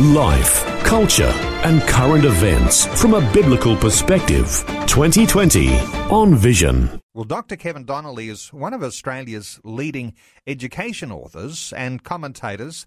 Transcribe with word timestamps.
Life, 0.00 0.64
culture, 0.84 1.32
and 1.64 1.82
current 1.82 2.24
events 2.24 2.86
from 3.00 3.14
a 3.14 3.32
biblical 3.32 3.74
perspective. 3.76 4.64
2020 4.86 5.76
on 6.10 6.36
Vision. 6.36 7.00
Well, 7.14 7.24
Dr. 7.24 7.56
Kevin 7.56 7.84
Donnelly 7.84 8.28
is 8.28 8.52
one 8.52 8.74
of 8.74 8.84
Australia's 8.84 9.58
leading 9.64 10.14
education 10.46 11.10
authors 11.10 11.72
and 11.72 12.04
commentators. 12.04 12.86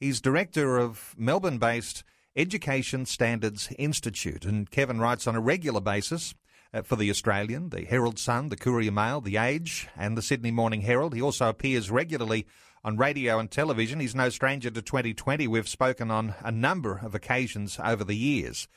He's 0.00 0.22
director 0.22 0.78
of 0.78 1.14
Melbourne 1.18 1.58
based 1.58 2.04
Education 2.36 3.04
Standards 3.04 3.68
Institute. 3.78 4.46
And 4.46 4.70
Kevin 4.70 4.98
writes 4.98 5.26
on 5.26 5.36
a 5.36 5.40
regular 5.40 5.82
basis 5.82 6.34
uh, 6.72 6.80
for 6.80 6.96
The 6.96 7.10
Australian, 7.10 7.68
The 7.68 7.84
Herald 7.84 8.18
Sun, 8.18 8.48
The 8.48 8.56
Courier 8.56 8.92
Mail, 8.92 9.20
The 9.20 9.36
Age, 9.36 9.88
and 9.94 10.16
The 10.16 10.22
Sydney 10.22 10.52
Morning 10.52 10.80
Herald. 10.80 11.14
He 11.14 11.20
also 11.20 11.50
appears 11.50 11.90
regularly 11.90 12.46
on 12.84 12.96
radio 12.96 13.38
and 13.38 13.50
television. 13.50 14.00
He's 14.00 14.14
no 14.14 14.28
stranger 14.28 14.70
to 14.70 14.82
2020. 14.82 15.46
We've 15.48 15.68
spoken 15.68 16.10
on 16.10 16.34
a 16.42 16.50
number 16.50 17.00
of 17.02 17.14
occasions 17.14 17.78
over 17.82 18.04
the 18.04 18.16
years. 18.16 18.68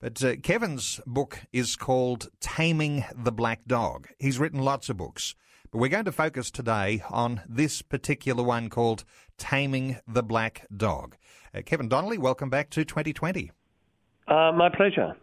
But 0.00 0.22
uh, 0.24 0.36
Kevin's 0.36 1.00
book 1.06 1.40
is 1.52 1.76
called 1.76 2.28
Taming 2.40 3.04
the 3.14 3.30
Black 3.30 3.60
Dog. 3.66 4.08
He's 4.18 4.38
written 4.38 4.60
lots 4.60 4.88
of 4.88 4.96
books, 4.96 5.36
but 5.70 5.78
we're 5.78 5.88
going 5.88 6.06
to 6.06 6.12
focus 6.12 6.50
today 6.50 7.04
on 7.08 7.40
this 7.48 7.82
particular 7.82 8.42
one 8.42 8.68
called 8.68 9.04
Taming 9.38 9.98
the 10.08 10.24
Black 10.24 10.66
Dog. 10.76 11.16
Uh, 11.54 11.62
Kevin 11.64 11.88
Donnelly, 11.88 12.18
welcome 12.18 12.50
back 12.50 12.68
to 12.70 12.84
2020. 12.84 13.52
Uh, 14.26 14.50
my 14.52 14.68
pleasure. 14.68 15.14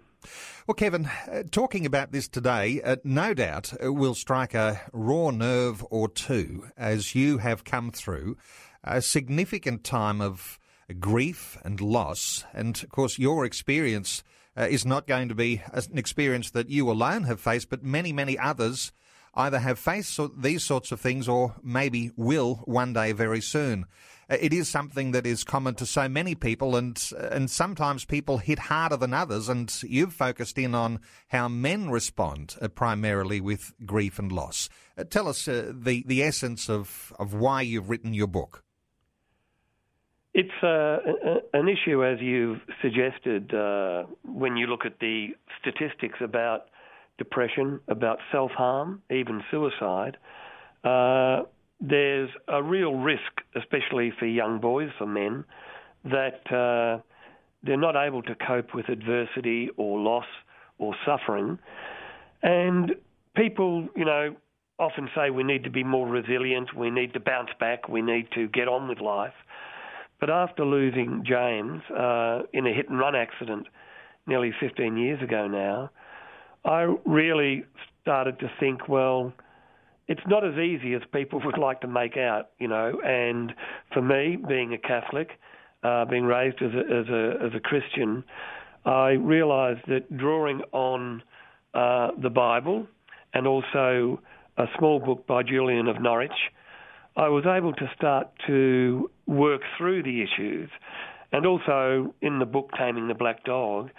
Well, 0.68 0.76
Kevin, 0.76 1.06
uh, 1.06 1.44
talking 1.50 1.86
about 1.86 2.12
this 2.12 2.28
today, 2.28 2.82
uh, 2.82 2.98
no 3.04 3.34
doubt 3.34 3.74
uh, 3.84 3.92
will 3.92 4.16
strike 4.16 4.54
a 4.54 4.82
raw 4.94 5.32
nerve 5.32 5.86
or 5.90 6.10
two 6.10 6.70
as 6.78 7.16
you 7.16 7.40
have 7.40 7.64
come 7.64 7.92
through 7.92 8.38
a 8.84 9.02
significant 9.02 9.84
time 9.84 10.22
of 10.22 10.60
grief 11.00 11.58
and 11.64 11.82
loss. 11.82 12.44
And 12.54 12.82
of 12.84 12.90
course, 12.90 13.20
your 13.20 13.46
experience 13.46 14.24
uh, 14.58 14.68
is 14.70 14.86
not 14.86 15.08
going 15.08 15.30
to 15.30 15.36
be 15.36 15.62
an 15.72 15.98
experience 15.98 16.52
that 16.52 16.70
you 16.70 16.90
alone 16.92 17.24
have 17.24 17.40
faced, 17.40 17.70
but 17.70 17.84
many, 17.84 18.12
many 18.12 18.38
others 18.38 18.92
either 19.36 19.60
have 19.60 19.80
faced 19.80 20.20
these 20.38 20.64
sorts 20.64 20.92
of 20.92 21.00
things 21.00 21.28
or 21.28 21.56
maybe 21.64 22.12
will 22.16 22.56
one 22.66 22.94
day 22.94 23.12
very 23.12 23.42
soon. 23.42 23.86
Uh, 24.30 24.38
it 24.40 24.54
is 24.54 24.70
something 24.70 25.12
that 25.12 25.26
is 25.26 25.44
common 25.44 25.74
to 25.76 25.86
so 25.86 26.08
many 26.08 26.36
people, 26.36 26.76
and 26.76 27.12
and 27.32 27.50
sometimes 27.50 28.06
people 28.06 28.38
hit 28.38 28.60
harder 28.60 28.98
than 28.98 29.14
others. 29.14 29.50
And 29.50 29.74
you've 29.84 30.14
focused 30.14 30.58
in 30.58 30.76
on 30.76 31.00
how 31.30 31.48
men 31.48 31.90
respond 31.90 32.56
uh, 32.62 32.68
primarily 32.68 33.42
with 33.42 33.74
grief 33.86 34.20
and 34.20 34.32
loss. 34.32 34.70
Uh, 34.98 35.04
tell 35.04 35.28
us 35.28 35.48
uh, 35.48 35.72
the 35.74 36.04
the 36.06 36.22
essence 36.22 36.70
of 36.70 37.14
of 37.18 37.34
why 37.34 37.62
you've 37.62 37.90
written 37.90 38.14
your 38.14 38.28
book. 38.28 38.64
It's 40.34 40.64
uh, 40.64 40.98
an 41.54 41.68
issue, 41.68 42.06
as 42.06 42.20
you've 42.22 42.62
suggested, 42.84 43.52
uh, 43.52 44.04
when 44.24 44.58
you 44.58 44.68
look 44.68 44.86
at 44.86 45.00
the 45.00 45.30
statistics 45.60 46.20
about 46.22 46.68
depression, 47.18 47.80
about 47.88 48.20
self 48.32 48.52
harm, 48.52 49.02
even 49.10 49.42
suicide. 49.50 50.18
There's 51.82 52.30
a 52.48 52.62
real 52.62 52.96
risk, 52.96 53.42
especially 53.56 54.12
for 54.18 54.26
young 54.26 54.60
boys, 54.60 54.90
for 54.98 55.06
men, 55.06 55.46
that 56.04 56.42
uh, 56.52 57.02
they're 57.64 57.78
not 57.78 57.96
able 57.96 58.22
to 58.24 58.36
cope 58.36 58.74
with 58.74 58.90
adversity 58.90 59.70
or 59.78 60.00
loss 60.00 60.26
or 60.78 60.96
suffering. 61.06 61.58
And 62.42 62.96
people, 63.36 63.88
you 63.96 64.06
know, 64.06 64.36
often 64.78 65.10
say 65.16 65.30
we 65.30 65.44
need 65.44 65.64
to 65.66 65.70
be 65.70 65.84
more 65.84 66.08
resilient, 66.08 66.74
we 66.76 66.90
need 66.90 67.14
to 67.14 67.20
bounce 67.20 67.50
back, 67.60 67.90
we 67.90 68.02
need 68.02 68.28
to 68.34 68.48
get 68.48 68.68
on 68.68 68.88
with 68.88 69.00
life. 69.00 69.34
But 70.20 70.30
after 70.30 70.66
losing 70.66 71.24
James 71.26 71.82
uh, 71.92 72.42
in 72.54 72.66
a 72.66 72.74
hit 72.74 72.90
and 72.90 73.00
run 73.00 73.16
accident 73.16 73.68
nearly 74.28 74.54
15 74.60 74.98
years 74.98 75.22
ago 75.22 75.48
now, 75.48 75.92
I 76.66 76.94
really 77.06 77.66
started 78.02 78.40
to 78.40 78.52
think, 78.60 78.88
well, 78.90 79.34
it's 80.10 80.22
not 80.28 80.44
as 80.44 80.56
easy 80.56 80.94
as 80.96 81.02
people 81.14 81.40
would 81.46 81.58
like 81.58 81.80
to 81.82 81.88
make 81.88 82.18
out, 82.18 82.50
you 82.60 82.68
know. 82.68 83.00
And 83.06 83.54
for 83.94 84.02
me, 84.02 84.38
being 84.48 84.74
a 84.74 84.78
Catholic, 84.78 85.30
uh, 85.84 86.04
being 86.06 86.26
raised 86.26 86.62
as 86.62 86.72
a, 86.74 86.80
as 86.80 87.08
a 87.08 87.46
as 87.46 87.52
a 87.56 87.60
Christian, 87.62 88.26
I 88.86 89.12
realised 89.12 89.82
that 89.88 90.18
drawing 90.18 90.62
on 90.74 91.24
uh, 91.74 92.10
the 92.22 92.30
Bible 92.30 92.88
and 93.34 93.48
also 93.48 94.20
a 94.58 94.66
small 94.78 95.00
book 95.00 95.26
by 95.28 95.44
Julian 95.44 95.88
of 95.88 96.02
Norwich, 96.02 96.32
I 97.16 97.30
was 97.30 97.46
able 97.46 97.74
to 97.74 97.92
start 97.96 98.28
to 98.48 99.10
work 99.28 99.62
through 99.78 100.04
the 100.04 100.24
issues. 100.24 100.70
And 101.32 101.46
also 101.46 102.16
in 102.22 102.40
the 102.40 102.46
book 102.46 102.72
Taming 102.76 103.08
the 103.08 103.14
Black 103.14 103.44
Dog, 103.44 103.92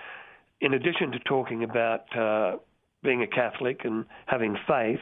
in 0.60 0.74
addition 0.74 1.12
to 1.12 1.18
talking 1.20 1.62
about 1.62 2.04
uh, 2.18 2.56
being 3.02 3.22
a 3.22 3.26
Catholic 3.26 3.82
and 3.84 4.04
having 4.26 4.56
faith, 4.66 4.98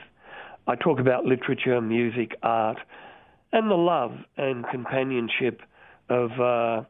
I 0.69 0.75
talk 0.77 1.01
about 1.01 1.25
literature, 1.25 1.81
music, 1.81 2.37
art, 2.43 2.77
and 3.53 3.71
the 3.71 3.75
love 3.75 4.13
and 4.37 4.67
companionship 4.71 5.63
of 6.11 6.31
uh, 6.39 6.83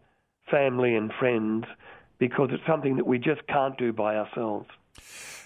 family 0.51 0.97
and 0.97 1.13
friends 1.17 1.65
because 2.19 2.51
it's 2.53 2.67
something 2.67 2.97
that 2.97 3.07
we 3.07 3.19
just 3.19 3.47
can't 3.47 3.79
do 3.79 3.93
by 3.93 4.17
ourselves. 4.17 4.67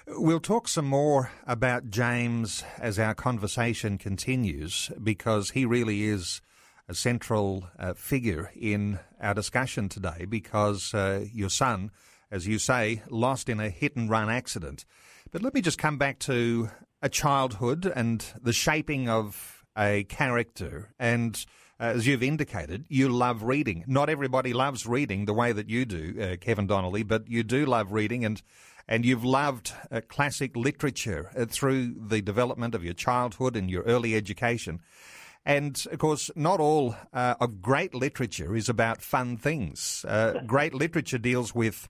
We'll 0.08 0.40
talk 0.40 0.66
some 0.66 0.86
more 0.86 1.30
about 1.46 1.90
James 1.90 2.64
as 2.78 2.98
our 2.98 3.14
conversation 3.14 3.98
continues 3.98 4.90
because 5.02 5.50
he 5.50 5.66
really 5.66 6.04
is 6.04 6.40
a 6.88 6.94
central 6.94 7.68
uh, 7.78 7.92
figure 7.92 8.50
in 8.56 8.98
our 9.20 9.34
discussion 9.34 9.90
today 9.90 10.24
because 10.26 10.94
uh, 10.94 11.26
your 11.32 11.50
son, 11.50 11.90
as 12.30 12.46
you 12.46 12.58
say, 12.58 13.02
lost 13.10 13.50
in 13.50 13.60
a 13.60 13.68
hit 13.68 13.94
and 13.94 14.08
run 14.08 14.30
accident. 14.30 14.86
But 15.30 15.42
let 15.42 15.52
me 15.52 15.60
just 15.60 15.78
come 15.78 15.98
back 15.98 16.18
to 16.20 16.70
a 17.02 17.08
childhood 17.08 17.84
and 17.84 18.24
the 18.40 18.52
shaping 18.52 19.08
of 19.08 19.64
a 19.76 20.04
character. 20.04 20.94
And 20.98 21.44
uh, 21.80 21.84
as 21.84 22.06
you've 22.06 22.22
indicated, 22.22 22.84
you 22.88 23.08
love 23.08 23.42
reading. 23.42 23.84
Not 23.86 24.08
everybody 24.08 24.52
loves 24.52 24.86
reading 24.86 25.24
the 25.24 25.34
way 25.34 25.52
that 25.52 25.68
you 25.68 25.84
do, 25.84 26.14
uh, 26.20 26.36
Kevin 26.36 26.66
Donnelly, 26.66 27.02
but 27.02 27.28
you 27.28 27.42
do 27.42 27.66
love 27.66 27.92
reading 27.92 28.24
and 28.24 28.40
and 28.88 29.04
you've 29.06 29.24
loved 29.24 29.72
uh, 29.90 30.00
classic 30.08 30.56
literature 30.56 31.30
uh, 31.36 31.46
through 31.46 31.94
the 31.94 32.20
development 32.20 32.74
of 32.74 32.84
your 32.84 32.94
childhood 32.94 33.56
and 33.56 33.70
your 33.70 33.84
early 33.84 34.16
education. 34.16 34.80
And 35.44 35.82
of 35.90 35.98
course, 35.98 36.30
not 36.36 36.60
all 36.60 36.96
uh, 37.12 37.34
of 37.40 37.62
great 37.62 37.94
literature 37.94 38.54
is 38.54 38.68
about 38.68 39.00
fun 39.00 39.36
things. 39.36 40.04
Uh, 40.06 40.40
great 40.46 40.74
literature 40.74 41.18
deals 41.18 41.54
with 41.54 41.88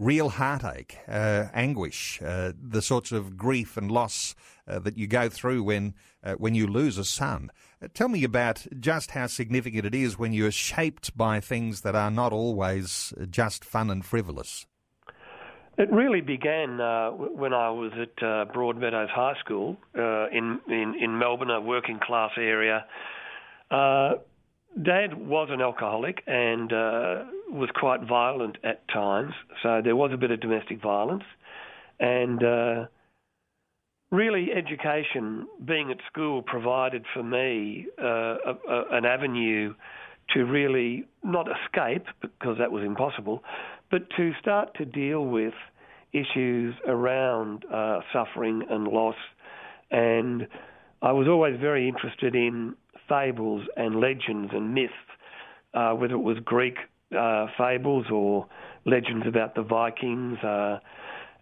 real 0.00 0.30
heartache, 0.30 0.98
uh, 1.06 1.46
anguish, 1.52 2.20
uh, 2.24 2.52
the 2.60 2.82
sorts 2.82 3.12
of 3.12 3.36
grief 3.36 3.76
and 3.76 3.90
loss 3.90 4.34
uh, 4.66 4.78
that 4.80 4.96
you 4.96 5.06
go 5.06 5.28
through 5.28 5.62
when 5.62 5.94
uh, 6.24 6.34
when 6.34 6.54
you 6.54 6.66
lose 6.66 6.98
a 6.98 7.04
son. 7.04 7.50
Uh, 7.82 7.88
tell 7.94 8.08
me 8.08 8.24
about 8.24 8.66
just 8.78 9.12
how 9.12 9.26
significant 9.26 9.84
it 9.84 9.94
is 9.94 10.18
when 10.18 10.32
you're 10.32 10.50
shaped 10.50 11.16
by 11.16 11.40
things 11.40 11.82
that 11.82 11.94
are 11.94 12.10
not 12.10 12.32
always 12.32 13.14
just 13.30 13.64
fun 13.64 13.90
and 13.90 14.04
frivolous. 14.04 14.66
It 15.78 15.90
really 15.90 16.20
began 16.20 16.78
uh, 16.80 17.10
when 17.10 17.54
I 17.54 17.70
was 17.70 17.92
at 17.98 18.16
Broadmeadows 18.52 19.08
High 19.08 19.38
School 19.40 19.76
in, 19.94 20.60
in 20.68 20.94
in 21.00 21.18
Melbourne, 21.18 21.50
a 21.50 21.60
working 21.60 21.98
class 22.00 22.32
area. 22.36 22.84
Dad 24.80 25.14
was 25.14 25.48
an 25.50 25.60
alcoholic 25.60 26.22
and 26.26 26.72
uh, 26.72 27.24
was 27.50 27.68
quite 27.74 28.02
violent 28.06 28.56
at 28.62 28.86
times, 28.88 29.32
so 29.62 29.80
there 29.82 29.96
was 29.96 30.12
a 30.12 30.16
bit 30.16 30.30
of 30.30 30.40
domestic 30.40 30.80
violence. 30.80 31.24
And 31.98 32.42
uh, 32.42 32.86
really, 34.10 34.48
education, 34.52 35.48
being 35.64 35.90
at 35.90 35.98
school, 36.10 36.42
provided 36.42 37.04
for 37.12 37.22
me 37.22 37.86
uh, 38.00 38.06
a, 38.06 38.54
a, 38.68 38.84
an 38.92 39.04
avenue 39.04 39.74
to 40.34 40.44
really 40.44 41.04
not 41.24 41.48
escape, 41.48 42.06
because 42.22 42.56
that 42.58 42.70
was 42.70 42.84
impossible, 42.84 43.42
but 43.90 44.08
to 44.16 44.32
start 44.40 44.72
to 44.76 44.84
deal 44.84 45.24
with 45.26 45.54
issues 46.12 46.74
around 46.86 47.64
uh, 47.72 48.00
suffering 48.12 48.62
and 48.70 48.86
loss. 48.86 49.16
And 49.90 50.46
I 51.02 51.12
was 51.12 51.26
always 51.26 51.58
very 51.60 51.88
interested 51.88 52.36
in 52.36 52.76
fables 53.10 53.62
and 53.76 54.00
legends 54.00 54.50
and 54.54 54.72
myths, 54.72 54.94
uh, 55.74 55.92
whether 55.98 56.14
it 56.14 56.24
was 56.32 56.38
Greek 56.44 56.76
uh, 57.18 57.46
fables 57.58 58.06
or 58.10 58.46
legends 58.86 59.26
about 59.26 59.54
the 59.54 59.62
Vikings. 59.62 60.38
Uh, 60.38 60.78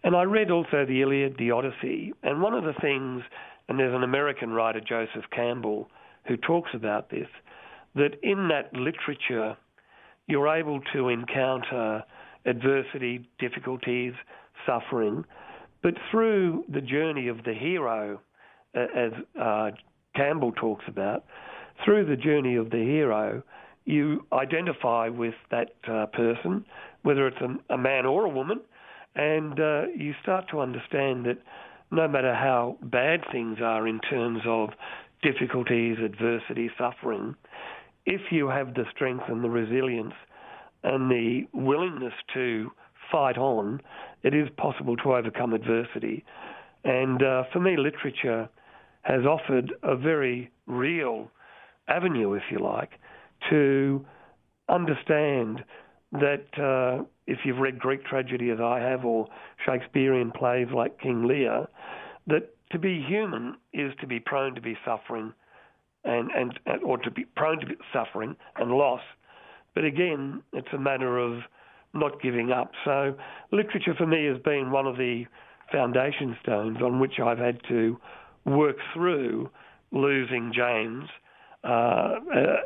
And 0.04 0.14
I 0.14 0.24
read 0.38 0.50
also 0.50 0.86
the 0.86 1.02
Iliad, 1.02 1.36
the 1.38 1.50
Odyssey, 1.50 2.12
and 2.22 2.40
one 2.40 2.54
of 2.54 2.64
the 2.64 2.78
things, 2.80 3.22
and 3.68 3.78
there's 3.78 3.94
an 3.94 4.04
American 4.04 4.50
writer, 4.50 4.80
Joseph 4.80 5.26
Campbell, 5.30 5.80
who 6.26 6.36
talks 6.36 6.70
about 6.72 7.10
this, 7.10 7.28
that 7.94 8.12
in 8.22 8.48
that 8.48 8.72
literature, 8.88 9.56
you're 10.28 10.48
able 10.60 10.80
to 10.92 11.08
encounter 11.08 12.04
adversity, 12.44 13.28
difficulties, 13.38 14.14
suffering, 14.64 15.24
but 15.82 15.94
through 16.10 16.64
the 16.68 16.80
journey 16.80 17.28
of 17.28 17.38
the 17.44 17.54
hero, 17.54 18.20
as 18.74 19.12
uh, 19.40 19.70
Campbell 20.14 20.52
talks 20.52 20.84
about, 20.86 21.24
through 21.84 22.06
the 22.06 22.16
journey 22.16 22.56
of 22.56 22.70
the 22.70 22.78
hero, 22.78 23.42
you 23.84 24.26
identify 24.32 25.08
with 25.08 25.34
that 25.50 25.72
uh, 25.90 26.06
person, 26.06 26.64
whether 27.02 27.26
it's 27.26 27.40
a, 27.40 27.74
a, 27.74 27.78
man 27.78 28.04
or 28.04 28.26
a 28.26 28.28
woman, 28.28 28.60
and 29.14 29.58
uh, 29.58 29.82
you 29.96 30.12
start 30.22 30.44
to 30.50 30.60
understand 30.60 31.24
that 31.24 31.38
no 31.90 32.06
matter 32.06 32.34
how 32.34 32.76
bad 32.82 33.20
things 33.32 33.58
are 33.62 33.88
in 33.88 33.98
terms 34.00 34.40
of 34.46 34.70
difficulties, 35.22 35.96
adversity, 36.04 36.70
suffering, 36.78 37.34
if 38.04 38.20
you 38.30 38.48
have 38.48 38.74
the 38.74 38.84
strength 38.94 39.24
and 39.28 39.42
the 39.42 39.48
resilience 39.48 40.14
and 40.84 41.10
the 41.10 41.46
willingness 41.52 42.12
to 42.34 42.70
fight 43.10 43.38
on, 43.38 43.80
it 44.22 44.34
is 44.34 44.48
possible 44.56 44.96
to 44.96 45.14
overcome 45.14 45.54
adversity. 45.54 46.24
And 46.84 47.22
uh, 47.22 47.44
for 47.52 47.60
me, 47.60 47.76
literature 47.76 48.48
has 49.02 49.24
offered 49.24 49.72
a 49.82 49.96
very 49.96 50.50
real 50.66 51.30
avenue, 51.88 52.34
if 52.34 52.42
you 52.50 52.58
like, 52.58 52.92
to 53.50 54.04
understand 54.68 55.64
that 56.12 56.46
uh, 56.58 57.04
if 57.26 57.38
you've 57.44 57.58
read 57.58 57.78
Greek 57.78 58.04
tragedy 58.04 58.50
as 58.50 58.60
I 58.60 58.80
have, 58.80 59.04
or 59.04 59.28
Shakespearean 59.66 60.32
plays 60.32 60.68
like 60.74 61.00
King 61.00 61.26
Lear, 61.26 61.66
that 62.26 62.54
to 62.70 62.78
be 62.78 63.04
human 63.06 63.56
is 63.72 63.92
to 64.00 64.06
be 64.06 64.20
prone 64.20 64.54
to 64.54 64.60
be 64.60 64.76
suffering, 64.84 65.32
and, 66.04 66.30
and 66.34 66.58
or 66.84 66.98
to 66.98 67.10
be 67.10 67.24
prone 67.36 67.60
to 67.60 67.66
be 67.66 67.74
suffering 67.92 68.36
and 68.56 68.70
loss. 68.70 69.02
But 69.74 69.84
again, 69.84 70.42
it's 70.52 70.68
a 70.72 70.78
matter 70.78 71.18
of 71.18 71.42
not 71.94 72.20
giving 72.22 72.52
up. 72.52 72.72
So 72.84 73.14
literature 73.52 73.94
for 73.96 74.06
me 74.06 74.26
has 74.26 74.38
been 74.42 74.70
one 74.70 74.86
of 74.86 74.96
the 74.96 75.24
foundation 75.70 76.36
stones 76.42 76.78
on 76.82 77.00
which 77.00 77.18
I've 77.22 77.38
had 77.38 77.60
to 77.68 77.98
work 78.44 78.76
through 78.94 79.50
losing 79.92 80.52
James. 80.54 81.08
Uh, 81.64 82.20
uh, 82.34 82.56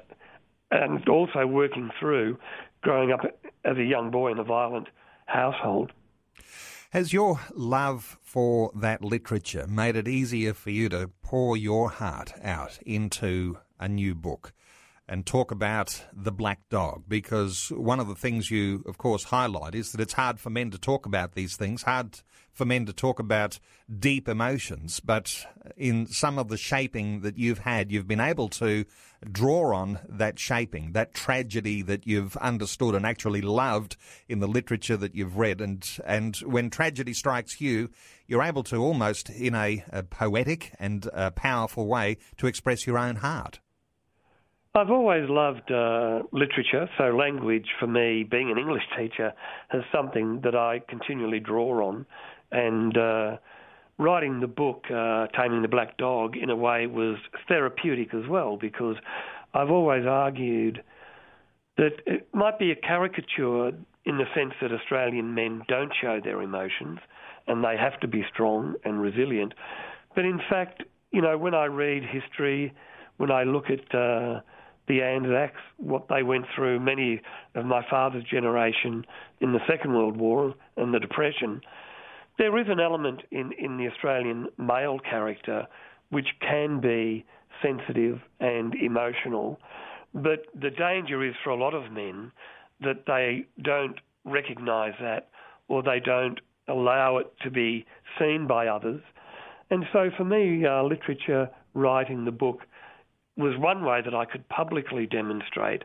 and 0.71 1.07
also 1.09 1.47
working 1.47 1.91
through 1.99 2.39
growing 2.83 3.13
up 3.13 3.21
as 3.65 3.77
a 3.77 3.85
young 3.85 4.11
boy 4.11 4.33
in 4.33 4.39
a 4.39 4.45
violent 4.45 4.89
household. 5.27 5.93
Has 6.91 7.13
your 7.13 7.41
love 7.55 8.19
for 8.23 8.71
that 8.75 9.03
literature 9.03 9.67
made 9.67 9.97
it 9.97 10.09
easier 10.09 10.53
for 10.53 10.71
you 10.71 10.89
to 10.91 11.11
pour 11.23 11.57
your 11.57 11.89
heart 11.89 12.35
out 12.43 12.79
into 12.85 13.59
a 13.81 13.89
new 13.89 14.15
book 14.15 14.53
and 15.13 15.27
talk 15.27 15.51
about 15.51 16.03
the 16.11 16.33
black 16.33 16.61
dog? 16.71 17.03
Because 17.07 17.69
one 17.69 18.01
of 18.01 18.09
the 18.09 18.15
things 18.15 18.51
you, 18.51 18.83
of 18.87 18.97
course, 18.97 19.25
highlight 19.25 19.75
is 19.75 19.93
that 19.93 20.01
it's 20.01 20.15
hard 20.15 20.41
for 20.41 20.49
men 20.49 20.71
to 20.71 20.79
talk 20.79 21.05
about 21.05 21.35
these 21.35 21.55
things, 21.55 21.83
hard 21.83 22.21
for 22.51 22.65
men 22.65 22.87
to 22.87 22.95
talk 22.95 23.19
about 23.19 23.59
deep 23.99 24.27
emotions, 24.27 25.01
but 25.01 25.45
in 25.77 26.07
some 26.07 26.39
of 26.39 26.49
the 26.49 26.57
shaping 26.57 27.21
that 27.21 27.37
you've 27.37 27.59
had, 27.59 27.93
you've 27.93 28.09
been 28.09 28.21
able 28.21 28.49
to 28.49 28.87
draw 29.31 29.77
on 29.77 29.99
that 30.09 30.39
shaping, 30.39 30.93
that 30.93 31.13
tragedy 31.13 31.83
that 31.83 32.07
you've 32.07 32.35
understood 32.39 32.95
and 32.95 33.05
actually 33.05 33.43
loved 33.43 33.97
in 34.29 34.41
the 34.41 34.49
literature 34.49 34.97
that 34.97 35.15
you've 35.15 35.37
read. 35.37 35.61
And, 35.61 35.87
and 36.07 36.37
when 36.39 36.71
tragedy 36.71 37.13
strikes 37.13 37.61
you, 37.61 37.91
you're 38.27 38.43
able 38.43 38.63
to 38.65 38.77
almost, 38.77 39.29
in 39.29 39.55
a, 39.55 39.85
a 39.91 40.03
poetic 40.03 40.73
and 40.79 41.07
a 41.13 41.31
powerful 41.31 41.87
way, 41.87 42.17
to 42.39 42.47
express 42.47 42.87
your 42.87 42.97
own 42.97 43.17
heart. 43.17 43.61
I've 44.75 44.91
always 44.91 45.29
loved 45.29 45.71
uh, 45.71 46.23
literature, 46.33 46.89
so 46.97 47.15
language 47.15 47.67
for 47.79 47.87
me, 47.87 48.25
being 48.25 48.51
an 48.51 48.57
English 48.57 48.85
teacher, 48.97 49.35
is 49.75 49.83
something 49.93 50.41
that 50.45 50.55
I 50.55 50.81
continually 50.89 51.41
draw 51.41 51.87
on 51.87 52.07
and 52.51 52.97
uh, 52.97 53.37
writing 53.99 54.41
the 54.41 54.47
book 54.47 54.85
uh, 54.87 55.27
Taming 55.37 55.61
the 55.61 55.69
Black 55.69 55.99
Dog 55.99 56.39
in 56.39 56.49
a 56.49 56.57
way 56.57 56.87
was 56.87 57.19
therapeutic 57.49 58.15
as 58.15 58.27
well 58.27 58.57
because 58.57 58.97
I've 59.53 59.71
always 59.71 60.07
argued 60.07 60.83
that 61.77 62.01
it 62.07 62.27
might 62.33 62.59
be 62.59 62.71
a 62.71 62.77
caricature 62.77 63.73
in 64.07 64.17
the 64.17 64.25
sense 64.35 64.55
that 64.63 64.73
Australian 64.73 65.35
men 65.35 65.65
don't 65.69 65.93
show 66.01 66.19
their 66.19 66.41
emotions 66.41 66.99
and 67.47 67.63
they 67.63 67.77
have 67.79 68.01
to 68.01 68.09
be 68.09 68.25
strong 68.33 68.77
and 68.87 69.03
resilient. 69.03 69.53
But 70.15 70.25
in 70.25 70.41
fact, 70.49 70.83
you 71.11 71.21
know, 71.21 71.37
when 71.37 71.53
I 71.53 71.67
read 71.67 72.05
history, 72.05 72.73
when 73.19 73.31
I 73.31 73.43
look 73.43 73.67
at 73.69 73.95
uh, 73.95 74.41
the 74.89 75.03
Anzacs, 75.03 75.61
what 75.77 76.09
they 76.09 76.23
went 76.23 76.47
through, 76.55 76.81
many 76.81 77.21
of 77.55 77.65
my 77.65 77.85
father's 77.89 78.25
generation 78.25 79.05
in 79.41 79.53
the 79.53 79.61
Second 79.69 79.95
World 79.95 80.17
War 80.17 80.55
and 80.77 80.93
the 80.93 80.99
Depression, 80.99 81.61
there 82.39 82.59
is 82.59 82.67
an 82.69 82.81
element 82.81 83.23
in, 83.31 83.53
in 83.59 83.77
the 83.77 83.89
Australian 83.89 84.49
male 84.59 84.99
character 84.99 85.67
which 86.11 86.29
can 86.41 86.81
be 86.81 87.25
sensitive 87.63 88.21
and 88.41 88.75
emotional, 88.75 89.59
but 90.15 90.47
the 90.61 90.71
danger 90.71 91.25
is 91.25 91.35
for 91.43 91.51
a 91.51 91.57
lot 91.57 91.75
of 91.75 91.93
men 91.93 92.33
that 92.81 93.07
they 93.07 93.47
don't 93.63 94.01
recognise 94.25 94.95
that 95.01 95.29
or 95.69 95.83
they 95.83 96.01
don't 96.01 96.41
allow 96.69 97.19
it 97.19 97.33
to 97.43 97.51
be 97.51 97.87
seen 98.19 98.47
by 98.47 98.67
others. 98.67 99.01
And 99.71 99.85
so 99.93 100.11
for 100.17 100.25
me, 100.25 100.67
uh, 100.67 100.83
literature, 100.83 101.49
writing 101.75 102.25
the 102.25 102.31
book, 102.31 102.61
was 103.37 103.57
one 103.59 103.85
way 103.85 104.01
that 104.05 104.15
I 104.15 104.25
could 104.25 104.49
publicly 104.49 105.07
demonstrate 105.07 105.85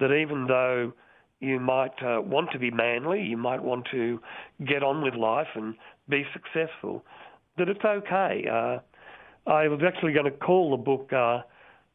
that 0.00 0.12
even 0.14 0.46
though 0.46 0.92
you 1.40 1.60
might 1.60 2.02
uh, 2.02 2.20
want 2.20 2.50
to 2.52 2.58
be 2.58 2.70
manly, 2.70 3.22
you 3.22 3.36
might 3.36 3.62
want 3.62 3.86
to 3.90 4.20
get 4.66 4.82
on 4.82 5.02
with 5.02 5.14
life 5.14 5.48
and 5.54 5.74
be 6.08 6.24
successful, 6.32 7.04
that 7.58 7.68
it's 7.68 7.84
okay. 7.84 8.46
Uh, 8.50 8.78
I 9.48 9.68
was 9.68 9.80
actually 9.86 10.12
going 10.12 10.24
to 10.24 10.30
call 10.30 10.70
the 10.70 10.76
book 10.82 11.12
uh, 11.12 11.42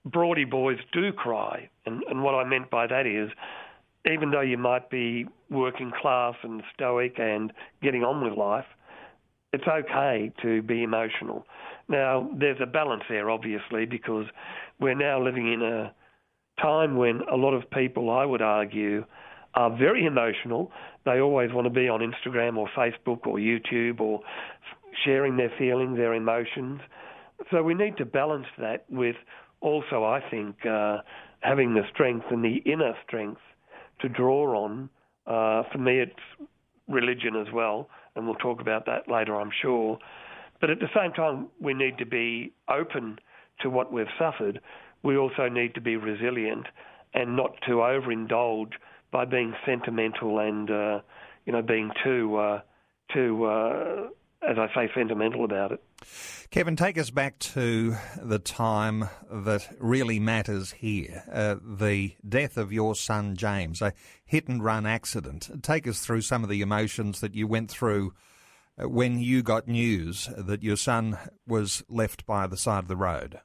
Broady 0.06 0.46
Boys 0.46 0.78
Do 0.94 1.12
Cry. 1.12 1.70
And, 1.86 2.04
and 2.10 2.24
what 2.24 2.36
I 2.36 2.44
meant 2.44 2.70
by 2.70 2.88
that 2.88 3.06
is, 3.06 3.30
even 4.12 4.32
though 4.32 4.42
you 4.42 4.58
might 4.58 4.90
be 4.90 5.26
working 5.50 5.92
class 6.00 6.36
and 6.44 6.64
stoic 6.74 7.16
and 7.18 7.52
getting 7.82 8.04
on 8.04 8.24
with 8.24 8.38
life, 8.38 8.66
it's 9.54 9.68
okay 9.68 10.32
to 10.42 10.62
be 10.62 10.82
emotional. 10.84 11.46
Now, 11.92 12.30
there's 12.34 12.58
a 12.62 12.66
balance 12.66 13.04
there, 13.10 13.30
obviously, 13.30 13.86
because 13.86 14.26
we're 14.80 14.96
now 14.96 15.22
living 15.22 15.52
in 15.52 15.62
a 15.62 15.94
time 16.62 16.96
when 16.96 17.20
a 17.30 17.36
lot 17.36 17.54
of 17.54 17.70
people, 17.70 18.10
I 18.10 18.26
would 18.26 18.42
argue, 18.42 19.04
are 19.56 19.76
very 19.78 20.06
emotional. 20.06 20.72
They 21.04 21.20
always 21.20 21.52
want 21.52 21.66
to 21.66 21.70
be 21.70 21.90
on 21.90 22.00
Instagram 22.00 22.56
or 22.58 22.70
Facebook 22.70 23.28
or 23.28 23.36
YouTube 23.36 24.00
or 24.00 24.22
sharing 25.04 25.36
their 25.36 25.52
feelings, 25.60 25.98
their 25.98 26.14
emotions. 26.14 26.80
So 27.52 27.62
we 27.62 27.74
need 27.74 27.98
to 27.98 28.06
balance 28.06 28.48
that 28.58 28.86
with 28.90 29.18
also, 29.60 30.06
I 30.06 30.22
think, 30.32 30.66
uh, 30.66 31.00
having 31.42 31.74
the 31.74 31.84
strength 31.94 32.28
and 32.32 32.42
the 32.42 32.58
inner 32.66 32.94
strength 33.06 33.42
to 34.00 34.08
draw 34.08 34.64
on. 34.64 34.90
Uh, 35.28 35.64
for 35.74 35.78
me, 35.78 36.00
it's 36.00 36.50
religion 36.88 37.36
as 37.36 37.52
well, 37.54 37.90
and 38.16 38.26
we'll 38.26 38.36
talk 38.36 38.62
about 38.62 38.86
that 38.86 39.12
later, 39.12 39.36
I'm 39.36 39.52
sure. 39.62 40.00
But 40.62 40.70
at 40.70 40.80
the 40.80 40.90
same 40.96 41.12
time, 41.12 41.48
we 41.60 41.74
need 41.74 41.98
to 41.98 42.06
be 42.06 42.54
open 42.70 43.20
to 43.62 43.70
what 43.70 43.92
we've 43.92 44.06
suffered. 44.18 44.62
We 45.04 45.18
also 45.18 45.50
need 45.50 45.74
to 45.76 45.82
be 45.82 45.98
resilient 45.98 46.68
and 47.14 47.36
not 47.36 47.56
to 47.68 47.78
overindulge 47.78 48.74
by 49.12 49.26
being 49.26 49.54
sentimental 49.66 50.40
and 50.40 50.70
uh, 50.70 51.00
you 51.46 51.52
know 51.52 51.62
being 51.62 51.92
too 52.04 52.38
uh, 52.38 52.62
too 53.14 53.44
uh, 53.46 54.08
as 54.48 54.58
I 54.58 54.68
say 54.74 54.92
sentimental 54.96 55.44
about 55.44 55.74
it. 55.74 55.84
Kevin, 56.50 56.76
take 56.76 56.98
us 56.98 57.12
back 57.12 57.38
to 57.40 57.96
the 58.22 58.40
time 58.40 59.08
that 59.30 59.68
really 59.80 60.20
matters 60.20 60.72
here 60.72 61.24
uh, 61.32 61.56
the 61.62 62.16
death 62.28 62.58
of 62.58 62.72
your 62.72 62.96
son 62.96 63.36
James, 63.36 63.82
a 63.82 63.94
hit 64.26 64.48
and 64.48 64.64
run 64.64 64.86
accident. 64.86 65.50
Take 65.62 65.88
us 65.88 66.00
through 66.00 66.22
some 66.22 66.44
of 66.44 66.50
the 66.50 66.62
emotions 66.62 67.20
that 67.22 67.36
you 67.36 67.48
went 67.48 67.70
through 67.70 68.14
when 68.84 69.20
you 69.20 69.44
got 69.44 69.68
news 69.68 70.30
that 70.38 70.64
your 70.64 70.78
son 70.78 71.18
was 71.48 71.84
left 71.90 72.26
by 72.26 72.48
the 72.48 72.58
side 72.58 72.80
of 72.80 72.88
the 72.88 72.96
road. 72.96 73.40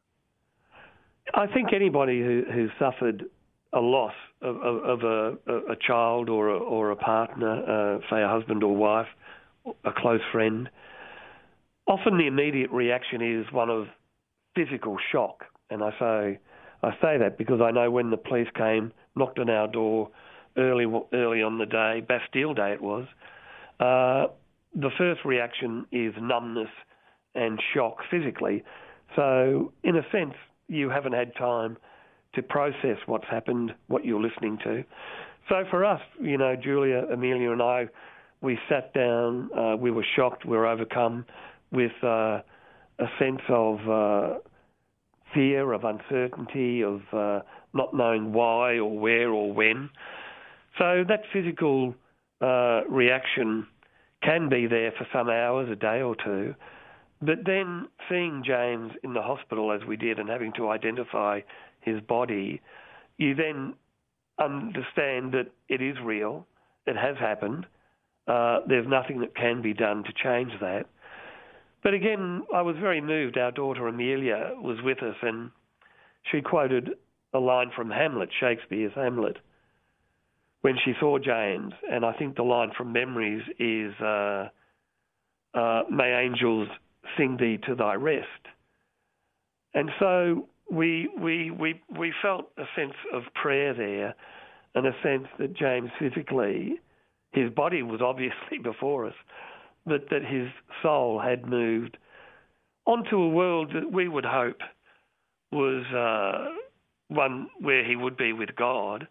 I 1.35 1.47
think 1.47 1.73
anybody 1.73 2.21
who, 2.21 2.45
who 2.53 2.69
suffered 2.79 3.25
a 3.73 3.81
loss 3.81 4.15
of, 4.43 4.57
of, 4.57 4.77
of 4.85 5.03
a, 5.03 5.73
a, 5.73 5.77
child 5.87 6.29
or 6.29 6.49
a, 6.49 6.59
or 6.59 6.91
a 6.91 6.97
partner, 6.97 7.97
uh, 7.97 7.99
say 8.09 8.23
a 8.23 8.29
husband 8.29 8.63
or 8.63 8.77
wife, 8.77 9.09
a 9.85 9.91
close 9.95 10.21
friend, 10.33 10.69
often 11.87 12.19
the 12.19 12.27
immediate 12.27 12.71
reaction 12.71 13.21
is 13.21 13.53
one 13.53 13.71
of 13.71 13.87
physical 14.55 14.97
shock. 15.13 15.45
And 15.69 15.83
I 15.83 15.91
say, 15.99 16.39
I 16.83 16.91
say 17.03 17.19
that 17.19 17.37
because 17.39 17.61
I 17.61 17.71
know 17.71 17.91
when 17.91 18.11
the 18.11 18.17
police 18.17 18.49
came, 18.57 18.93
knocked 19.17 19.39
on 19.39 19.51
our 19.51 19.67
door 19.67 20.11
early, 20.57 20.87
early 21.13 21.43
on 21.43 21.59
the 21.59 21.67
day, 21.67 22.03
Bastille 22.07 22.55
Day 22.55 22.73
it 22.73 22.81
was, 22.81 23.07
uh, 23.81 24.33
the 24.77 24.91
first 24.99 25.25
reaction 25.25 25.87
is 25.91 26.13
numbness 26.21 26.69
and 27.35 27.61
shock 27.75 27.97
physically. 28.11 28.63
So, 29.17 29.73
in 29.83 29.97
a 29.97 30.03
sense, 30.13 30.35
you 30.69 30.91
haven't 30.91 31.15
had 31.15 31.35
time 31.37 31.79
to 32.35 32.43
process 32.43 32.99
what's 33.07 33.27
happened, 33.31 33.75
what 33.89 34.05
you're 34.05 34.21
listening 34.21 34.59
to. 34.65 34.85
So, 35.49 35.65
for 35.71 35.85
us, 35.85 36.01
you 36.21 36.37
know, 36.37 36.55
Julia, 36.57 37.07
Amelia, 37.11 37.53
and 37.53 37.63
I, 37.63 37.89
we 38.43 38.59
sat 38.69 38.93
down, 38.93 39.51
uh, 39.57 39.77
we 39.77 39.91
were 39.91 40.05
shocked, 40.15 40.45
we 40.45 40.57
were 40.57 40.67
overcome 40.67 41.25
with 41.73 41.93
uh, 42.03 42.43
a 42.99 43.07
sense 43.19 43.41
of 43.49 43.89
uh, 43.89 44.39
fear, 45.33 45.73
of 45.73 45.85
uncertainty, 45.85 46.83
of 46.83 47.01
uh, 47.13 47.41
not 47.73 47.95
knowing 47.95 48.33
why 48.35 48.75
or 48.79 48.99
where 48.99 49.31
or 49.31 49.53
when. 49.53 49.89
So, 50.79 51.03
that 51.09 51.23
physical 51.33 51.95
uh, 52.43 52.83
reaction 52.91 53.67
can 54.23 54.49
be 54.49 54.67
there 54.67 54.93
for 54.93 55.07
some 55.13 55.29
hours, 55.29 55.69
a 55.71 55.77
day 55.77 56.03
or 56.03 56.17
two. 56.17 56.55
But 57.21 57.45
then 57.47 57.89
seeing 58.09 58.43
James 58.45 58.93
in 59.03 59.15
the 59.15 59.23
hospital 59.23 59.73
as 59.73 59.87
we 59.87 59.97
did 59.97 60.19
and 60.19 60.29
having 60.29 60.53
to 60.55 60.69
identify 60.69 61.41
his 61.81 62.01
body, 62.01 62.61
you 63.17 63.35
then 63.35 63.75
understand 64.39 65.33
that 65.33 65.47
it 65.69 65.81
is 65.81 65.97
real, 66.05 66.47
it 66.87 66.97
has 66.97 67.17
happened, 67.19 67.67
uh, 68.29 68.61
there's 68.69 68.87
nothing 68.89 69.21
that 69.21 69.35
can 69.35 69.63
be 69.63 69.73
done 69.73 70.05
to 70.05 70.13
change 70.13 70.53
that. 70.61 70.87
But 71.83 71.95
again, 71.95 72.43
I 72.53 72.63
was 72.63 72.77
very 72.81 73.01
moved. 73.01 73.39
Our 73.39 73.53
daughter 73.53 73.87
Amelia 73.87 74.55
was 74.57 74.79
with 74.83 75.03
us 75.03 75.15
and 75.23 75.51
she 76.31 76.41
quoted 76.41 76.91
a 77.33 77.39
line 77.39 77.71
from 77.75 77.91
Hamlet, 77.91 78.31
Shakespeare's 78.41 78.93
Hamlet, 78.95 79.39
when 80.67 80.75
she 80.85 80.95
saw 80.99 81.17
James. 81.17 81.73
And 81.89 82.05
I 82.05 82.13
think 82.15 82.35
the 82.35 82.43
line 82.43 82.73
from 82.77 82.93
Memories 82.93 83.45
is, 83.61 83.95
uh, 84.01 84.49
uh, 85.55 85.83
May 85.89 86.25
angels 86.25 86.67
sing 87.17 87.37
thee 87.39 87.57
to 87.69 87.77
thy 87.77 87.95
rest. 87.95 88.27
And 89.75 89.91
so 90.01 90.49
we, 90.69 91.09
we, 91.23 91.53
we, 91.53 91.81
we 91.97 92.13
felt 92.21 92.51
a 92.59 92.65
sense 92.75 92.95
of 93.15 93.23
prayer 93.41 93.75
there 93.75 94.17
and 94.75 94.89
a 94.89 94.93
sense 95.05 95.29
that 95.39 95.57
James 95.57 95.91
physically, 96.01 96.81
his 97.31 97.49
body 97.51 97.85
was 97.85 98.01
obviously 98.05 98.59
before 98.61 99.07
us, 99.07 99.15
but 99.87 100.11
that 100.11 100.25
his 100.25 100.49
soul 100.83 101.21
had 101.21 101.47
moved 101.47 101.97
onto 102.87 103.19
a 103.19 103.29
world 103.29 103.71
that 103.73 103.93
we 103.93 104.09
would 104.09 104.27
hope 104.27 104.63
was 105.53 105.85
uh, 105.95 106.51
one 107.07 107.51
where 107.61 107.85
he 107.89 107.95
would 107.95 108.17
be 108.17 108.33
with 108.33 108.57
God. 108.57 109.07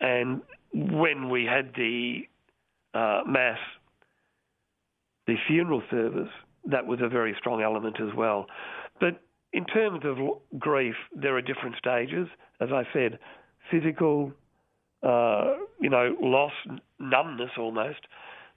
And 0.00 0.40
when 0.76 1.30
we 1.30 1.44
had 1.44 1.72
the 1.74 2.20
uh, 2.92 3.22
Mass, 3.26 3.58
the 5.26 5.36
funeral 5.48 5.82
service, 5.90 6.28
that 6.66 6.86
was 6.86 6.98
a 7.02 7.08
very 7.08 7.34
strong 7.38 7.62
element 7.62 7.96
as 8.00 8.14
well. 8.14 8.46
But 9.00 9.22
in 9.52 9.64
terms 9.64 10.02
of 10.04 10.18
grief, 10.58 10.94
there 11.14 11.34
are 11.36 11.40
different 11.42 11.76
stages. 11.78 12.28
As 12.60 12.68
I 12.72 12.82
said, 12.92 13.18
physical, 13.70 14.32
uh, 15.02 15.54
you 15.80 15.88
know, 15.88 16.14
loss, 16.20 16.52
numbness 16.98 17.50
almost, 17.58 18.00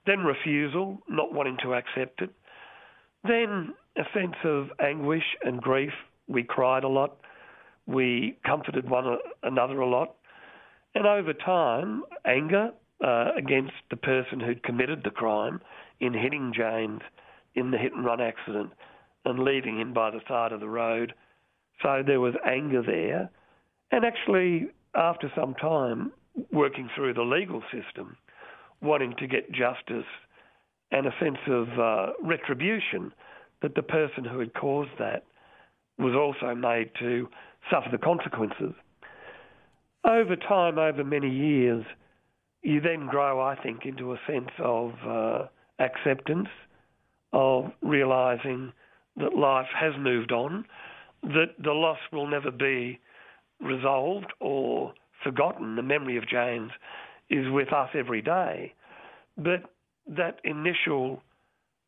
then 0.05 0.19
refusal, 0.19 0.99
not 1.07 1.33
wanting 1.33 1.57
to 1.63 1.73
accept 1.73 2.21
it, 2.21 2.31
then 3.23 3.73
a 3.97 4.03
sense 4.13 4.35
of 4.43 4.67
anguish 4.81 5.23
and 5.43 5.61
grief. 5.61 5.91
We 6.27 6.43
cried 6.43 6.83
a 6.83 6.87
lot, 6.87 7.17
we 7.87 8.37
comforted 8.45 8.89
one 8.89 9.17
another 9.43 9.79
a 9.79 9.89
lot, 9.89 10.15
and 10.95 11.05
over 11.05 11.33
time, 11.33 12.03
anger 12.25 12.71
uh, 13.03 13.31
against 13.37 13.73
the 13.89 13.97
person 13.97 14.39
who'd 14.39 14.63
committed 14.63 15.01
the 15.03 15.11
crime 15.11 15.61
in 15.99 16.13
hitting 16.13 16.53
James 16.55 17.01
in 17.55 17.71
the 17.71 17.77
hit 17.77 17.93
and 17.93 18.05
run 18.05 18.21
accident 18.21 18.71
and 19.25 19.39
leaving 19.39 19.79
him 19.79 19.93
by 19.93 20.11
the 20.11 20.21
side 20.27 20.51
of 20.51 20.59
the 20.59 20.69
road. 20.69 21.13
So 21.81 22.03
there 22.05 22.19
was 22.19 22.33
anger 22.45 22.81
there. 22.81 23.29
And 23.91 24.05
actually, 24.05 24.69
after 24.95 25.31
some 25.35 25.55
time, 25.55 26.11
working 26.51 26.89
through 26.95 27.13
the 27.13 27.21
legal 27.21 27.61
system, 27.71 28.17
wanting 28.81 29.15
to 29.19 29.27
get 29.27 29.51
justice 29.51 30.07
and 30.91 31.05
a 31.05 31.13
sense 31.19 31.37
of 31.47 31.67
uh, 31.79 32.13
retribution 32.23 33.13
that 33.61 33.75
the 33.75 33.83
person 33.83 34.23
who 34.23 34.39
had 34.39 34.53
caused 34.53 34.91
that 34.99 35.23
was 35.97 36.15
also 36.15 36.55
made 36.55 36.89
to 36.99 37.27
suffer 37.69 37.89
the 37.91 37.97
consequences. 37.97 38.73
Over 40.05 40.35
time, 40.35 40.77
over 40.77 41.03
many 41.03 41.29
years, 41.29 41.85
you 42.61 42.81
then 42.81 43.07
grow, 43.07 43.41
I 43.41 43.55
think, 43.55 43.85
into 43.85 44.13
a 44.13 44.19
sense 44.27 44.51
of 44.59 44.93
uh, 45.05 45.47
acceptance 45.79 46.49
of 47.33 47.71
realizing 47.81 48.71
that 49.17 49.35
life 49.35 49.67
has 49.77 49.93
moved 49.99 50.31
on, 50.31 50.65
that 51.23 51.53
the 51.61 51.71
loss 51.71 51.99
will 52.11 52.27
never 52.27 52.51
be 52.51 52.99
resolved 53.59 54.31
or 54.39 54.93
forgotten. 55.23 55.75
The 55.75 55.83
memory 55.83 56.17
of 56.17 56.27
James 56.27 56.71
is 57.29 57.49
with 57.49 57.71
us 57.73 57.89
every 57.93 58.21
day. 58.21 58.73
But 59.37 59.71
that 60.07 60.39
initial 60.43 61.21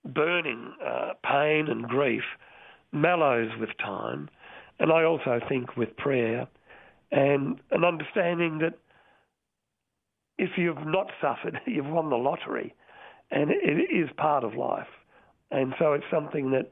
burning 0.06 0.74
uh, 0.86 1.14
pain 1.24 1.68
and 1.68 1.88
grief 1.88 2.24
mellows 2.92 3.50
with 3.60 3.70
time. 3.78 4.30
And 4.80 4.92
I 4.92 5.04
also 5.04 5.40
think 5.48 5.78
with 5.78 5.96
prayer 5.98 6.48
and 7.12 7.60
an 7.72 7.84
understanding 7.84 8.60
that 8.60 8.78
if 10.38 10.52
you've 10.58 10.86
not 10.86 11.12
suffered, 11.22 11.60
you've 11.68 11.86
won 11.86 12.10
the 12.10 12.16
lottery. 12.16 12.74
And 13.30 13.50
it 13.50 13.94
is 13.94 14.10
part 14.18 14.44
of 14.44 14.56
life. 14.56 14.88
And 15.52 15.74
so 15.80 15.94
it's 15.94 16.06
something 16.12 16.52
that 16.52 16.72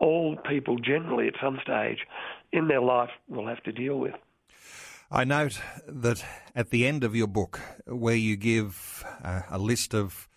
all 0.00 0.36
people 0.48 0.76
generally 0.76 1.28
at 1.28 1.34
some 1.40 1.58
stage 1.62 1.98
in 2.52 2.68
their 2.68 2.80
life 2.80 3.10
will 3.28 3.46
have 3.46 3.62
to 3.64 3.72
deal 3.72 3.98
with. 3.98 4.14
I 5.10 5.24
note 5.24 5.60
that 5.86 6.24
at 6.56 6.70
the 6.70 6.86
end 6.86 7.04
of 7.04 7.14
your 7.14 7.28
book, 7.28 7.60
where 7.86 8.16
you 8.16 8.36
give 8.36 9.04
uh, 9.22 9.42
a 9.50 9.58
list 9.58 9.94
of 9.94 10.28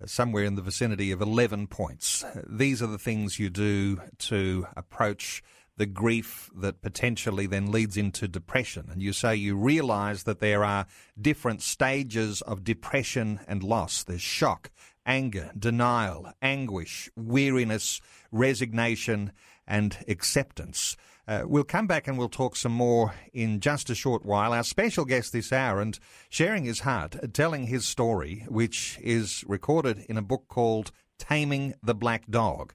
uh, 0.00 0.06
somewhere 0.06 0.44
in 0.44 0.54
the 0.54 0.62
vicinity 0.62 1.10
of 1.12 1.20
11 1.20 1.66
points, 1.66 2.24
these 2.48 2.82
are 2.82 2.86
the 2.86 2.98
things 2.98 3.38
you 3.38 3.50
do 3.50 4.00
to 4.18 4.66
approach 4.76 5.42
the 5.82 5.86
grief 5.86 6.48
that 6.54 6.80
potentially 6.80 7.44
then 7.44 7.72
leads 7.72 7.96
into 7.96 8.28
depression. 8.28 8.88
And 8.92 9.02
you 9.02 9.12
say 9.12 9.34
you 9.34 9.56
realize 9.56 10.22
that 10.22 10.38
there 10.38 10.62
are 10.62 10.86
different 11.20 11.60
stages 11.60 12.40
of 12.42 12.62
depression 12.62 13.40
and 13.48 13.64
loss. 13.64 14.04
There's 14.04 14.22
shock, 14.22 14.70
anger, 15.04 15.50
denial, 15.58 16.30
anguish, 16.40 17.10
weariness, 17.16 18.00
resignation, 18.30 19.32
and 19.66 19.98
acceptance. 20.06 20.96
Uh, 21.26 21.42
we'll 21.46 21.64
come 21.64 21.88
back 21.88 22.06
and 22.06 22.16
we'll 22.16 22.28
talk 22.28 22.54
some 22.54 22.70
more 22.70 23.12
in 23.32 23.58
just 23.58 23.90
a 23.90 23.94
short 23.96 24.24
while. 24.24 24.52
Our 24.52 24.62
special 24.62 25.04
guest 25.04 25.32
this 25.32 25.52
hour 25.52 25.80
and 25.80 25.98
sharing 26.28 26.62
his 26.62 26.78
heart, 26.78 27.16
telling 27.34 27.66
his 27.66 27.86
story, 27.86 28.46
which 28.46 29.00
is 29.02 29.42
recorded 29.48 30.06
in 30.08 30.16
a 30.16 30.22
book 30.22 30.44
called 30.46 30.92
Taming 31.18 31.74
the 31.82 31.96
Black 31.96 32.30
Dog, 32.30 32.72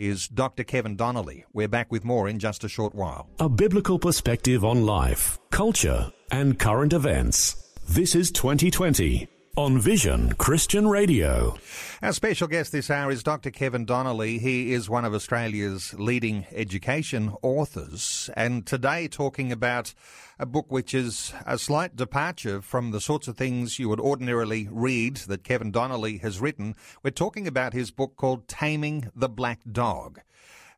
is 0.00 0.26
Dr. 0.28 0.64
Kevin 0.64 0.96
Donnelly. 0.96 1.44
We're 1.52 1.68
back 1.68 1.92
with 1.92 2.04
more 2.04 2.26
in 2.26 2.38
just 2.38 2.64
a 2.64 2.68
short 2.68 2.94
while. 2.94 3.28
A 3.38 3.50
biblical 3.50 3.98
perspective 3.98 4.64
on 4.64 4.86
life, 4.86 5.38
culture, 5.50 6.10
and 6.32 6.58
current 6.58 6.94
events. 6.94 7.70
This 7.86 8.14
is 8.14 8.30
2020 8.30 9.28
on 9.56 9.78
Vision 9.78 10.32
Christian 10.34 10.86
Radio. 10.86 11.56
Our 12.02 12.12
special 12.12 12.46
guest 12.46 12.72
this 12.72 12.90
hour 12.90 13.10
is 13.10 13.22
Dr. 13.22 13.50
Kevin 13.50 13.84
Donnelly. 13.84 14.38
He 14.38 14.72
is 14.72 14.88
one 14.88 15.04
of 15.04 15.12
Australia's 15.12 15.92
leading 15.94 16.46
education 16.52 17.34
authors, 17.42 18.30
and 18.36 18.64
today 18.64 19.08
talking 19.08 19.50
about 19.50 19.92
a 20.38 20.46
book 20.46 20.66
which 20.68 20.94
is 20.94 21.32
a 21.46 21.58
slight 21.58 21.96
departure 21.96 22.62
from 22.62 22.92
the 22.92 23.00
sorts 23.00 23.28
of 23.28 23.36
things 23.36 23.78
you 23.78 23.88
would 23.88 24.00
ordinarily 24.00 24.68
read 24.70 25.16
that 25.16 25.44
Kevin 25.44 25.70
Donnelly 25.70 26.18
has 26.18 26.40
written. 26.40 26.76
We're 27.02 27.10
talking 27.10 27.46
about 27.46 27.72
his 27.72 27.90
book 27.90 28.16
called 28.16 28.46
Taming 28.46 29.10
the 29.14 29.28
Black 29.28 29.60
Dog. 29.70 30.20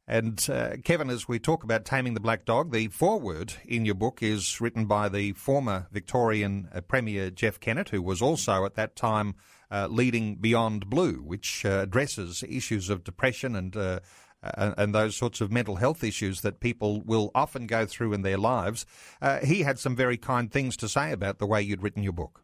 And 0.07 0.45
uh, 0.51 0.77
Kevin, 0.83 1.11
as 1.11 1.29
we 1.29 1.39
talk 1.39 1.63
about 1.63 1.85
taming 1.85 2.15
the 2.15 2.21
black 2.21 2.45
dog, 2.45 2.73
the 2.73 2.89
foreword 2.89 3.55
in 3.65 3.85
your 3.85 3.95
book 3.95 4.23
is 4.23 4.61
written 4.61 4.87
by 4.87 5.09
the 5.09 5.33
former 5.33 5.87
Victorian 5.93 6.69
uh, 6.75 6.81
Premier 6.81 7.31
Jeff 7.31 7.61
Kennett, 7.61 7.91
who 7.91 8.03
was 8.03 8.21
also 8.21 8.65
at 8.65 8.75
that 8.75 8.97
time 8.97 9.37
uh, 9.71 9.87
leading 9.89 10.37
Beyond 10.37 10.91
Blue, 10.91 11.15
which 11.23 11.65
uh, 11.65 11.81
addresses 11.83 12.43
issues 12.49 12.91
of 12.91 13.05
depression 13.05 13.55
and, 13.55 13.77
uh, 13.77 14.01
and, 14.43 14.93
those 14.93 15.17
sorts 15.17 15.41
of 15.41 15.53
mental 15.53 15.77
health 15.77 16.03
issues 16.03 16.41
that 16.41 16.59
people 16.59 17.01
will 17.03 17.31
often 17.33 17.69
go 17.69 17.87
through 17.87 18.13
in 18.13 18.23
their 18.23 18.37
lives. 18.37 18.85
Uh, 19.23 19.39
he 19.39 19.63
had 19.63 19.79
some 19.79 19.95
very 19.95 20.17
kind 20.17 20.51
things 20.51 20.77
to 20.79 20.89
say 20.89 21.13
about 21.13 21.39
the 21.39 21.47
way 21.47 21.63
you'd 21.63 21.83
written 21.83 22.03
your 22.03 22.13
book. 22.13 22.43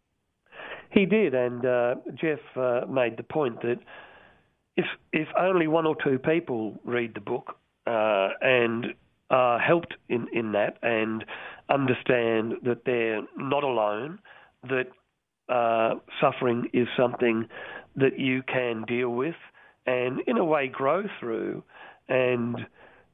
He 0.90 1.06
did, 1.06 1.34
and 1.34 1.62
Jeff 2.14 2.38
made 2.88 3.16
the 3.18 3.26
point 3.28 3.60
that 3.62 3.78
if 4.78 4.86
if 5.12 5.28
only 5.38 5.66
one 5.66 5.86
or 5.86 5.96
two 6.02 6.18
people 6.18 6.78
read 6.84 7.12
the 7.14 7.20
book 7.20 7.56
uh, 7.86 8.28
and 8.40 8.94
are 9.28 9.58
helped 9.58 9.94
in, 10.08 10.28
in 10.32 10.52
that 10.52 10.78
and 10.82 11.24
understand 11.68 12.54
that 12.62 12.84
they're 12.86 13.22
not 13.36 13.64
alone, 13.64 14.18
that 14.62 14.86
uh, 15.48 15.96
suffering 16.20 16.70
is 16.72 16.86
something 16.96 17.46
that 17.96 18.18
you 18.18 18.42
can 18.42 18.84
deal 18.86 19.10
with 19.10 19.34
and, 19.84 20.20
in 20.26 20.38
a 20.38 20.44
way, 20.44 20.68
grow 20.68 21.02
through. 21.18 21.62
And 22.08 22.66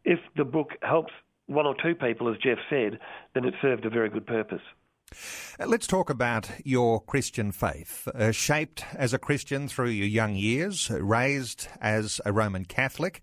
if 0.05 0.21
the 0.37 0.45
book 0.45 0.73
helps 0.83 1.13
one 1.47 1.67
or 1.67 1.75
two 1.83 1.95
people, 1.95 2.29
as 2.31 2.37
Jeff 2.39 2.59
said, 2.71 2.99
then 3.35 3.45
it 3.45 3.55
served 3.61 3.85
a 3.85 3.91
very 3.91 4.11
good 4.11 4.27
purpose. 4.27 4.63
Uh, 5.59 5.67
let's 5.67 5.87
talk 5.87 6.11
about 6.11 6.51
your 6.65 7.01
Christian 7.01 7.53
faith. 7.53 8.09
Uh, 8.15 8.33
shaped 8.33 8.85
as 8.95 9.13
a 9.13 9.19
Christian 9.19 9.69
through 9.69 9.91
your 9.91 10.09
young 10.09 10.35
years, 10.35 10.91
raised 10.91 11.69
as 11.81 12.21
a 12.25 12.33
Roman 12.33 12.65
Catholic, 12.65 13.23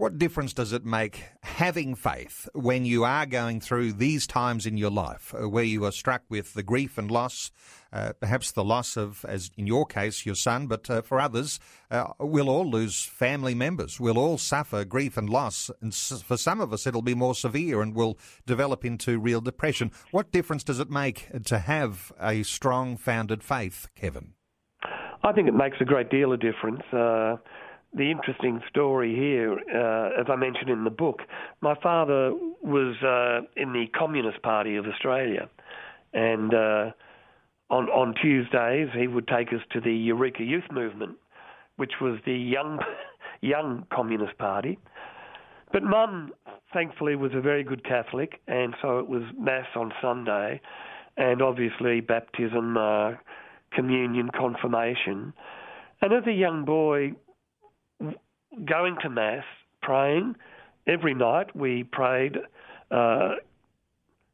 what 0.00 0.18
difference 0.18 0.54
does 0.54 0.72
it 0.72 0.82
make 0.82 1.24
having 1.42 1.94
faith 1.94 2.48
when 2.54 2.86
you 2.86 3.04
are 3.04 3.26
going 3.26 3.60
through 3.60 3.92
these 3.92 4.26
times 4.26 4.64
in 4.64 4.78
your 4.78 4.90
life 4.90 5.34
uh, 5.34 5.46
where 5.46 5.62
you 5.62 5.84
are 5.84 5.92
struck 5.92 6.22
with 6.30 6.54
the 6.54 6.62
grief 6.62 6.96
and 6.96 7.10
loss, 7.10 7.50
uh, 7.92 8.14
perhaps 8.18 8.50
the 8.50 8.64
loss 8.64 8.96
of, 8.96 9.26
as 9.28 9.50
in 9.58 9.66
your 9.66 9.84
case, 9.84 10.24
your 10.24 10.34
son, 10.34 10.66
but 10.66 10.88
uh, 10.88 11.02
for 11.02 11.20
others, 11.20 11.60
uh, 11.90 12.06
we'll 12.18 12.48
all 12.48 12.64
lose 12.64 13.04
family 13.04 13.54
members. 13.54 14.00
We'll 14.00 14.16
all 14.16 14.38
suffer 14.38 14.86
grief 14.86 15.18
and 15.18 15.28
loss. 15.28 15.70
And 15.82 15.94
for 15.94 16.38
some 16.38 16.62
of 16.62 16.72
us, 16.72 16.86
it'll 16.86 17.02
be 17.02 17.14
more 17.14 17.34
severe 17.34 17.82
and 17.82 17.94
will 17.94 18.18
develop 18.46 18.86
into 18.86 19.18
real 19.18 19.42
depression. 19.42 19.92
What 20.12 20.32
difference 20.32 20.64
does 20.64 20.80
it 20.80 20.88
make 20.88 21.28
to 21.44 21.58
have 21.58 22.10
a 22.18 22.42
strong, 22.44 22.96
founded 22.96 23.42
faith, 23.42 23.88
Kevin? 23.94 24.32
I 25.22 25.32
think 25.32 25.46
it 25.46 25.54
makes 25.54 25.76
a 25.78 25.84
great 25.84 26.08
deal 26.08 26.32
of 26.32 26.40
difference. 26.40 26.84
The 27.92 28.10
interesting 28.10 28.60
story 28.68 29.16
here, 29.16 29.54
uh, 29.54 30.20
as 30.20 30.26
I 30.28 30.36
mentioned 30.36 30.70
in 30.70 30.84
the 30.84 30.90
book, 30.90 31.22
my 31.60 31.74
father 31.82 32.32
was 32.62 32.94
uh, 33.02 33.46
in 33.60 33.72
the 33.72 33.86
Communist 33.98 34.42
Party 34.42 34.76
of 34.76 34.86
Australia, 34.86 35.48
and 36.12 36.54
uh, 36.54 36.90
on 37.68 37.88
on 37.88 38.14
Tuesdays 38.22 38.88
he 38.96 39.08
would 39.08 39.26
take 39.26 39.48
us 39.48 39.60
to 39.72 39.80
the 39.80 39.92
Eureka 39.92 40.44
Youth 40.44 40.70
Movement, 40.70 41.16
which 41.76 41.94
was 42.00 42.20
the 42.24 42.32
young 42.32 42.78
young 43.40 43.86
Communist 43.92 44.38
Party. 44.38 44.78
But 45.72 45.82
Mum, 45.82 46.32
thankfully, 46.72 47.16
was 47.16 47.32
a 47.34 47.40
very 47.40 47.64
good 47.64 47.84
Catholic, 47.84 48.40
and 48.46 48.74
so 48.80 49.00
it 49.00 49.08
was 49.08 49.22
Mass 49.36 49.66
on 49.74 49.92
Sunday, 50.00 50.60
and 51.16 51.42
obviously 51.42 52.00
baptism, 52.00 52.76
uh, 52.76 53.12
communion, 53.72 54.30
confirmation. 54.36 55.32
And 56.02 56.12
as 56.12 56.26
a 56.26 56.32
young 56.32 56.64
boy, 56.64 57.12
going 58.64 58.96
to 59.02 59.10
Mass, 59.10 59.44
praying. 59.82 60.36
Every 60.86 61.14
night 61.14 61.54
we 61.54 61.84
prayed, 61.84 62.36
uh, 62.90 63.34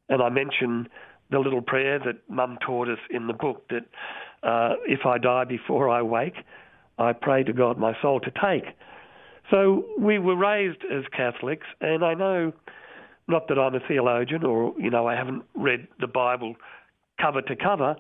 and 0.09 0.23
I 0.23 0.29
mentioned 0.29 0.89
the 1.31 1.39
little 1.39 1.63
prayer 1.63 1.99
that 1.99 2.29
Mum 2.29 2.59
taught 2.65 2.89
us 2.89 2.99
in 3.11 3.27
the 3.27 3.33
book 3.33 3.69
that 3.69 3.85
uh, 4.43 4.77
if 4.87 5.05
I 5.05 5.19
die 5.19 5.45
before 5.45 5.89
I 5.89 6.03
wake, 6.03 6.37
I 6.99 7.13
pray 7.13 7.43
to 7.45 7.53
God 7.53 7.79
my 7.79 7.95
soul 8.01 8.21
to 8.21 8.31
take. 8.31 8.65
So 9.51 9.85
we 9.99 10.19
were 10.19 10.37
raised 10.37 10.83
as 10.85 11.05
Catholics, 11.17 11.67
and 11.81 12.05
I 12.05 12.15
know, 12.15 12.53
not 13.29 13.49
that 13.49 13.59
I'm 13.59 13.75
a 13.75 13.81
theologian 13.87 14.45
or, 14.45 14.75
you 14.79 14.91
know, 14.91 15.07
I 15.07 15.15
haven't 15.15 15.43
read 15.55 15.89
the 16.01 16.07
Bible 16.07 16.55
cover 17.21 17.43
to 17.43 17.57
cover, 17.57 17.97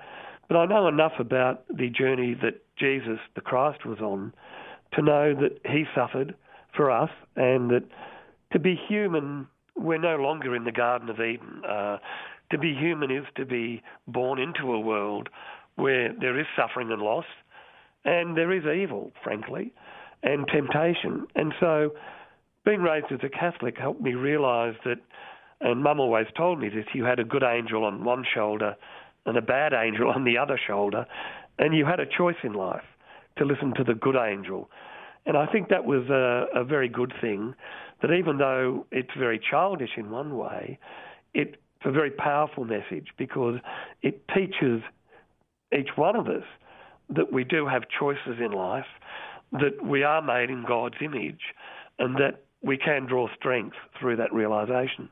but 0.49 0.57
I 0.57 0.67
know 0.67 0.89
enough 0.89 1.15
about 1.19 1.65
the 1.69 1.89
journey 1.89 2.35
that 2.43 2.63
Jesus, 2.79 3.19
the 3.35 3.41
Christ, 3.41 3.85
was 3.85 3.99
on 4.01 4.33
to 4.97 5.03
know 5.03 5.35
that 5.35 5.61
he 5.65 5.85
suffered 5.95 6.35
for 6.75 6.91
us 6.91 7.11
and 7.37 7.71
that 7.71 7.85
to 8.53 8.59
be 8.59 8.79
human, 8.89 9.47
we're 9.77 9.99
no 9.99 10.17
longer 10.17 10.55
in 10.57 10.65
the 10.65 10.73
Garden 10.73 11.09
of 11.09 11.21
Eden. 11.21 11.63
Uh, 11.69 11.99
to 12.51 12.59
be 12.59 12.75
human 12.75 13.11
is 13.11 13.25
to 13.37 13.45
be 13.45 13.83
born 14.07 14.39
into 14.39 14.73
a 14.73 14.81
world 14.81 15.29
where 15.77 16.13
there 16.19 16.39
is 16.39 16.47
suffering 16.57 16.91
and 16.91 17.03
loss, 17.03 17.25
and 18.05 18.37
there 18.37 18.53
is 18.53 18.65
evil, 18.65 19.13
frankly, 19.23 19.73
and 20.23 20.47
temptation. 20.49 21.27
And 21.35 21.53
so, 21.61 21.91
being 22.65 22.81
raised 22.81 23.13
as 23.13 23.21
a 23.23 23.29
Catholic 23.29 23.77
helped 23.77 24.01
me 24.01 24.15
realise 24.15 24.77
that, 24.85 24.99
and 25.61 25.83
Mum 25.83 26.01
always 26.01 26.27
told 26.37 26.61
me 26.61 26.69
this: 26.69 26.87
you 26.95 27.05
had 27.05 27.19
a 27.19 27.25
good 27.25 27.43
angel 27.43 27.85
on 27.85 28.05
one 28.05 28.25
shoulder 28.33 28.77
and 29.27 29.37
a 29.37 29.43
bad 29.43 29.73
angel 29.75 30.11
on 30.15 30.25
the 30.25 30.39
other 30.39 30.59
shoulder, 30.67 31.05
and 31.59 31.77
you 31.77 31.85
had 31.85 32.01
a 32.01 32.07
choice 32.07 32.37
in 32.43 32.55
life 32.55 32.85
to 33.37 33.45
listen 33.45 33.75
to 33.75 33.85
the 33.85 33.95
good 33.95 34.17
angel. 34.17 34.71
And 35.27 35.37
I 35.37 35.47
think 35.47 35.69
that 35.69 35.85
was 35.85 36.09
a, 36.09 36.47
a 36.55 36.65
very 36.65 36.89
good 36.89 37.13
thing, 37.21 37.55
that 38.03 38.13
even 38.13 38.39
though 38.39 38.87
it's 38.93 39.11
very 39.19 39.39
childish 39.39 39.91
in 39.97 40.11
one 40.11 40.37
way, 40.37 40.79
it's 41.35 41.57
a 41.85 41.91
very 41.91 42.11
powerful 42.11 42.65
message 42.65 43.09
because 43.19 43.59
it 44.03 44.23
teaches 44.35 44.83
each 45.77 45.91
one 45.97 46.17
of 46.17 46.29
us 46.29 46.45
that 47.11 47.33
we 47.33 47.45
do 47.45 47.67
have 47.67 47.83
choices 47.99 48.39
in 48.41 48.53
life, 48.53 48.87
that 49.53 49.85
we 49.85 50.03
are 50.03 50.23
made 50.23 50.51
in 50.51 50.65
God's 50.67 50.97
image, 51.01 51.41
and 51.99 52.17
that 52.17 52.45
we 52.63 52.77
can 52.77 53.07
draw 53.07 53.29
strength 53.35 53.77
through 53.99 54.17
that 54.17 54.33
realization. 54.33 55.09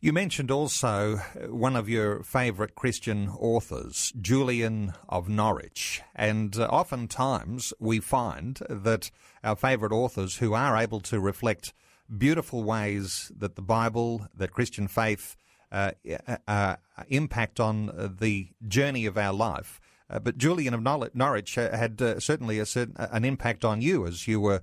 You 0.00 0.12
mentioned 0.12 0.50
also 0.50 1.16
one 1.48 1.74
of 1.74 1.88
your 1.88 2.22
favourite 2.22 2.74
Christian 2.74 3.28
authors, 3.28 4.12
Julian 4.20 4.92
of 5.08 5.28
Norwich. 5.28 6.02
And 6.14 6.56
uh, 6.56 6.66
oftentimes 6.66 7.72
we 7.80 7.98
find 7.98 8.60
that 8.68 9.10
our 9.42 9.56
favourite 9.56 9.92
authors 9.92 10.36
who 10.36 10.54
are 10.54 10.76
able 10.76 11.00
to 11.00 11.18
reflect 11.18 11.72
beautiful 12.16 12.62
ways 12.62 13.32
that 13.36 13.56
the 13.56 13.62
Bible, 13.62 14.28
that 14.34 14.52
Christian 14.52 14.88
faith, 14.88 15.36
uh, 15.70 15.92
uh, 16.28 16.36
uh 16.46 16.76
impact 17.08 17.60
on 17.60 18.16
the 18.20 18.48
journey 18.66 19.04
of 19.04 19.18
our 19.18 19.32
life. 19.32 19.80
Uh, 20.08 20.18
but 20.18 20.38
Julian 20.38 20.72
of 20.72 21.12
Norwich 21.14 21.56
had 21.56 22.00
uh, 22.00 22.18
certainly 22.20 22.58
a 22.58 22.66
certain, 22.66 22.94
an 22.96 23.24
impact 23.24 23.64
on 23.64 23.82
you 23.82 24.06
as 24.06 24.26
you 24.26 24.40
were 24.40 24.62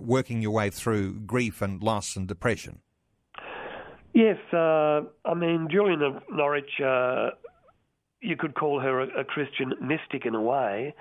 working 0.00 0.42
your 0.42 0.52
way 0.52 0.70
through 0.70 1.20
grief 1.20 1.62
and 1.62 1.82
loss 1.82 2.14
and 2.14 2.28
depression. 2.28 2.80
Yes, 4.14 4.36
uh, 4.52 5.02
I 5.24 5.34
mean 5.34 5.68
Julian 5.70 6.02
of 6.02 6.22
Norwich. 6.30 6.80
Uh, 6.84 7.30
you 8.20 8.36
could 8.36 8.54
call 8.54 8.80
her 8.80 9.00
a, 9.00 9.20
a, 9.20 9.24
Christian 9.24 9.72
mystic 9.80 10.26
in 10.26 10.34
a 10.34 10.40
way. 10.40 10.94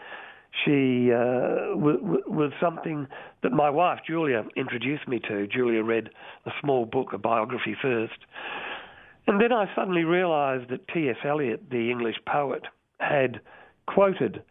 She 0.65 1.11
uh, 1.11 1.75
w- 1.75 1.99
w- 1.99 2.23
was 2.25 2.51
something 2.59 3.07
that 3.43 3.51
my 3.51 3.69
wife 3.69 3.99
Julia 4.07 4.43
introduced 4.55 5.07
me 5.07 5.19
to. 5.27 5.47
Julia 5.47 5.83
read 5.83 6.09
a 6.45 6.51
small 6.61 6.85
book, 6.85 7.13
a 7.13 7.17
biography 7.17 7.75
first, 7.79 8.17
and 9.27 9.39
then 9.39 9.51
I 9.51 9.73
suddenly 9.75 10.03
realised 10.03 10.69
that 10.71 10.87
T.S. 10.87 11.17
Eliot, 11.23 11.69
the 11.69 11.91
English 11.91 12.17
poet, 12.25 12.63
had 12.99 13.39
quoted 13.87 14.41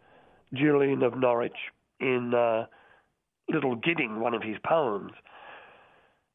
Julian 0.53 1.03
of 1.03 1.17
Norwich 1.17 1.57
in 1.99 2.33
uh, 2.33 2.65
Little 3.49 3.75
Gidding, 3.75 4.19
one 4.19 4.33
of 4.33 4.43
his 4.43 4.57
poems. 4.65 5.11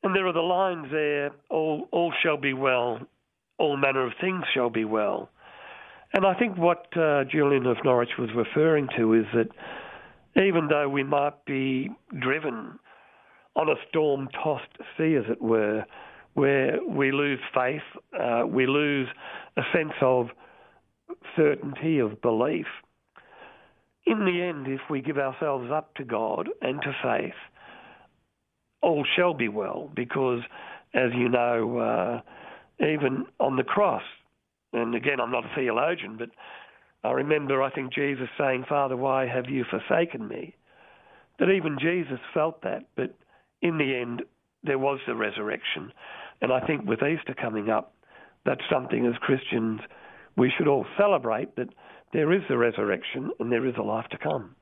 And 0.06 0.14
there 0.14 0.28
are 0.28 0.32
the 0.32 0.38
lines 0.38 0.86
there 0.92 1.32
all, 1.50 1.88
all 1.90 2.12
shall 2.22 2.36
be 2.36 2.52
well, 2.52 3.00
all 3.58 3.76
manner 3.76 4.06
of 4.06 4.12
things 4.20 4.44
shall 4.54 4.70
be 4.70 4.84
well. 4.84 5.30
And 6.14 6.24
I 6.24 6.32
think 6.34 6.56
what 6.56 6.96
uh, 6.96 7.24
Julian 7.24 7.66
of 7.66 7.78
Norwich 7.84 8.10
was 8.16 8.30
referring 8.32 8.86
to 8.96 9.14
is 9.14 9.24
that 9.34 9.48
even 10.40 10.68
though 10.68 10.88
we 10.88 11.02
might 11.02 11.44
be 11.44 11.90
driven 12.20 12.78
on 13.56 13.68
a 13.68 13.74
storm 13.88 14.28
tossed 14.28 14.70
sea, 14.96 15.16
as 15.16 15.24
it 15.28 15.42
were, 15.42 15.84
where 16.34 16.78
we 16.88 17.10
lose 17.10 17.40
faith, 17.52 17.82
uh, 18.16 18.46
we 18.46 18.68
lose 18.68 19.08
a 19.56 19.62
sense 19.74 19.94
of 20.02 20.28
certainty 21.34 21.98
of 21.98 22.22
belief. 22.22 22.66
In 24.06 24.20
the 24.20 24.40
end, 24.40 24.68
if 24.68 24.82
we 24.88 25.02
give 25.02 25.18
ourselves 25.18 25.68
up 25.72 25.96
to 25.96 26.04
God 26.04 26.48
and 26.62 26.80
to 26.82 26.92
faith, 27.02 27.34
all 28.86 29.04
shall 29.16 29.34
be 29.34 29.48
well, 29.48 29.90
because, 29.96 30.42
as 30.94 31.10
you 31.12 31.28
know, 31.28 31.78
uh, 31.78 32.84
even 32.84 33.26
on 33.40 33.56
the 33.56 33.64
cross, 33.64 34.04
and 34.72 34.94
again, 34.94 35.20
I'm 35.20 35.32
not 35.32 35.44
a 35.44 35.54
theologian, 35.56 36.16
but 36.16 36.30
I 37.02 37.10
remember, 37.10 37.62
I 37.62 37.70
think, 37.70 37.92
Jesus 37.92 38.28
saying, 38.38 38.64
Father, 38.68 38.96
why 38.96 39.26
have 39.26 39.50
you 39.50 39.64
forsaken 39.64 40.28
me? 40.28 40.54
That 41.40 41.50
even 41.50 41.78
Jesus 41.80 42.20
felt 42.32 42.62
that, 42.62 42.84
but 42.94 43.12
in 43.60 43.76
the 43.76 43.96
end, 43.96 44.22
there 44.62 44.78
was 44.78 45.00
the 45.06 45.16
resurrection. 45.16 45.92
And 46.40 46.52
I 46.52 46.64
think 46.64 46.86
with 46.86 47.02
Easter 47.02 47.34
coming 47.34 47.68
up, 47.68 47.92
that's 48.44 48.62
something 48.70 49.04
as 49.04 49.14
Christians 49.20 49.80
we 50.36 50.52
should 50.56 50.68
all 50.68 50.86
celebrate 50.96 51.56
that 51.56 51.70
there 52.12 52.32
is 52.32 52.42
a 52.48 52.56
resurrection 52.56 53.30
and 53.38 53.52
there 53.52 53.66
is 53.66 53.74
a 53.76 53.82
life 53.82 54.06
to 54.10 54.18
come. 54.18 54.56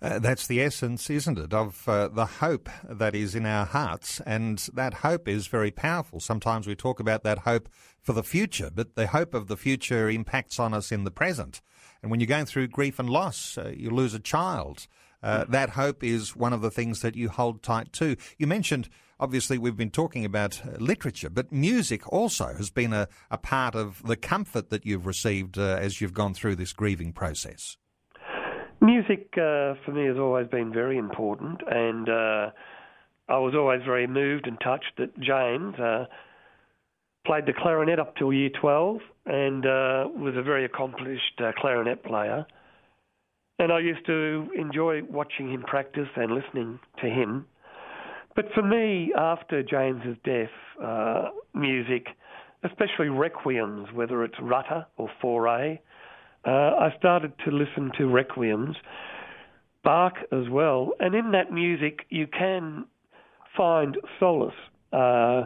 Uh, 0.00 0.18
that's 0.18 0.46
the 0.46 0.60
essence, 0.60 1.10
isn't 1.10 1.38
it, 1.38 1.52
of 1.52 1.88
uh, 1.88 2.08
the 2.08 2.26
hope 2.26 2.68
that 2.88 3.14
is 3.14 3.34
in 3.34 3.46
our 3.46 3.66
hearts. 3.66 4.20
And 4.26 4.58
that 4.74 4.94
hope 4.94 5.28
is 5.28 5.46
very 5.46 5.70
powerful. 5.70 6.20
Sometimes 6.20 6.66
we 6.66 6.74
talk 6.74 7.00
about 7.00 7.22
that 7.24 7.40
hope 7.40 7.68
for 8.00 8.12
the 8.12 8.22
future, 8.22 8.70
but 8.72 8.94
the 8.94 9.08
hope 9.08 9.34
of 9.34 9.48
the 9.48 9.56
future 9.56 10.08
impacts 10.08 10.58
on 10.58 10.72
us 10.74 10.92
in 10.92 11.04
the 11.04 11.10
present. 11.10 11.60
And 12.02 12.10
when 12.10 12.20
you're 12.20 12.28
going 12.28 12.46
through 12.46 12.68
grief 12.68 12.98
and 12.98 13.10
loss, 13.10 13.58
uh, 13.58 13.72
you 13.76 13.90
lose 13.90 14.14
a 14.14 14.20
child. 14.20 14.86
Uh, 15.22 15.44
that 15.48 15.70
hope 15.70 16.04
is 16.04 16.36
one 16.36 16.52
of 16.52 16.60
the 16.60 16.70
things 16.70 17.00
that 17.02 17.16
you 17.16 17.28
hold 17.28 17.62
tight 17.62 17.92
to. 17.94 18.16
You 18.38 18.46
mentioned 18.46 18.88
obviously 19.20 19.58
we've 19.58 19.76
been 19.76 19.90
talking 19.90 20.24
about 20.24 20.62
uh, 20.64 20.76
literature, 20.78 21.30
but 21.30 21.50
music 21.50 22.10
also 22.12 22.54
has 22.54 22.70
been 22.70 22.92
a, 22.92 23.08
a 23.30 23.38
part 23.38 23.74
of 23.74 24.02
the 24.06 24.16
comfort 24.16 24.70
that 24.70 24.86
you've 24.86 25.06
received 25.06 25.58
uh, 25.58 25.76
as 25.80 26.00
you've 26.00 26.14
gone 26.14 26.34
through 26.34 26.56
this 26.56 26.72
grieving 26.72 27.12
process. 27.12 27.76
Music 28.80 29.26
uh, 29.32 29.74
for 29.84 29.92
me 29.92 30.06
has 30.06 30.16
always 30.16 30.46
been 30.46 30.72
very 30.72 30.96
important, 30.96 31.60
and 31.66 32.08
uh, 32.08 32.50
I 33.28 33.38
was 33.38 33.54
always 33.56 33.82
very 33.84 34.06
moved 34.06 34.46
and 34.46 34.56
touched 34.60 34.92
that 34.98 35.18
James 35.18 35.74
played 37.26 37.44
the 37.44 37.52
clarinet 37.52 37.98
up 37.98 38.16
till 38.16 38.32
year 38.32 38.50
12 38.60 39.00
and 39.26 39.64
was 39.64 40.34
a 40.36 40.42
very 40.42 40.64
accomplished 40.64 41.42
clarinet 41.60 42.04
player. 42.04 42.46
And 43.58 43.72
I 43.72 43.80
used 43.80 44.06
to 44.06 44.48
enjoy 44.56 45.02
watching 45.02 45.52
him 45.52 45.62
practice 45.62 46.08
and 46.16 46.32
listening 46.32 46.78
to 47.00 47.08
him. 47.08 47.46
But 48.36 48.46
for 48.54 48.62
me, 48.62 49.12
after 49.18 49.64
James's 49.64 50.16
death, 50.24 50.50
uh, 50.82 51.30
music, 51.54 52.06
especially 52.62 53.08
requiems, 53.08 53.92
whether 53.92 54.22
it's 54.22 54.36
Rutter 54.40 54.86
or 54.96 55.10
Fauré, 55.22 55.80
uh, 56.46 56.50
I 56.50 56.94
started 56.98 57.32
to 57.44 57.50
listen 57.50 57.90
to 57.98 58.04
requiems, 58.04 58.76
Bach 59.82 60.14
as 60.32 60.48
well, 60.50 60.92
and 61.00 61.14
in 61.14 61.32
that 61.32 61.52
music 61.52 62.06
you 62.10 62.26
can 62.26 62.84
find 63.56 63.96
solace. 64.20 64.54
Uh, 64.92 65.44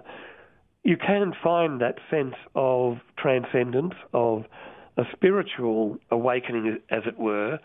you 0.85 0.96
can 0.96 1.33
find 1.42 1.81
that 1.81 1.96
sense 2.11 2.35
of 2.55 2.98
transcendence, 3.16 3.94
of 4.12 4.44
a 4.96 5.05
spiritual 5.12 5.96
awakening, 6.11 6.79
as 6.90 7.03
it 7.07 7.18
were, 7.18 7.59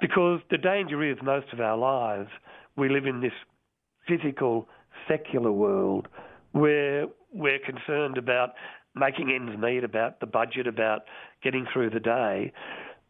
because 0.00 0.40
the 0.50 0.58
danger 0.58 1.02
is 1.02 1.18
most 1.22 1.52
of 1.52 1.60
our 1.60 1.76
lives 1.76 2.30
we 2.76 2.88
live 2.88 3.06
in 3.06 3.20
this 3.20 3.32
physical, 4.08 4.68
secular 5.08 5.52
world 5.52 6.08
where 6.52 7.06
we're 7.32 7.58
concerned 7.58 8.18
about 8.18 8.50
making 8.94 9.30
ends 9.30 9.58
meet, 9.60 9.84
about 9.84 10.20
the 10.20 10.26
budget, 10.26 10.66
about 10.66 11.02
getting 11.42 11.66
through 11.72 11.90
the 11.90 12.00
day. 12.00 12.52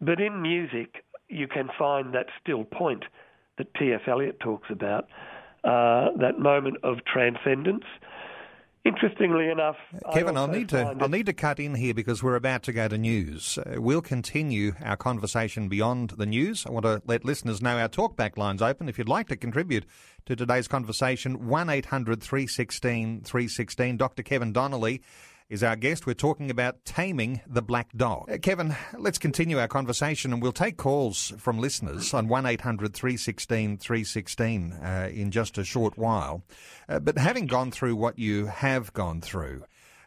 But 0.00 0.20
in 0.20 0.42
music, 0.42 1.04
you 1.28 1.48
can 1.48 1.68
find 1.78 2.14
that 2.14 2.26
still 2.40 2.64
point 2.64 3.04
that 3.58 3.74
T.S. 3.74 4.00
Eliot 4.06 4.38
talks 4.40 4.68
about, 4.70 5.04
uh, 5.64 6.08
that 6.20 6.38
moment 6.38 6.76
of 6.82 6.98
transcendence. 7.04 7.84
Interestingly 8.84 9.48
enough, 9.48 9.76
Kevin, 10.12 10.36
I'll 10.36 10.48
need 10.48 10.70
to 10.70 10.96
I'll 11.00 11.08
need 11.08 11.26
to 11.26 11.32
cut 11.32 11.60
in 11.60 11.76
here 11.76 11.94
because 11.94 12.20
we're 12.20 12.34
about 12.34 12.64
to 12.64 12.72
go 12.72 12.88
to 12.88 12.98
news. 12.98 13.56
Uh, 13.56 13.80
we'll 13.80 14.02
continue 14.02 14.72
our 14.84 14.96
conversation 14.96 15.68
beyond 15.68 16.10
the 16.10 16.26
news. 16.26 16.66
I 16.66 16.70
want 16.72 16.86
to 16.86 17.00
let 17.06 17.24
listeners 17.24 17.62
know 17.62 17.78
our 17.78 17.88
talkback 17.88 18.36
lines 18.36 18.60
open. 18.60 18.88
If 18.88 18.98
you'd 18.98 19.08
like 19.08 19.28
to 19.28 19.36
contribute 19.36 19.86
to 20.26 20.34
today's 20.34 20.66
conversation, 20.66 21.46
one 21.46 21.68
316 21.68 23.20
316. 23.20 23.96
Dr. 23.96 24.24
Kevin 24.24 24.52
Donnelly 24.52 25.00
is 25.52 25.62
our 25.62 25.76
guest. 25.76 26.06
We're 26.06 26.14
talking 26.14 26.50
about 26.50 26.82
taming 26.86 27.42
the 27.46 27.60
black 27.60 27.92
dog. 27.94 28.30
Uh, 28.30 28.38
Kevin, 28.38 28.74
let's 28.98 29.18
continue 29.18 29.58
our 29.58 29.68
conversation 29.68 30.32
and 30.32 30.40
we'll 30.40 30.50
take 30.50 30.78
calls 30.78 31.34
from 31.36 31.58
listeners 31.58 32.14
on 32.14 32.26
1 32.26 32.46
800 32.46 32.94
316 32.94 33.76
316 33.76 34.72
uh, 34.72 35.10
in 35.12 35.30
just 35.30 35.58
a 35.58 35.64
short 35.64 35.98
while. 35.98 36.42
Uh, 36.88 37.00
but 37.00 37.18
having 37.18 37.46
gone 37.46 37.70
through 37.70 37.94
what 37.94 38.18
you 38.18 38.46
have 38.46 38.94
gone 38.94 39.20
through, 39.20 39.64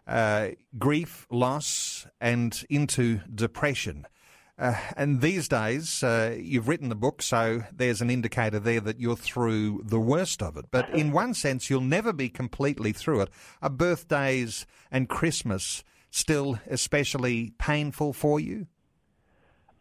uh, 0.08 0.50
grief, 0.80 1.28
loss, 1.30 2.08
and 2.20 2.66
into 2.68 3.20
depression, 3.34 4.08
uh, 4.58 4.76
and 4.96 5.20
these 5.20 5.50
days, 5.50 6.02
uh, 6.02 6.36
you've 6.40 6.68
written 6.68 6.88
the 6.88 6.96
book, 6.96 7.22
so 7.22 7.64
there's 7.74 8.02
an 8.02 8.10
indicator 8.10 8.60
there 8.60 8.80
that 8.80 9.00
you're 9.00 9.18
through 9.18 9.82
the 9.84 10.00
worst 10.00 10.42
of 10.42 10.56
it. 10.56 10.66
But 10.72 10.90
in 10.92 11.12
one 11.12 11.34
sense, 11.34 11.70
you'll 11.70 11.82
never 11.82 12.14
be 12.14 12.30
completely 12.30 12.94
through 12.94 13.22
it. 13.22 13.30
Are 13.62 13.70
birthdays 13.70 14.66
and 14.90 15.10
Christmas 15.10 15.84
still 16.10 16.60
especially 16.70 17.52
painful 17.58 18.14
for 18.14 18.40
you? 18.40 18.68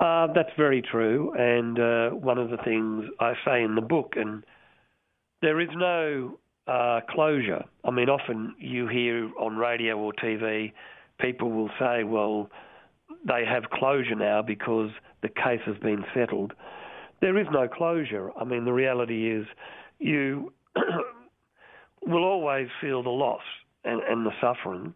Uh, 0.00 0.26
that's 0.34 0.50
very 0.56 0.82
true. 0.82 1.32
And 1.38 1.78
uh, 1.78 2.10
one 2.10 2.38
of 2.38 2.50
the 2.50 2.56
things 2.58 3.04
I 3.20 3.34
say 3.44 3.62
in 3.62 3.76
the 3.76 3.80
book, 3.80 4.14
and 4.16 4.44
there 5.40 5.60
is 5.60 5.68
no 5.76 6.38
uh, 6.66 7.00
closure. 7.08 7.64
I 7.84 7.92
mean, 7.92 8.08
often 8.08 8.56
you 8.58 8.88
hear 8.88 9.30
on 9.38 9.56
radio 9.56 9.96
or 9.96 10.12
TV, 10.12 10.72
people 11.20 11.52
will 11.52 11.70
say, 11.78 12.02
well, 12.02 12.50
they 13.26 13.44
have 13.46 13.70
closure 13.70 14.14
now 14.14 14.42
because 14.42 14.90
the 15.22 15.28
case 15.28 15.60
has 15.66 15.76
been 15.78 16.04
settled. 16.14 16.52
There 17.20 17.38
is 17.38 17.46
no 17.50 17.68
closure. 17.68 18.30
I 18.38 18.44
mean, 18.44 18.64
the 18.64 18.72
reality 18.72 19.30
is 19.30 19.46
you 19.98 20.52
will 22.06 22.24
always 22.24 22.68
feel 22.80 23.02
the 23.02 23.10
loss 23.10 23.42
and, 23.84 24.02
and 24.02 24.26
the 24.26 24.32
suffering. 24.40 24.94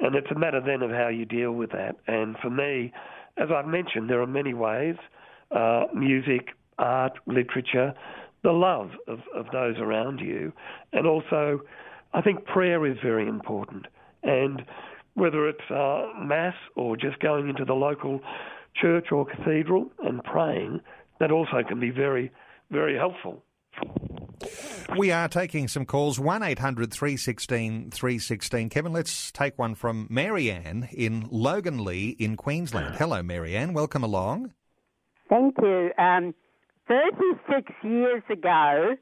And 0.00 0.14
it's 0.14 0.30
a 0.30 0.38
matter 0.38 0.60
then 0.64 0.82
of 0.82 0.90
how 0.90 1.08
you 1.08 1.24
deal 1.24 1.52
with 1.52 1.70
that. 1.72 1.96
And 2.06 2.36
for 2.38 2.50
me, 2.50 2.92
as 3.36 3.48
I've 3.54 3.66
mentioned, 3.66 4.10
there 4.10 4.20
are 4.20 4.26
many 4.26 4.54
ways 4.54 4.96
uh, 5.50 5.84
music, 5.94 6.48
art, 6.78 7.18
literature, 7.26 7.94
the 8.42 8.52
love 8.52 8.90
of, 9.06 9.20
of 9.34 9.46
those 9.52 9.76
around 9.78 10.20
you. 10.20 10.52
And 10.92 11.06
also, 11.06 11.60
I 12.12 12.20
think 12.20 12.44
prayer 12.44 12.86
is 12.86 12.98
very 13.02 13.26
important. 13.26 13.86
And 14.22 14.62
whether 15.18 15.48
it's 15.48 15.70
uh, 15.70 16.06
mass 16.18 16.54
or 16.76 16.96
just 16.96 17.18
going 17.20 17.48
into 17.48 17.64
the 17.64 17.74
local 17.74 18.20
church 18.74 19.08
or 19.10 19.26
cathedral 19.26 19.90
and 20.04 20.22
praying, 20.22 20.80
that 21.20 21.30
also 21.30 21.62
can 21.66 21.80
be 21.80 21.90
very, 21.90 22.30
very 22.70 22.96
helpful. 22.96 23.42
We 24.96 25.10
are 25.10 25.28
taking 25.28 25.68
some 25.68 25.84
calls, 25.84 26.18
1 26.18 26.42
800 26.42 26.92
316 26.92 27.90
316. 27.90 28.68
Kevin, 28.70 28.92
let's 28.92 29.30
take 29.32 29.58
one 29.58 29.74
from 29.74 30.06
Marianne 30.08 30.88
in 30.92 31.28
Loganlea 31.28 32.16
in 32.18 32.36
Queensland. 32.36 32.96
Hello, 32.96 33.22
Marianne. 33.22 33.74
Welcome 33.74 34.02
along. 34.02 34.52
Thank 35.28 35.56
you. 35.60 35.90
Um, 35.98 36.34
36 36.86 37.70
years 37.82 38.22
ago, 38.30 38.96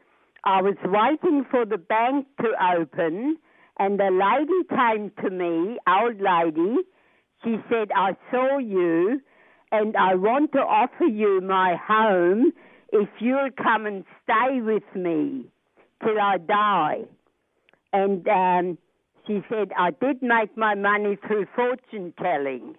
I 0.44 0.62
was 0.62 0.76
waiting 0.84 1.44
for 1.50 1.64
the 1.64 1.78
bank 1.78 2.26
to 2.40 2.48
open 2.76 3.38
and 3.78 3.98
the 3.98 4.10
lady 4.10 4.64
came 4.68 5.10
to 5.22 5.30
me, 5.30 5.78
old 5.86 6.20
lady. 6.20 6.82
She 7.44 7.56
said, 7.68 7.90
I 7.94 8.16
saw 8.30 8.58
you 8.58 9.20
and 9.72 9.96
I 9.96 10.14
want 10.14 10.52
to 10.52 10.58
offer 10.58 11.04
you 11.04 11.40
my 11.40 11.76
home 11.76 12.52
if 12.92 13.08
you'll 13.18 13.50
come 13.62 13.86
and 13.86 14.04
stay 14.24 14.60
with 14.60 14.84
me 14.94 15.44
till 16.02 16.18
I 16.20 16.38
die. 16.38 17.02
And 17.92 18.26
um, 18.28 18.78
she 19.26 19.42
said, 19.48 19.72
I 19.78 19.90
did 19.90 20.22
make 20.22 20.56
my 20.56 20.74
money 20.74 21.18
through 21.26 21.46
fortune 21.54 22.14
telling. 22.20 22.76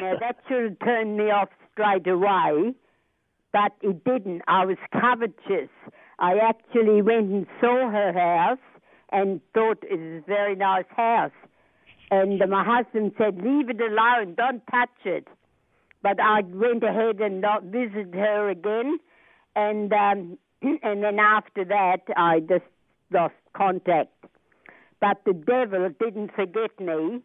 Now, 0.00 0.14
that 0.20 0.36
should 0.48 0.64
have 0.64 0.78
turned 0.80 1.16
me 1.16 1.24
off 1.24 1.48
straight 1.72 2.06
away, 2.06 2.74
but 3.52 3.72
it 3.82 4.04
didn't. 4.04 4.42
I 4.46 4.64
was 4.66 4.76
covetous. 4.92 5.70
I 6.18 6.34
actually 6.38 7.02
went 7.02 7.30
and 7.30 7.46
saw 7.60 7.90
her 7.90 8.12
house 8.12 8.58
and 9.12 9.40
thought 9.54 9.82
it 9.82 9.98
was 9.98 10.22
a 10.22 10.26
very 10.26 10.56
nice 10.56 10.84
house. 10.96 11.32
And 12.10 12.38
my 12.50 12.64
husband 12.64 13.12
said, 13.18 13.36
Leave 13.42 13.70
it 13.70 13.80
alone, 13.80 14.34
don't 14.36 14.62
touch 14.70 14.88
it. 15.04 15.26
But 16.02 16.20
I 16.20 16.42
went 16.42 16.84
ahead 16.84 17.20
and 17.20 17.40
not 17.40 17.64
visited 17.64 18.14
her 18.14 18.48
again. 18.48 18.98
And, 19.56 19.92
um, 19.92 20.38
and 20.62 21.02
then 21.02 21.18
after 21.18 21.64
that, 21.64 22.02
I 22.16 22.40
just 22.40 22.64
lost 23.10 23.34
contact. 23.56 24.12
But 25.00 25.22
the 25.24 25.32
devil 25.32 25.88
didn't 26.00 26.32
forget 26.34 26.78
me. 26.80 27.22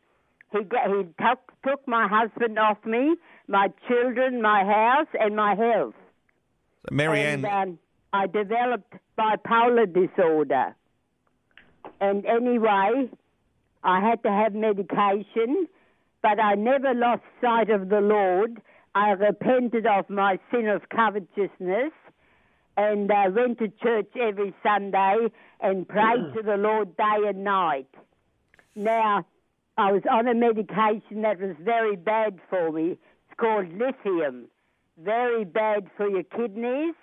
He, 0.51 0.59
he 0.59 1.03
took, 1.23 1.51
took 1.65 1.87
my 1.87 2.07
husband 2.07 2.59
off 2.59 2.83
me, 2.85 3.15
my 3.47 3.69
children, 3.87 4.41
my 4.41 4.63
house, 4.65 5.07
and 5.19 5.35
my 5.35 5.55
health. 5.55 5.93
So 6.83 6.95
Marianne. 6.95 7.45
And, 7.45 7.69
um, 7.69 7.79
I 8.13 8.27
developed 8.27 8.93
bipolar 9.17 9.85
disorder. 9.85 10.75
And 11.99 12.25
anyway, 12.25 13.09
I 13.83 13.99
had 13.99 14.23
to 14.23 14.29
have 14.29 14.53
medication, 14.53 15.67
but 16.21 16.39
I 16.39 16.55
never 16.55 16.93
lost 16.93 17.23
sight 17.41 17.69
of 17.69 17.89
the 17.89 18.01
Lord. 18.01 18.61
I 18.93 19.11
repented 19.11 19.85
of 19.85 20.09
my 20.09 20.39
sin 20.51 20.67
of 20.67 20.89
covetousness 20.89 21.93
and 22.77 23.11
uh, 23.11 23.29
went 23.33 23.59
to 23.59 23.67
church 23.81 24.09
every 24.19 24.53
Sunday 24.63 25.27
and 25.59 25.87
prayed 25.87 26.33
to 26.35 26.41
the 26.43 26.57
Lord 26.57 26.95
day 26.97 27.27
and 27.27 27.43
night. 27.43 27.87
Now, 28.75 29.25
I 29.77 29.91
was 29.91 30.03
on 30.09 30.27
a 30.27 30.33
medication 30.33 31.21
that 31.21 31.39
was 31.39 31.55
very 31.59 31.95
bad 31.95 32.39
for 32.49 32.71
me. 32.71 32.91
It's 32.91 33.37
called 33.37 33.67
lithium. 33.73 34.45
Very 34.97 35.45
bad 35.45 35.89
for 35.97 36.07
your 36.07 36.23
kidneys 36.23 36.95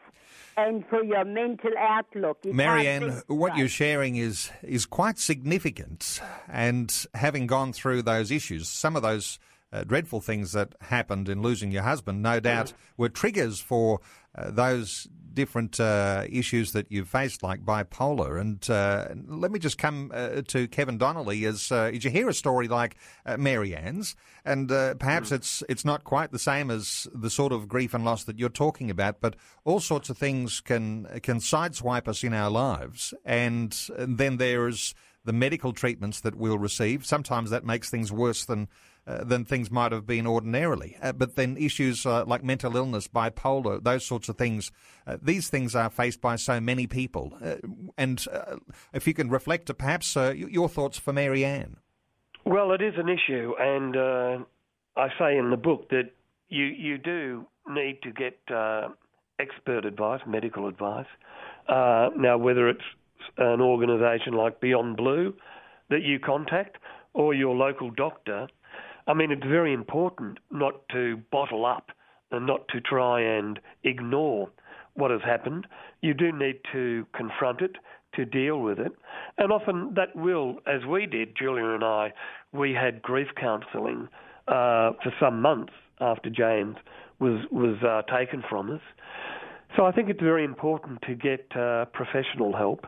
and 0.58 0.84
for 0.88 1.02
your 1.02 1.24
mental 1.24 1.70
outlook. 1.78 2.38
You 2.42 2.52
Marianne, 2.52 3.22
what 3.28 3.56
you're 3.56 3.68
sharing 3.68 4.16
is 4.16 4.50
is 4.62 4.86
quite 4.86 5.18
significant, 5.18 6.20
and 6.48 6.92
having 7.14 7.46
gone 7.46 7.72
through 7.72 8.02
those 8.02 8.30
issues, 8.30 8.68
some 8.68 8.96
of 8.96 9.02
those 9.02 9.38
uh, 9.72 9.84
dreadful 9.84 10.20
things 10.20 10.52
that 10.52 10.74
happened 10.80 11.28
in 11.28 11.42
losing 11.42 11.70
your 11.70 11.82
husband, 11.82 12.22
no 12.22 12.40
doubt, 12.40 12.72
were 12.96 13.08
triggers 13.08 13.60
for 13.60 14.00
uh, 14.34 14.50
those 14.50 15.08
different 15.34 15.78
uh, 15.78 16.24
issues 16.28 16.72
that 16.72 16.86
you've 16.90 17.08
faced, 17.08 17.42
like 17.42 17.64
bipolar. 17.64 18.40
And 18.40 18.68
uh, 18.70 19.08
let 19.26 19.50
me 19.50 19.58
just 19.58 19.78
come 19.78 20.10
uh, 20.14 20.42
to 20.48 20.68
Kevin 20.68 20.98
Donnelly. 20.98 21.44
As, 21.44 21.70
as 21.70 22.04
you 22.04 22.10
hear 22.10 22.28
a 22.28 22.34
story 22.34 22.66
like 22.66 22.96
Marianne's, 23.36 24.16
and 24.44 24.68
perhaps 24.68 25.30
mm. 25.30 25.36
it's 25.36 25.62
it's 25.68 25.84
not 25.84 26.04
quite 26.04 26.32
the 26.32 26.38
same 26.38 26.70
as 26.70 27.06
the 27.14 27.30
sort 27.30 27.52
of 27.52 27.68
grief 27.68 27.94
and 27.94 28.04
loss 28.04 28.24
that 28.24 28.38
you're 28.38 28.48
talking 28.48 28.90
about, 28.90 29.20
but 29.20 29.36
all 29.64 29.80
sorts 29.80 30.10
of 30.10 30.18
things 30.18 30.60
can 30.60 31.06
can 31.22 31.38
sideswipe 31.38 32.08
us 32.08 32.24
in 32.24 32.32
our 32.32 32.50
lives, 32.50 33.12
and, 33.24 33.76
and 33.96 34.18
then 34.18 34.38
there's 34.38 34.94
the 35.24 35.32
medical 35.32 35.72
treatments 35.72 36.20
that 36.20 36.36
we'll 36.36 36.58
receive. 36.58 37.04
Sometimes 37.04 37.50
that 37.50 37.64
makes 37.64 37.90
things 37.90 38.10
worse 38.10 38.46
than 38.46 38.66
uh, 39.08 39.24
than 39.24 39.42
things 39.42 39.70
might 39.70 39.90
have 39.90 40.06
been 40.06 40.26
ordinarily. 40.26 40.94
Uh, 41.00 41.12
but 41.12 41.34
then 41.34 41.56
issues 41.56 42.04
uh, 42.04 42.26
like 42.26 42.44
mental 42.44 42.76
illness, 42.76 43.08
bipolar, 43.08 43.82
those 43.82 44.04
sorts 44.04 44.28
of 44.28 44.36
things, 44.36 44.70
uh, 45.06 45.16
these 45.22 45.48
things 45.48 45.74
are 45.74 45.88
faced 45.88 46.20
by 46.20 46.36
so 46.36 46.60
many 46.60 46.86
people. 46.86 47.32
Uh, 47.42 47.54
and 47.96 48.26
if 48.92 49.06
you 49.06 49.14
can 49.14 49.30
reflect, 49.30 49.74
perhaps 49.78 50.14
your 50.14 50.68
thoughts 50.68 50.98
for 50.98 51.14
Marianne. 51.14 51.78
Well, 52.44 52.72
it 52.72 52.82
is 52.82 52.94
an 52.98 53.08
issue, 53.08 53.54
and 53.58 53.96
I 54.96 55.08
say 55.18 55.38
in 55.38 55.50
the 55.50 55.56
book 55.56 55.88
that 55.88 56.10
you 56.48 56.64
you 56.64 56.98
do 56.98 57.46
need 57.66 58.00
to 58.02 58.12
get 58.12 58.38
expert 59.38 59.86
advice, 59.86 60.20
medical 60.26 60.68
advice. 60.68 61.06
now, 61.68 62.36
whether 62.36 62.68
it's 62.68 62.80
an 63.38 63.62
organisation 63.62 64.34
like 64.34 64.60
Beyond 64.60 64.98
Blue 64.98 65.34
that 65.88 66.02
you 66.02 66.18
contact 66.18 66.76
or 67.14 67.32
your 67.32 67.54
local 67.54 67.90
doctor, 67.90 68.48
I 69.08 69.14
mean, 69.14 69.32
it's 69.32 69.46
very 69.46 69.72
important 69.72 70.38
not 70.52 70.86
to 70.92 71.16
bottle 71.32 71.64
up 71.64 71.90
and 72.30 72.46
not 72.46 72.68
to 72.68 72.80
try 72.80 73.22
and 73.22 73.58
ignore 73.82 74.50
what 74.94 75.10
has 75.10 75.22
happened. 75.24 75.66
You 76.02 76.12
do 76.12 76.30
need 76.30 76.60
to 76.72 77.06
confront 77.16 77.62
it, 77.62 77.76
to 78.14 78.24
deal 78.24 78.60
with 78.60 78.78
it. 78.78 78.92
And 79.38 79.50
often 79.50 79.94
that 79.96 80.14
will, 80.14 80.58
as 80.66 80.84
we 80.86 81.06
did, 81.06 81.34
Julia 81.36 81.70
and 81.70 81.82
I, 81.82 82.12
we 82.52 82.74
had 82.74 83.00
grief 83.00 83.28
counselling 83.40 84.08
uh, 84.46 84.92
for 85.02 85.12
some 85.18 85.40
months 85.40 85.72
after 86.00 86.28
James 86.28 86.76
was, 87.18 87.44
was 87.50 87.76
uh, 87.82 88.02
taken 88.14 88.42
from 88.48 88.70
us. 88.70 88.80
So 89.76 89.84
I 89.84 89.92
think 89.92 90.10
it's 90.10 90.22
very 90.22 90.44
important 90.44 91.00
to 91.02 91.14
get 91.14 91.46
uh, 91.56 91.86
professional 91.86 92.54
help. 92.56 92.86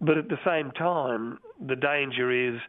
But 0.00 0.18
at 0.18 0.28
the 0.28 0.38
same 0.44 0.72
time, 0.72 1.38
the 1.64 1.76
danger 1.76 2.30
is 2.30 2.60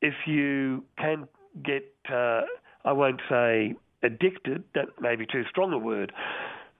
if 0.00 0.14
you 0.26 0.84
can 0.98 1.26
get, 1.64 1.84
uh, 2.12 2.42
I 2.84 2.92
won't 2.92 3.20
say 3.28 3.74
addicted, 4.02 4.64
that 4.74 4.86
may 5.00 5.16
be 5.16 5.26
too 5.26 5.44
strong 5.50 5.72
a 5.72 5.78
word, 5.78 6.12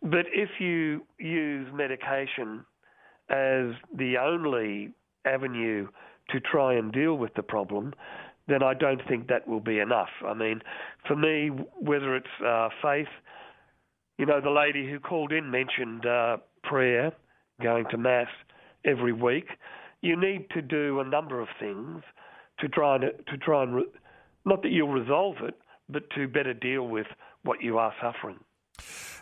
but 0.03 0.27
if 0.33 0.51
you 0.59 1.03
use 1.19 1.69
medication 1.73 2.65
as 3.31 3.75
the 3.97 4.17
only 4.21 4.91
avenue 5.25 5.87
to 6.31 6.41
try 6.41 6.75
and 6.75 6.93
deal 6.93 7.15
with 7.15 7.35
the 7.35 7.43
problem, 7.43 7.95
then 8.49 8.63
I 8.63 8.75
don't 8.75 9.01
think 9.09 9.29
that 9.29 9.47
will 9.47 9.61
be 9.61 9.79
enough. 9.79 10.09
I 10.27 10.35
mean, 10.35 10.61
for 11.07 11.15
me, 11.15 11.51
whether 11.79 12.17
it's 12.17 12.27
uh, 12.45 12.69
faith, 12.83 13.07
you 14.19 14.27
know, 14.27 14.41
the 14.41 14.51
lady 14.51 14.91
who 14.91 14.99
called 14.99 15.33
in 15.33 15.51
mentioned 15.51 16.05
uh, 16.05 16.39
prayer, 16.65 17.13
going 17.63 17.85
to 17.91 17.97
Mass 17.97 18.29
every 18.85 19.13
week. 19.13 19.47
You 20.01 20.17
need 20.19 20.51
to 20.51 20.63
do 20.63 21.01
a 21.01 21.05
number 21.05 21.41
of 21.41 21.49
things 21.61 22.03
to 22.61 22.69
try 22.69 22.97
and 22.97 23.05
to 23.05 23.37
try 23.39 23.63
and 23.63 23.77
re- 23.77 23.85
not 24.45 24.63
that 24.63 24.71
you'll 24.71 24.89
resolve 24.89 25.37
it, 25.43 25.55
but 25.89 26.09
to 26.11 26.29
better 26.29 26.55
deal 26.55 26.87
with 26.89 27.07
what 27.43 27.63
you 27.63 27.79
are 27.79 27.93
suffering. 28.01 28.39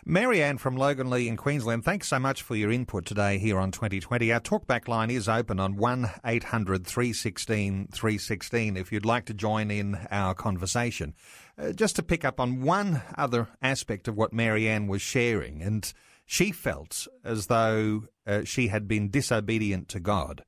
Marianne 0.05 0.57
from 0.57 0.75
Loganlea 0.75 1.27
in 1.27 1.37
Queensland, 1.37 1.83
thanks 1.83 2.07
so 2.07 2.17
much 2.17 2.41
for 2.41 2.55
your 2.55 2.71
input 2.71 3.05
today 3.05 3.37
here 3.37 3.59
on 3.59 3.71
2020. 3.71 4.31
Our 4.31 4.39
talkback 4.39 4.87
line 4.87 5.11
is 5.11 5.29
open 5.29 5.59
on 5.59 5.75
1 5.75 6.09
800 6.25 6.87
316 6.87 7.89
316 7.91 8.77
if 8.77 8.91
you'd 8.91 9.05
like 9.05 9.25
to 9.25 9.33
join 9.33 9.69
in 9.69 9.99
our 10.09 10.33
conversation. 10.33 11.13
Uh, 11.57 11.71
just 11.71 11.95
to 11.97 12.03
pick 12.03 12.25
up 12.25 12.39
on 12.39 12.61
one 12.61 13.03
other 13.15 13.49
aspect 13.61 14.07
of 14.07 14.17
what 14.17 14.33
Marianne 14.33 14.87
was 14.87 15.03
sharing, 15.03 15.61
and 15.61 15.93
she 16.25 16.51
felt 16.51 17.07
as 17.23 17.47
though 17.47 18.05
uh, 18.25 18.43
she 18.43 18.69
had 18.69 18.87
been 18.87 19.09
disobedient 19.09 19.87
to 19.89 19.99
God 19.99 20.43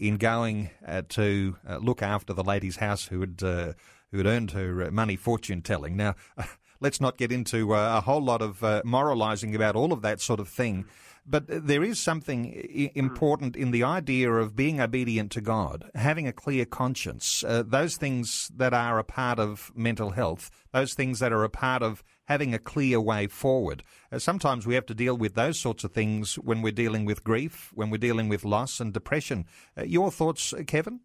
in 0.00 0.16
going 0.16 0.70
uh, 0.86 1.02
to 1.10 1.56
uh, 1.68 1.76
look 1.78 2.02
after 2.02 2.32
the 2.32 2.44
lady's 2.44 2.76
house 2.76 3.06
who 3.06 3.20
had 3.20 3.42
uh, 3.42 3.72
who 4.10 4.18
had 4.18 4.26
earned 4.26 4.50
her 4.52 4.84
uh, 4.84 4.90
money 4.90 5.16
fortune 5.16 5.62
telling. 5.62 5.96
Now, 5.96 6.16
let's 6.80 7.00
not 7.00 7.18
get 7.18 7.30
into 7.30 7.74
a 7.74 8.00
whole 8.00 8.22
lot 8.22 8.42
of 8.42 8.62
moralising 8.84 9.54
about 9.54 9.76
all 9.76 9.92
of 9.92 10.02
that 10.02 10.20
sort 10.20 10.40
of 10.40 10.48
thing. 10.48 10.86
But 11.26 11.44
there 11.46 11.84
is 11.84 12.00
something 12.00 12.52
important 12.94 13.54
in 13.54 13.70
the 13.70 13.84
idea 13.84 14.32
of 14.32 14.56
being 14.56 14.80
obedient 14.80 15.30
to 15.32 15.40
God, 15.40 15.90
having 15.94 16.26
a 16.26 16.32
clear 16.32 16.64
conscience, 16.64 17.44
uh, 17.44 17.62
those 17.64 17.96
things 17.96 18.50
that 18.56 18.72
are 18.72 18.98
a 18.98 19.04
part 19.04 19.38
of 19.38 19.70
mental 19.76 20.10
health, 20.10 20.50
those 20.72 20.94
things 20.94 21.20
that 21.20 21.32
are 21.32 21.44
a 21.44 21.50
part 21.50 21.82
of 21.82 22.02
having 22.30 22.54
a 22.54 22.60
clear 22.60 23.00
way 23.00 23.26
forward. 23.26 23.82
Uh, 24.12 24.18
sometimes 24.20 24.64
we 24.64 24.76
have 24.76 24.86
to 24.86 24.94
deal 24.94 25.16
with 25.16 25.34
those 25.34 25.58
sorts 25.58 25.82
of 25.82 25.90
things 25.90 26.36
when 26.36 26.62
we're 26.62 26.70
dealing 26.70 27.04
with 27.04 27.24
grief, 27.24 27.72
when 27.74 27.90
we're 27.90 27.98
dealing 27.98 28.28
with 28.28 28.44
loss 28.44 28.78
and 28.78 28.94
depression. 28.94 29.44
Uh, 29.76 29.82
your 29.82 30.12
thoughts, 30.12 30.54
Kevin? 30.68 31.00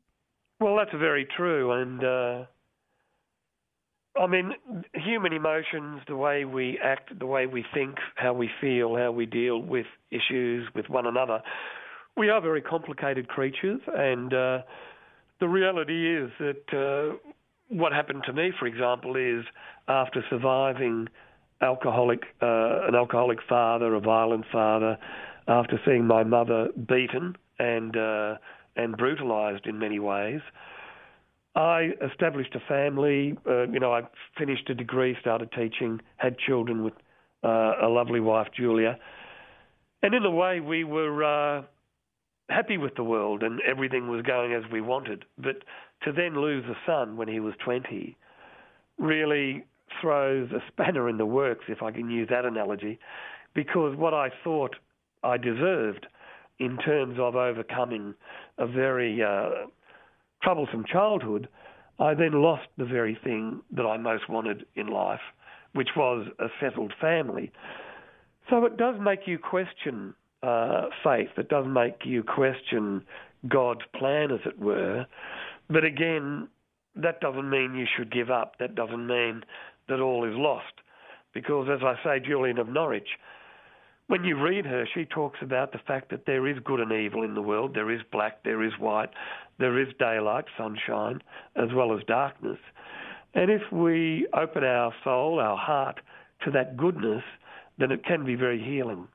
Well, 0.60 0.78
that's 0.78 0.92
very 0.92 1.28
true. 1.36 1.72
And 1.72 2.04
uh, 2.04 2.46
I 4.22 4.28
mean, 4.28 4.54
human 4.94 5.34
emotions, 5.34 6.02
the 6.08 6.16
way 6.16 6.46
we 6.46 6.78
act, 6.84 7.18
the 7.18 7.26
way 7.26 7.48
we 7.48 7.66
think, 7.74 7.96
how 8.14 8.34
we 8.34 8.48
feel, 8.62 8.96
how 8.96 9.12
we 9.12 9.26
deal 9.26 9.60
with 9.60 9.88
issues 10.12 10.70
with 10.76 10.90
one 10.90 11.08
another, 11.08 11.42
we 12.16 12.30
are 12.30 12.40
very 12.40 12.62
complicated 12.62 13.30
creatures. 13.30 13.82
And 13.88 14.32
uh, 14.32 14.60
the 15.40 15.48
reality 15.48 16.18
is 16.18 16.30
that 16.38 16.66
uh, 16.72 17.18
what 17.70 17.92
happened 17.92 18.24
to 18.28 18.34
me, 18.34 18.52
for 18.58 18.68
example, 18.68 19.16
is 19.16 19.46
after 19.88 20.24
surviving 20.30 21.08
alcoholic, 21.62 22.24
uh, 22.42 22.88
an 22.88 22.96
alcoholic 22.96 23.40
father, 23.48 23.94
a 23.96 24.00
violent 24.00 24.46
father, 24.52 24.98
after 25.48 25.80
seeing 25.86 26.06
my 26.06 26.24
mother 26.24 26.70
beaten 26.88 27.36
and 27.60 27.96
uh, 27.96 28.36
and 28.76 28.98
brutalised 28.98 29.66
in 29.66 29.80
many 29.80 30.00
ways. 30.00 30.42
I 31.56 31.92
established 32.06 32.54
a 32.56 32.60
family. 32.68 33.38
Uh, 33.48 33.68
you 33.68 33.80
know, 33.80 33.94
I 33.94 34.02
finished 34.38 34.70
a 34.70 34.76
degree, 34.76 35.16
started 35.22 35.52
teaching, 35.54 36.02
had 36.18 36.38
children 36.38 36.84
with 36.84 36.94
uh, 37.44 37.74
a 37.82 37.88
lovely 37.88 38.20
wife, 38.20 38.48
Julia. 38.56 38.98
And 40.04 40.14
in 40.14 40.26
a 40.26 40.30
way, 40.32 40.60
we 40.60 40.84
were 40.84 41.24
uh, 41.24 41.64
happy 42.50 42.78
with 42.78 42.96
the 42.96 43.04
world 43.04 43.42
and 43.42 43.62
everything 43.62 44.10
was 44.10 44.22
going 44.24 44.54
as 44.54 44.64
we 44.72 44.82
wanted. 44.82 45.26
But 45.38 45.64
to 46.04 46.12
then 46.12 46.40
lose 46.40 46.64
a 46.66 46.76
son 46.86 47.18
when 47.18 47.28
he 47.28 47.40
was 47.40 47.54
20 47.64 48.16
really 48.98 49.66
throws 50.02 50.50
a 50.52 50.60
spanner 50.68 51.10
in 51.10 51.18
the 51.18 51.26
works, 51.26 51.66
if 51.68 51.82
I 51.82 51.92
can 51.92 52.10
use 52.10 52.28
that 52.30 52.46
analogy, 52.46 53.00
because 53.54 53.96
what 53.98 54.14
I 54.14 54.30
thought 54.44 54.76
I 55.24 55.38
deserved 55.38 56.08
in 56.60 56.78
terms 56.78 57.18
of 57.20 57.36
overcoming 57.36 58.14
a 58.58 58.68
very 58.68 59.22
uh, 59.22 59.68
troublesome 60.44 60.86
childhood, 60.92 61.48
I 62.00 62.14
then 62.14 62.42
lost 62.42 62.68
the 62.78 62.86
very 62.86 63.18
thing 63.24 63.62
that 63.72 63.86
I 63.86 63.98
most 63.98 64.30
wanted 64.30 64.66
in 64.76 64.88
life, 64.88 65.22
which 65.74 65.90
was 65.96 66.28
a 66.40 66.48
settled 66.60 66.94
family. 67.00 67.52
So 68.50 68.66
it 68.66 68.78
does 68.78 68.96
make 69.02 69.22
you 69.26 69.40
question 69.40 70.14
uh, 70.44 70.88
faith. 71.04 71.30
It 71.38 71.50
does 71.50 71.66
make 71.68 72.06
you 72.06 72.24
question 72.24 73.04
God's 73.48 73.82
plan, 73.98 74.32
as 74.32 74.40
it 74.46 74.60
were. 74.60 75.06
But 75.70 75.84
again, 75.84 76.48
that 76.96 77.20
doesn't 77.20 77.50
mean 77.50 77.76
you 77.76 77.86
should 77.98 78.12
give 78.12 78.30
up. 78.30 78.58
That 78.60 78.76
doesn't 78.76 79.08
mean 79.08 79.44
that 79.90 80.00
all 80.00 80.26
is 80.26 80.36
lost. 80.36 80.74
Because, 81.34 81.68
as 81.70 81.82
I 81.84 81.96
say, 82.04 82.26
Julian 82.26 82.58
of 82.58 82.70
Norwich, 82.70 83.10
when 84.08 84.24
you 84.24 84.42
read 84.42 84.66
her, 84.66 84.86
she 84.94 85.06
talks 85.06 85.40
about 85.42 85.72
the 85.72 85.80
fact 85.80 86.12
that 86.12 86.26
there 86.26 86.48
is 86.48 86.58
good 86.64 86.80
and 86.80 86.92
evil 86.92 87.24
in 87.24 87.34
the 87.34 87.42
world. 87.42 87.74
There 87.74 87.92
is 87.92 88.02
black, 88.12 88.44
there 88.44 88.64
is 88.64 88.74
white, 88.80 89.10
there 89.58 89.80
is 89.80 89.88
daylight, 90.00 90.46
sunshine, 90.58 91.22
as 91.56 91.70
well 91.74 91.98
as 91.98 92.04
darkness. 92.06 92.60
And 93.34 93.50
if 93.50 93.64
we 93.72 94.28
open 94.34 94.64
our 94.64 94.94
soul, 95.04 95.40
our 95.40 95.58
heart 95.58 96.00
to 96.44 96.52
that 96.52 96.78
goodness, 96.78 97.24
then 97.78 97.92
it 97.92 98.06
can 98.06 98.24
be 98.24 98.36
very 98.36 98.64
healing. 98.64 99.08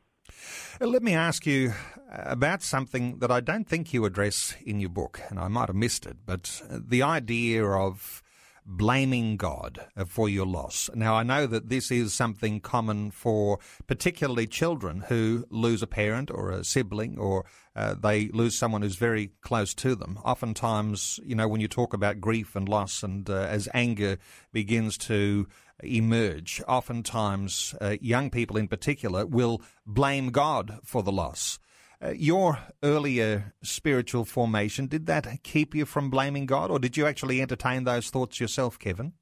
Uh, 0.80 0.86
let 0.86 1.02
me 1.02 1.14
ask 1.14 1.46
you 1.46 1.72
about 2.10 2.62
something 2.62 3.18
that 3.18 3.30
I 3.30 3.40
don't 3.40 3.68
think 3.68 3.92
you 3.92 4.04
address 4.04 4.54
in 4.64 4.80
your 4.80 4.90
book, 4.90 5.20
and 5.28 5.38
I 5.38 5.48
might 5.48 5.68
have 5.68 5.76
missed 5.76 6.06
it, 6.06 6.18
but 6.26 6.62
the 6.70 7.02
idea 7.02 7.64
of 7.64 8.22
blaming 8.66 9.36
God 9.36 9.86
uh, 9.96 10.04
for 10.04 10.28
your 10.28 10.46
loss. 10.46 10.90
Now, 10.94 11.14
I 11.14 11.22
know 11.22 11.46
that 11.46 11.68
this 11.68 11.90
is 11.90 12.14
something 12.14 12.60
common 12.60 13.10
for 13.10 13.58
particularly 13.86 14.46
children 14.46 15.04
who 15.08 15.44
lose 15.50 15.82
a 15.82 15.86
parent 15.86 16.30
or 16.30 16.50
a 16.50 16.64
sibling 16.64 17.18
or 17.18 17.44
uh, 17.74 17.94
they 17.94 18.28
lose 18.28 18.58
someone 18.58 18.82
who's 18.82 18.96
very 18.96 19.32
close 19.40 19.74
to 19.74 19.94
them. 19.94 20.18
Oftentimes, 20.24 21.18
you 21.24 21.34
know, 21.34 21.48
when 21.48 21.60
you 21.60 21.68
talk 21.68 21.92
about 21.92 22.20
grief 22.20 22.54
and 22.54 22.68
loss 22.68 23.02
and 23.02 23.28
uh, 23.28 23.34
as 23.34 23.68
anger 23.74 24.18
begins 24.52 24.96
to 24.98 25.48
emerge, 25.82 26.62
oftentimes 26.66 27.74
uh, 27.80 27.96
young 28.00 28.30
people 28.30 28.56
in 28.56 28.68
particular 28.68 29.26
will 29.26 29.60
blame 29.86 30.30
God 30.30 30.78
for 30.84 31.02
the 31.02 31.12
loss. 31.12 31.58
Uh, 32.02 32.10
your 32.10 32.58
earlier 32.82 33.52
spiritual 33.62 34.24
formation, 34.24 34.86
did 34.86 35.06
that 35.06 35.42
keep 35.42 35.74
you 35.74 35.84
from 35.84 36.08
blaming 36.08 36.46
God, 36.46 36.70
or 36.70 36.78
did 36.78 36.96
you 36.96 37.06
actually 37.06 37.42
entertain 37.42 37.84
those 37.84 38.08
thoughts 38.08 38.40
yourself, 38.40 38.78
Kevin? 38.78 39.12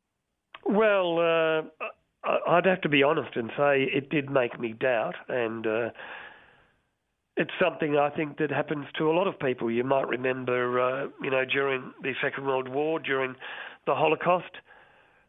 Well, 0.64 1.18
uh, 1.18 1.62
I'd 2.46 2.66
have 2.66 2.80
to 2.82 2.88
be 2.88 3.02
honest 3.02 3.34
and 3.34 3.50
say 3.56 3.82
it 3.82 4.10
did 4.10 4.30
make 4.30 4.60
me 4.60 4.74
doubt, 4.78 5.16
and 5.28 5.66
uh, 5.66 5.90
it's 7.36 7.50
something 7.60 7.96
I 7.96 8.10
think 8.10 8.38
that 8.38 8.50
happens 8.50 8.86
to 8.98 9.10
a 9.10 9.12
lot 9.12 9.26
of 9.26 9.38
people. 9.38 9.70
You 9.70 9.84
might 9.84 10.06
remember, 10.06 10.80
uh, 10.80 11.06
you 11.22 11.30
know, 11.30 11.44
during 11.44 11.92
the 12.02 12.12
Second 12.22 12.46
World 12.46 12.68
War, 12.68 12.98
during 12.98 13.34
the 13.86 13.94
Holocaust, 13.94 14.52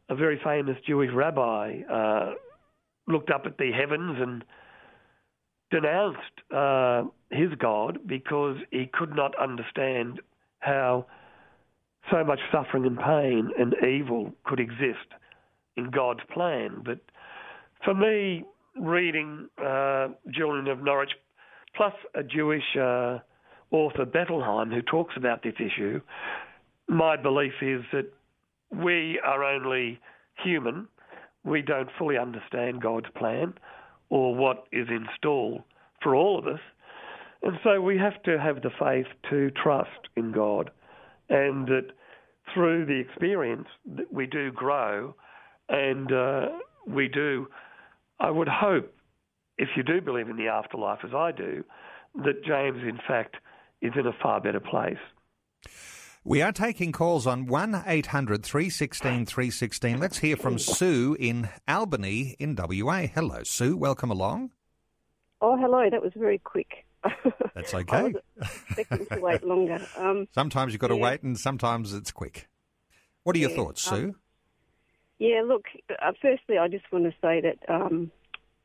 a 0.09 0.15
very 0.15 0.39
famous 0.43 0.77
Jewish 0.87 1.11
rabbi 1.13 1.81
uh, 1.91 2.33
looked 3.07 3.29
up 3.29 3.43
at 3.45 3.57
the 3.57 3.71
heavens 3.71 4.17
and 4.19 4.43
denounced 5.71 6.19
uh, 6.55 7.03
his 7.31 7.49
God 7.59 7.99
because 8.07 8.57
he 8.71 8.89
could 8.91 9.15
not 9.15 9.33
understand 9.39 10.19
how 10.59 11.05
so 12.11 12.23
much 12.23 12.39
suffering 12.51 12.85
and 12.85 12.97
pain 12.97 13.51
and 13.57 13.75
evil 13.87 14.33
could 14.45 14.59
exist 14.59 15.13
in 15.77 15.91
God's 15.91 16.21
plan. 16.33 16.81
But 16.83 16.99
for 17.85 17.93
me, 17.93 18.43
reading 18.79 19.47
uh, 19.63 20.09
Julian 20.31 20.67
of 20.67 20.83
Norwich, 20.83 21.11
plus 21.75 21.93
a 22.15 22.23
Jewish 22.23 22.63
uh, 22.75 23.19
author, 23.71 24.05
Bettelheim, 24.05 24.73
who 24.73 24.81
talks 24.81 25.15
about 25.17 25.43
this 25.43 25.53
issue, 25.59 26.01
my 26.87 27.15
belief 27.15 27.53
is 27.61 27.81
that 27.93 28.11
we 28.71 29.19
are 29.25 29.43
only 29.43 29.99
human. 30.43 30.88
We 31.43 31.62
don't 31.62 31.89
fully 31.97 32.17
understand 32.17 32.82
God's 32.82 33.10
plan 33.17 33.53
or 34.10 34.36
what 34.36 34.65
is 34.71 34.88
in 34.89 35.08
store 35.17 35.63
for 36.01 36.15
all 36.15 36.38
of 36.38 36.47
us. 36.47 36.60
And 37.41 37.58
so 37.63 37.82
we 37.82 37.97
have 37.97 38.21
to 38.23 38.39
have 38.39 38.62
the 38.62 38.71
faith 38.79 39.08
to 39.29 39.49
trust 39.51 40.10
in 40.15 40.32
God 40.32 40.71
and 41.29 41.67
that 41.67 41.88
through 42.53 42.86
the 42.86 42.99
experience 42.99 43.67
that 43.95 44.12
we 44.12 44.25
do 44.25 44.51
grow 44.51 45.15
and 45.69 46.12
uh, 46.12 46.47
we 46.88 47.08
do, 47.08 47.47
I 48.19 48.32
would 48.32 48.49
hope, 48.49 48.93
if 49.58 49.69
you 49.77 49.84
do 49.84 50.01
believe 50.01 50.29
in 50.29 50.38
the 50.38 50.47
afterlife 50.47 50.99
as 51.03 51.13
I 51.13 51.32
do, 51.32 51.63
that 52.23 52.43
James, 52.43 52.82
in 52.84 52.99
fact, 53.08 53.38
is 53.82 53.93
in 53.95 54.08
a 54.08 54.13
far 54.21 54.41
better 54.41 54.60
place. 54.60 54.97
We 56.25 56.41
are 56.41 56.51
taking 56.51 56.91
calls 56.91 57.25
on 57.25 57.45
1 57.45 57.84
800 57.88 58.43
316 58.43 59.25
316. 59.25 59.99
Let's 59.99 60.17
hear 60.17 60.36
from 60.36 60.60
Sue 60.60 61.15
in 61.17 61.47
Albany 61.65 62.36
in 62.38 62.58
WA. 62.58 63.08
Hello, 63.08 63.43
Sue. 63.43 63.77
Welcome 63.77 64.12
along. 64.12 64.51
Oh, 65.39 65.55
hello. 65.55 65.89
That 65.89 66.01
was 66.01 66.12
very 66.17 66.38
quick. 66.38 66.86
That's 67.55 67.73
okay. 67.73 68.13
expecting 68.38 69.05
to 69.05 69.21
wait 69.21 69.45
longer. 69.45 69.79
Um, 69.97 70.27
sometimes 70.36 70.73
you've 70.73 70.82
got 70.82 70.89
to 70.89 70.97
yeah. 70.97 71.03
wait, 71.03 71.23
and 71.23 71.39
sometimes 71.39 71.93
it's 71.93 72.12
quick. 72.12 72.49
What 73.23 73.38
are 73.38 73.39
your 73.39 73.51
yeah, 73.51 73.55
thoughts, 73.55 73.82
Sue? 73.82 73.95
Um, 73.95 74.15
yeah, 75.19 75.41
look. 75.45 75.67
Uh, 75.89 76.12
firstly, 76.21 76.58
I 76.58 76.67
just 76.67 76.84
want 76.91 77.05
to 77.05 77.12
say 77.21 77.41
that 77.41 77.60
um, 77.73 78.12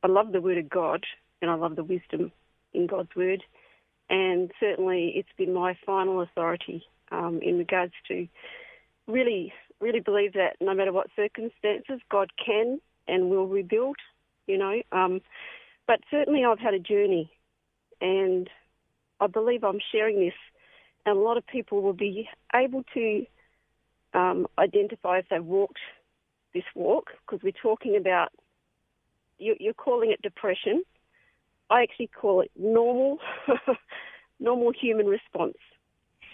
I 0.03 0.07
love 0.07 0.33
the 0.33 0.41
Word 0.41 0.57
of 0.57 0.69
God, 0.69 1.05
and 1.41 1.49
I 1.49 1.55
love 1.55 1.77
the 1.77 1.85
wisdom 1.85 2.33
in 2.73 2.85
God's 2.85 3.15
Word, 3.15 3.43
and 4.09 4.51
certainly 4.59 5.13
it's 5.15 5.29
been 5.37 5.53
my 5.53 5.77
final 5.85 6.19
authority 6.19 6.83
um, 7.11 7.39
in 7.41 7.57
regards 7.57 7.93
to 8.07 8.27
really, 9.07 9.53
really 9.79 9.99
believe 9.99 10.33
that 10.33 10.55
no 10.59 10.73
matter 10.73 10.91
what 10.91 11.07
circumstances, 11.15 11.99
God 12.09 12.31
can 12.43 12.79
and 13.07 13.29
will 13.29 13.47
rebuild. 13.47 13.97
You 14.47 14.57
know, 14.59 14.81
um, 14.91 15.21
but 15.87 15.99
certainly 16.11 16.43
I've 16.43 16.59
had 16.59 16.73
a 16.73 16.79
journey, 16.79 17.31
and 17.99 18.49
I 19.19 19.27
believe 19.27 19.63
I'm 19.63 19.79
sharing 19.91 20.19
this, 20.19 20.33
and 21.05 21.17
a 21.17 21.19
lot 21.19 21.37
of 21.37 21.47
people 21.47 21.81
will 21.81 21.93
be 21.93 22.29
able 22.53 22.83
to 22.93 23.25
um, 24.13 24.47
identify 24.57 25.19
if 25.19 25.25
they've 25.29 25.43
walked 25.43 25.79
this 26.53 26.63
walk, 26.75 27.11
because 27.25 27.43
we're 27.43 27.51
talking 27.51 27.97
about, 27.97 28.29
you, 29.39 29.55
you're 29.59 29.73
calling 29.73 30.11
it 30.11 30.21
depression. 30.21 30.83
I 31.69 31.81
actually 31.81 32.07
call 32.07 32.41
it 32.41 32.51
normal, 32.55 33.17
normal 34.39 34.71
human 34.79 35.07
response 35.07 35.57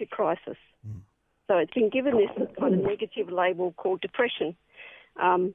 to 0.02 0.06
crisis. 0.06 0.58
Mm. 0.88 1.02
So 1.48 1.58
it's 1.58 1.74
been 1.74 1.90
given 1.90 2.18
this 2.18 2.48
kind 2.60 2.74
of 2.74 2.82
negative 2.82 3.30
label 3.30 3.74
called 3.74 4.02
depression. 4.02 4.56
Um, 5.22 5.54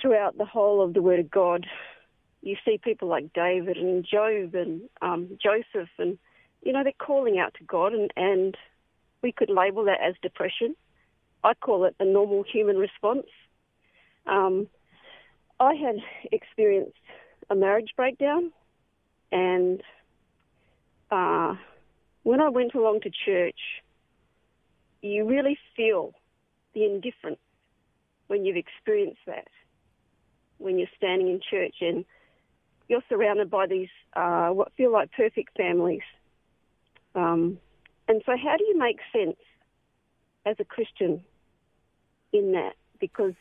throughout 0.00 0.36
the 0.36 0.44
whole 0.44 0.82
of 0.82 0.94
the 0.94 1.02
Word 1.02 1.20
of 1.20 1.30
God, 1.30 1.66
you 2.42 2.56
see 2.64 2.78
people 2.78 3.08
like 3.08 3.32
David 3.32 3.76
and 3.76 4.04
Job 4.04 4.54
and 4.54 4.82
um, 5.02 5.38
Joseph, 5.42 5.88
and 5.98 6.18
you 6.62 6.72
know 6.72 6.82
they're 6.82 6.92
calling 6.98 7.38
out 7.38 7.54
to 7.54 7.64
God, 7.64 7.92
and, 7.92 8.10
and 8.16 8.56
we 9.22 9.32
could 9.32 9.50
label 9.50 9.84
that 9.84 10.00
as 10.00 10.14
depression. 10.22 10.76
I 11.42 11.54
call 11.54 11.84
it 11.84 11.94
a 12.00 12.04
normal 12.04 12.44
human 12.44 12.76
response. 12.76 13.26
Um, 14.26 14.66
I 15.60 15.74
had 15.74 15.96
experienced 16.32 16.98
a 17.48 17.54
marriage 17.54 17.92
breakdown, 17.96 18.52
and 19.32 19.82
uh, 21.10 21.54
when 22.26 22.40
I 22.40 22.48
went 22.48 22.74
along 22.74 23.02
to 23.02 23.10
church, 23.24 23.60
you 25.00 25.28
really 25.28 25.56
feel 25.76 26.12
the 26.74 26.84
indifference 26.84 27.38
when 28.26 28.44
you've 28.44 28.56
experienced 28.56 29.20
that. 29.28 29.46
When 30.58 30.76
you're 30.76 30.88
standing 30.96 31.28
in 31.28 31.40
church 31.48 31.76
and 31.80 32.04
you're 32.88 33.04
surrounded 33.08 33.48
by 33.48 33.68
these 33.68 33.90
uh, 34.16 34.48
what 34.48 34.72
feel 34.76 34.90
like 34.90 35.12
perfect 35.12 35.56
families. 35.56 36.02
Um, 37.14 37.58
and 38.08 38.20
so, 38.26 38.32
how 38.32 38.56
do 38.56 38.64
you 38.64 38.76
make 38.76 38.98
sense 39.12 39.38
as 40.44 40.56
a 40.58 40.64
Christian 40.64 41.22
in 42.32 42.52
that? 42.52 42.74
Because 42.98 43.34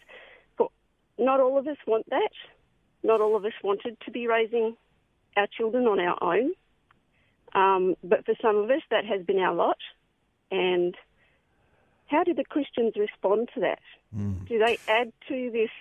not 1.18 1.40
all 1.40 1.58
of 1.58 1.66
us 1.68 1.78
want 1.88 2.08
that. 2.12 2.34
Not 3.02 3.20
all 3.20 3.36
of 3.36 3.46
us 3.46 3.54
wanted 3.64 3.98
to 4.06 4.12
be 4.12 4.28
raising 4.28 4.76
our 5.36 5.48
children 5.58 5.88
on 5.88 6.00
our 6.00 6.22
own. 6.22 6.52
Um, 7.56 7.96
but 8.04 8.26
for 8.26 8.36
some 8.42 8.58
of 8.58 8.70
us, 8.70 8.82
that 8.92 9.06
has 9.06 9.26
been 9.26 9.40
our 9.40 9.56
lot. 9.56 9.78
And 10.52 10.96
how 12.08 12.24
do 12.24 12.34
the 12.34 12.44
Christians 12.44 12.94
respond 12.98 13.50
to 13.56 13.62
that? 13.62 13.80
Mm. 14.16 14.48
Do 14.48 14.60
they 14.60 14.78
add 14.88 15.12
to 15.30 15.50
this 15.52 15.72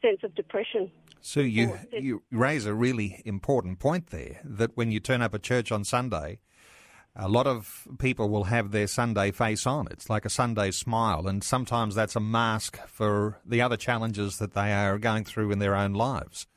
sense 0.00 0.20
of 0.22 0.34
depression? 0.34 0.90
So 1.20 1.40
you 1.40 1.78
you 1.92 2.22
raise 2.32 2.66
a 2.66 2.74
really 2.74 3.22
important 3.24 3.78
point 3.78 4.08
there 4.08 4.40
that 4.44 4.76
when 4.76 4.90
you 4.90 4.98
turn 4.98 5.22
up 5.22 5.34
at 5.34 5.42
church 5.42 5.70
on 5.70 5.84
Sunday, 5.84 6.40
a 7.14 7.28
lot 7.28 7.46
of 7.46 7.86
people 7.98 8.28
will 8.28 8.44
have 8.44 8.72
their 8.72 8.88
Sunday 8.88 9.30
face 9.30 9.64
on. 9.64 9.86
It's 9.90 10.10
like 10.10 10.24
a 10.24 10.30
Sunday 10.30 10.72
smile, 10.72 11.28
and 11.28 11.44
sometimes 11.44 11.94
that's 11.94 12.16
a 12.16 12.20
mask 12.20 12.76
for 12.88 13.38
the 13.46 13.60
other 13.60 13.76
challenges 13.76 14.38
that 14.38 14.54
they 14.54 14.72
are 14.72 14.98
going 14.98 15.24
through 15.24 15.52
in 15.52 15.60
their 15.60 15.76
own 15.76 15.92
lives. 15.92 16.48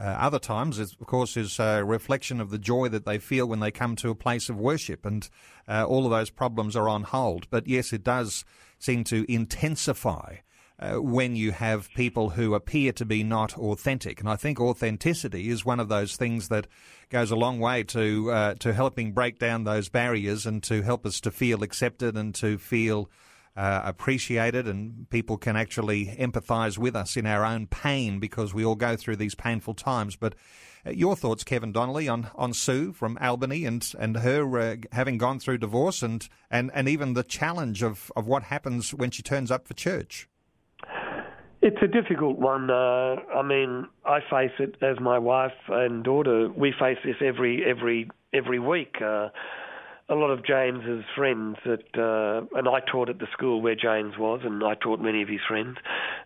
Uh, 0.00 0.16
other 0.18 0.38
times, 0.38 0.78
of 0.78 0.98
course, 1.06 1.36
is 1.36 1.58
a 1.58 1.84
reflection 1.84 2.40
of 2.40 2.48
the 2.48 2.58
joy 2.58 2.88
that 2.88 3.04
they 3.04 3.18
feel 3.18 3.46
when 3.46 3.60
they 3.60 3.70
come 3.70 3.96
to 3.96 4.08
a 4.08 4.14
place 4.14 4.48
of 4.48 4.56
worship, 4.56 5.04
and 5.04 5.28
uh, 5.68 5.84
all 5.84 6.06
of 6.06 6.10
those 6.10 6.30
problems 6.30 6.74
are 6.74 6.88
on 6.88 7.02
hold. 7.02 7.46
But 7.50 7.66
yes, 7.66 7.92
it 7.92 8.02
does 8.02 8.46
seem 8.78 9.04
to 9.04 9.30
intensify 9.30 10.36
uh, 10.78 10.94
when 11.02 11.36
you 11.36 11.52
have 11.52 11.90
people 11.94 12.30
who 12.30 12.54
appear 12.54 12.92
to 12.92 13.04
be 13.04 13.22
not 13.22 13.58
authentic. 13.58 14.20
And 14.20 14.28
I 14.30 14.36
think 14.36 14.58
authenticity 14.58 15.50
is 15.50 15.66
one 15.66 15.78
of 15.78 15.90
those 15.90 16.16
things 16.16 16.48
that 16.48 16.66
goes 17.10 17.30
a 17.30 17.36
long 17.36 17.60
way 17.60 17.82
to 17.84 18.30
uh, 18.30 18.54
to 18.54 18.72
helping 18.72 19.12
break 19.12 19.38
down 19.38 19.64
those 19.64 19.90
barriers 19.90 20.46
and 20.46 20.62
to 20.62 20.80
help 20.80 21.04
us 21.04 21.20
to 21.20 21.30
feel 21.30 21.62
accepted 21.62 22.16
and 22.16 22.34
to 22.36 22.56
feel 22.56 23.10
uh, 23.60 23.82
appreciated 23.84 24.66
and 24.66 25.08
people 25.10 25.36
can 25.36 25.54
actually 25.54 26.06
empathise 26.18 26.78
with 26.78 26.96
us 26.96 27.14
in 27.14 27.26
our 27.26 27.44
own 27.44 27.66
pain 27.66 28.18
because 28.18 28.54
we 28.54 28.64
all 28.64 28.74
go 28.74 28.96
through 28.96 29.16
these 29.16 29.34
painful 29.34 29.74
times. 29.74 30.16
But 30.16 30.34
uh, 30.86 30.92
your 30.92 31.14
thoughts, 31.14 31.44
Kevin 31.44 31.70
Donnelly, 31.70 32.08
on, 32.08 32.30
on 32.34 32.54
Sue 32.54 32.94
from 32.94 33.18
Albany 33.20 33.66
and, 33.66 33.86
and 33.98 34.16
her 34.16 34.58
uh, 34.58 34.76
having 34.92 35.18
gone 35.18 35.38
through 35.38 35.58
divorce 35.58 36.02
and, 36.02 36.26
and, 36.50 36.70
and 36.72 36.88
even 36.88 37.12
the 37.12 37.22
challenge 37.22 37.82
of, 37.82 38.10
of 38.16 38.26
what 38.26 38.44
happens 38.44 38.94
when 38.94 39.10
she 39.10 39.22
turns 39.22 39.50
up 39.50 39.68
for 39.68 39.74
church. 39.74 40.26
It's 41.60 41.82
a 41.82 41.86
difficult 41.86 42.38
one. 42.38 42.70
Uh, 42.70 43.16
I 43.36 43.42
mean, 43.42 43.86
I 44.06 44.20
face 44.30 44.52
it 44.58 44.76
as 44.80 44.98
my 45.00 45.18
wife 45.18 45.52
and 45.68 46.02
daughter. 46.02 46.48
We 46.48 46.72
face 46.80 46.96
this 47.04 47.16
every 47.20 47.62
every 47.68 48.08
every 48.32 48.58
week. 48.58 48.96
A 50.10 50.14
lot 50.14 50.30
of 50.30 50.44
James's 50.44 51.04
friends 51.14 51.56
that, 51.64 51.84
uh, 51.96 52.44
and 52.58 52.68
I 52.68 52.80
taught 52.90 53.08
at 53.08 53.20
the 53.20 53.28
school 53.32 53.62
where 53.62 53.76
James 53.76 54.18
was, 54.18 54.40
and 54.42 54.62
I 54.64 54.74
taught 54.74 55.00
many 55.00 55.22
of 55.22 55.28
his 55.28 55.40
friends. 55.46 55.76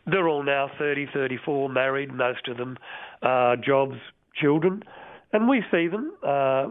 They're 0.06 0.26
all 0.26 0.42
now 0.42 0.70
30, 0.78 1.08
34, 1.12 1.68
married, 1.68 2.12
most 2.12 2.48
of 2.48 2.56
them, 2.56 2.78
uh, 3.22 3.56
jobs, 3.56 3.96
children, 4.40 4.82
and 5.32 5.48
we 5.48 5.62
see 5.70 5.88
them 5.88 6.14
uh, 6.26 6.68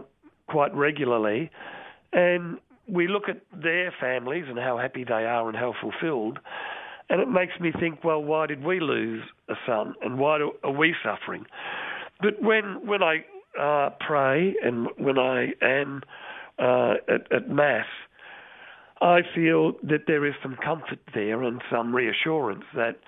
quite 0.48 0.74
regularly, 0.74 1.50
and 2.12 2.58
we 2.88 3.06
look 3.06 3.28
at 3.28 3.40
their 3.52 3.94
families 4.00 4.44
and 4.48 4.58
how 4.58 4.76
happy 4.76 5.04
they 5.04 5.24
are 5.24 5.48
and 5.48 5.56
how 5.56 5.72
fulfilled, 5.80 6.38
and 7.10 7.20
it 7.20 7.28
makes 7.28 7.52
me 7.60 7.72
think, 7.78 8.02
well, 8.02 8.22
why 8.22 8.46
did 8.46 8.64
we 8.64 8.80
lose 8.80 9.22
a 9.48 9.54
son, 9.66 9.94
and 10.02 10.18
why 10.18 10.38
do, 10.38 10.52
are 10.64 10.72
we 10.72 10.94
suffering? 11.04 11.46
But 12.20 12.42
when 12.42 12.86
when 12.86 13.02
I 13.02 13.24
uh, 13.58 13.90
pray 14.00 14.54
and 14.62 14.88
when 14.96 15.18
I 15.18 15.52
am 15.62 16.02
uh, 16.58 16.94
at, 17.08 17.32
at 17.32 17.48
Mass, 17.48 17.86
I 19.00 19.20
feel 19.34 19.72
that 19.82 20.06
there 20.06 20.24
is 20.24 20.34
some 20.42 20.56
comfort 20.62 21.00
there 21.14 21.42
and 21.42 21.60
some 21.70 21.94
reassurance 21.94 22.64
that 22.74 23.00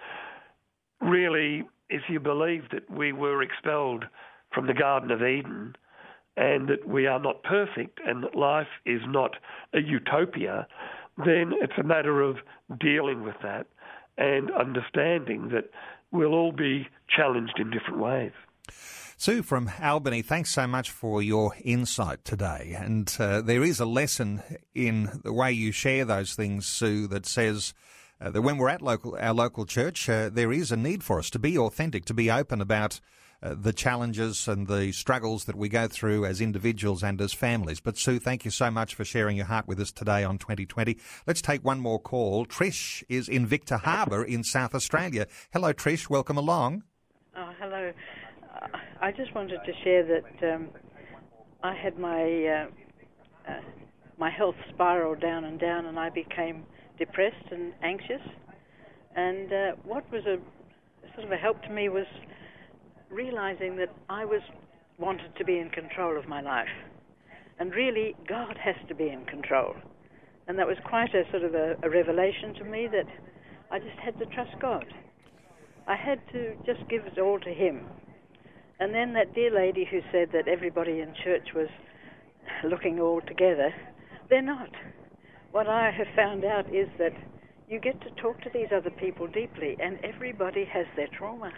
really, 1.00 1.64
if 1.88 2.02
you 2.08 2.20
believe 2.20 2.64
that 2.72 2.90
we 2.90 3.12
were 3.12 3.42
expelled 3.42 4.04
from 4.52 4.66
the 4.66 4.74
Garden 4.74 5.10
of 5.10 5.22
Eden 5.22 5.76
and 6.36 6.68
that 6.68 6.86
we 6.86 7.06
are 7.06 7.20
not 7.20 7.42
perfect 7.42 8.00
and 8.04 8.22
that 8.24 8.34
life 8.34 8.66
is 8.84 9.00
not 9.06 9.36
a 9.72 9.80
utopia, 9.80 10.66
then 11.18 11.52
it's 11.62 11.78
a 11.78 11.82
matter 11.82 12.20
of 12.20 12.36
dealing 12.78 13.22
with 13.22 13.36
that 13.42 13.66
and 14.18 14.50
understanding 14.50 15.48
that 15.52 15.70
we'll 16.10 16.34
all 16.34 16.52
be 16.52 16.88
challenged 17.08 17.58
in 17.58 17.70
different 17.70 17.98
ways. 17.98 18.32
Sue 19.18 19.42
from 19.42 19.70
Albany, 19.80 20.20
thanks 20.20 20.50
so 20.50 20.66
much 20.66 20.90
for 20.90 21.22
your 21.22 21.54
insight 21.64 22.22
today. 22.22 22.76
And 22.78 23.14
uh, 23.18 23.40
there 23.40 23.64
is 23.64 23.80
a 23.80 23.86
lesson 23.86 24.42
in 24.74 25.20
the 25.24 25.32
way 25.32 25.52
you 25.52 25.72
share 25.72 26.04
those 26.04 26.34
things, 26.34 26.66
Sue, 26.66 27.06
that 27.06 27.24
says 27.24 27.72
uh, 28.20 28.28
that 28.28 28.42
when 28.42 28.58
we're 28.58 28.68
at 28.68 28.82
local 28.82 29.16
our 29.18 29.32
local 29.32 29.64
church, 29.64 30.06
uh, 30.10 30.28
there 30.28 30.52
is 30.52 30.70
a 30.70 30.76
need 30.76 31.02
for 31.02 31.18
us 31.18 31.30
to 31.30 31.38
be 31.38 31.56
authentic, 31.56 32.04
to 32.04 32.14
be 32.14 32.30
open 32.30 32.60
about 32.60 33.00
uh, 33.42 33.54
the 33.58 33.72
challenges 33.72 34.46
and 34.48 34.66
the 34.66 34.92
struggles 34.92 35.46
that 35.46 35.56
we 35.56 35.70
go 35.70 35.88
through 35.88 36.26
as 36.26 36.42
individuals 36.42 37.02
and 37.02 37.18
as 37.22 37.32
families. 37.32 37.80
But 37.80 37.96
Sue, 37.96 38.18
thank 38.18 38.44
you 38.44 38.50
so 38.50 38.70
much 38.70 38.94
for 38.94 39.06
sharing 39.06 39.38
your 39.38 39.46
heart 39.46 39.66
with 39.66 39.80
us 39.80 39.92
today 39.92 40.24
on 40.24 40.36
2020. 40.36 40.98
Let's 41.26 41.40
take 41.40 41.64
one 41.64 41.80
more 41.80 41.98
call. 41.98 42.44
Trish 42.44 43.02
is 43.08 43.30
in 43.30 43.46
Victor 43.46 43.78
Harbor 43.78 44.22
in 44.22 44.44
South 44.44 44.74
Australia. 44.74 45.26
Hello, 45.54 45.72
Trish. 45.72 46.10
Welcome 46.10 46.36
along. 46.36 46.82
Oh, 47.34 47.50
hello. 47.58 47.92
I 49.00 49.12
just 49.12 49.34
wanted 49.34 49.60
to 49.64 49.72
share 49.84 50.04
that 50.04 50.54
um, 50.54 50.68
I 51.62 51.74
had 51.74 51.98
my 51.98 52.22
uh, 52.46 52.66
uh, 53.50 53.60
my 54.18 54.30
health 54.30 54.54
spiral 54.72 55.14
down 55.14 55.44
and 55.44 55.60
down, 55.60 55.86
and 55.86 55.98
I 55.98 56.10
became 56.10 56.64
depressed 56.98 57.46
and 57.50 57.72
anxious. 57.82 58.22
And 59.14 59.52
uh, 59.52 59.70
what 59.84 60.10
was 60.10 60.22
a 60.26 60.36
sort 61.14 61.26
of 61.26 61.32
a 61.32 61.36
help 61.36 61.62
to 61.62 61.70
me 61.70 61.88
was 61.88 62.06
realizing 63.10 63.76
that 63.76 63.94
I 64.08 64.24
was 64.24 64.40
wanted 64.98 65.36
to 65.36 65.44
be 65.44 65.58
in 65.58 65.70
control 65.70 66.18
of 66.18 66.26
my 66.26 66.40
life, 66.40 66.68
and 67.58 67.74
really 67.74 68.14
God 68.28 68.56
has 68.62 68.76
to 68.88 68.94
be 68.94 69.08
in 69.08 69.24
control. 69.26 69.74
And 70.48 70.58
that 70.58 70.66
was 70.66 70.76
quite 70.84 71.14
a 71.14 71.24
sort 71.30 71.42
of 71.42 71.54
a, 71.54 71.74
a 71.82 71.90
revelation 71.90 72.54
to 72.54 72.64
me 72.64 72.88
that 72.90 73.06
I 73.70 73.78
just 73.78 73.98
had 74.02 74.18
to 74.18 74.26
trust 74.26 74.52
God. 74.60 74.86
I 75.86 75.96
had 75.96 76.20
to 76.32 76.54
just 76.64 76.88
give 76.88 77.04
it 77.04 77.18
all 77.18 77.38
to 77.40 77.50
Him 77.50 77.86
and 78.78 78.94
then 78.94 79.14
that 79.14 79.34
dear 79.34 79.50
lady 79.50 79.86
who 79.90 80.00
said 80.12 80.30
that 80.32 80.48
everybody 80.48 81.00
in 81.00 81.14
church 81.24 81.48
was 81.54 81.68
looking 82.64 83.00
all 83.00 83.20
together, 83.22 83.74
they're 84.28 84.42
not. 84.42 84.70
What 85.52 85.68
I 85.68 85.90
have 85.90 86.08
found 86.14 86.44
out 86.44 86.66
is 86.74 86.88
that 86.98 87.12
you 87.68 87.80
get 87.80 88.00
to 88.02 88.10
talk 88.22 88.40
to 88.42 88.50
these 88.52 88.68
other 88.74 88.90
people 88.90 89.26
deeply, 89.26 89.76
and 89.80 89.98
everybody 90.04 90.64
has 90.64 90.86
their 90.94 91.08
trauma, 91.08 91.52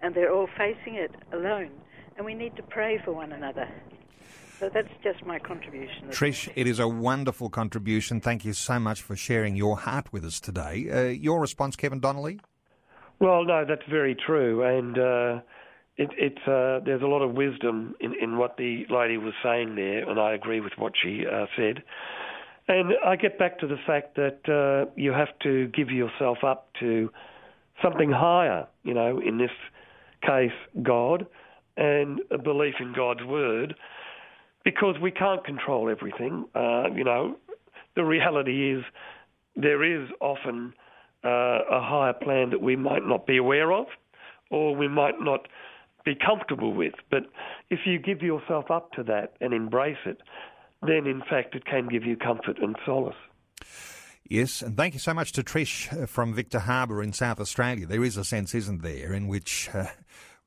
and 0.00 0.14
they're 0.14 0.32
all 0.32 0.48
facing 0.56 0.94
it 0.94 1.10
alone, 1.32 1.70
and 2.16 2.24
we 2.24 2.34
need 2.34 2.56
to 2.56 2.62
pray 2.62 3.00
for 3.04 3.12
one 3.12 3.32
another. 3.32 3.68
So 4.58 4.70
that's 4.72 4.88
just 5.02 5.26
my 5.26 5.38
contribution. 5.38 6.08
Trish, 6.10 6.50
it 6.54 6.66
is 6.66 6.78
a 6.78 6.88
wonderful 6.88 7.50
contribution. 7.50 8.20
Thank 8.20 8.44
you 8.44 8.54
so 8.54 8.78
much 8.78 9.02
for 9.02 9.14
sharing 9.14 9.54
your 9.56 9.76
heart 9.76 10.12
with 10.12 10.24
us 10.24 10.40
today. 10.40 10.88
Uh, 10.90 11.02
your 11.08 11.40
response, 11.40 11.76
Kevin 11.76 12.00
Donnelly? 12.00 12.40
Well, 13.18 13.44
no, 13.44 13.64
that's 13.66 13.86
very 13.90 14.14
true, 14.14 14.62
and. 14.62 14.98
Uh, 14.98 15.40
it, 15.96 16.10
it's 16.16 16.46
uh, 16.46 16.80
there's 16.84 17.02
a 17.02 17.06
lot 17.06 17.22
of 17.22 17.34
wisdom 17.34 17.94
in, 18.00 18.14
in 18.20 18.36
what 18.36 18.56
the 18.56 18.84
lady 18.90 19.16
was 19.16 19.34
saying 19.42 19.76
there, 19.76 20.08
and 20.08 20.20
I 20.20 20.34
agree 20.34 20.60
with 20.60 20.72
what 20.76 20.92
she 21.02 21.24
uh, 21.26 21.46
said. 21.56 21.82
And 22.68 22.92
I 23.04 23.16
get 23.16 23.38
back 23.38 23.58
to 23.60 23.66
the 23.66 23.76
fact 23.86 24.16
that 24.16 24.40
uh, 24.48 24.90
you 24.96 25.12
have 25.12 25.28
to 25.44 25.68
give 25.68 25.90
yourself 25.90 26.38
up 26.44 26.68
to 26.80 27.10
something 27.82 28.10
higher, 28.10 28.66
you 28.82 28.92
know, 28.92 29.20
in 29.20 29.38
this 29.38 29.50
case, 30.22 30.50
God, 30.82 31.26
and 31.76 32.20
a 32.30 32.38
belief 32.38 32.74
in 32.80 32.92
God's 32.94 33.22
word, 33.24 33.74
because 34.64 34.96
we 35.00 35.10
can't 35.10 35.44
control 35.44 35.88
everything. 35.88 36.46
Uh, 36.54 36.90
you 36.94 37.04
know, 37.04 37.36
the 37.94 38.04
reality 38.04 38.72
is 38.72 38.84
there 39.54 39.84
is 39.84 40.08
often 40.20 40.74
uh, 41.24 41.28
a 41.70 41.80
higher 41.80 42.12
plan 42.12 42.50
that 42.50 42.60
we 42.60 42.76
might 42.76 43.06
not 43.06 43.26
be 43.26 43.36
aware 43.36 43.72
of, 43.72 43.86
or 44.50 44.74
we 44.74 44.88
might 44.88 45.20
not 45.20 45.46
be 46.06 46.14
comfortable 46.14 46.72
with. 46.72 46.94
But 47.10 47.24
if 47.68 47.80
you 47.84 47.98
give 47.98 48.22
yourself 48.22 48.70
up 48.70 48.92
to 48.92 49.02
that 49.02 49.34
and 49.42 49.52
embrace 49.52 49.98
it, 50.06 50.22
then 50.80 51.06
in 51.06 51.20
fact 51.28 51.54
it 51.54 51.66
can 51.66 51.88
give 51.88 52.04
you 52.04 52.16
comfort 52.16 52.58
and 52.62 52.76
solace. 52.86 53.16
Yes, 54.28 54.62
and 54.62 54.76
thank 54.76 54.94
you 54.94 55.00
so 55.00 55.14
much 55.14 55.32
to 55.32 55.42
Trish 55.42 55.92
uh, 55.92 56.06
from 56.06 56.34
Victor 56.34 56.60
Harbor 56.60 57.02
in 57.02 57.12
South 57.12 57.38
Australia. 57.38 57.86
There 57.86 58.02
is 58.02 58.16
a 58.16 58.24
sense, 58.24 58.54
isn't 58.54 58.82
there, 58.82 59.12
in 59.12 59.28
which 59.28 59.68
uh, 59.72 59.86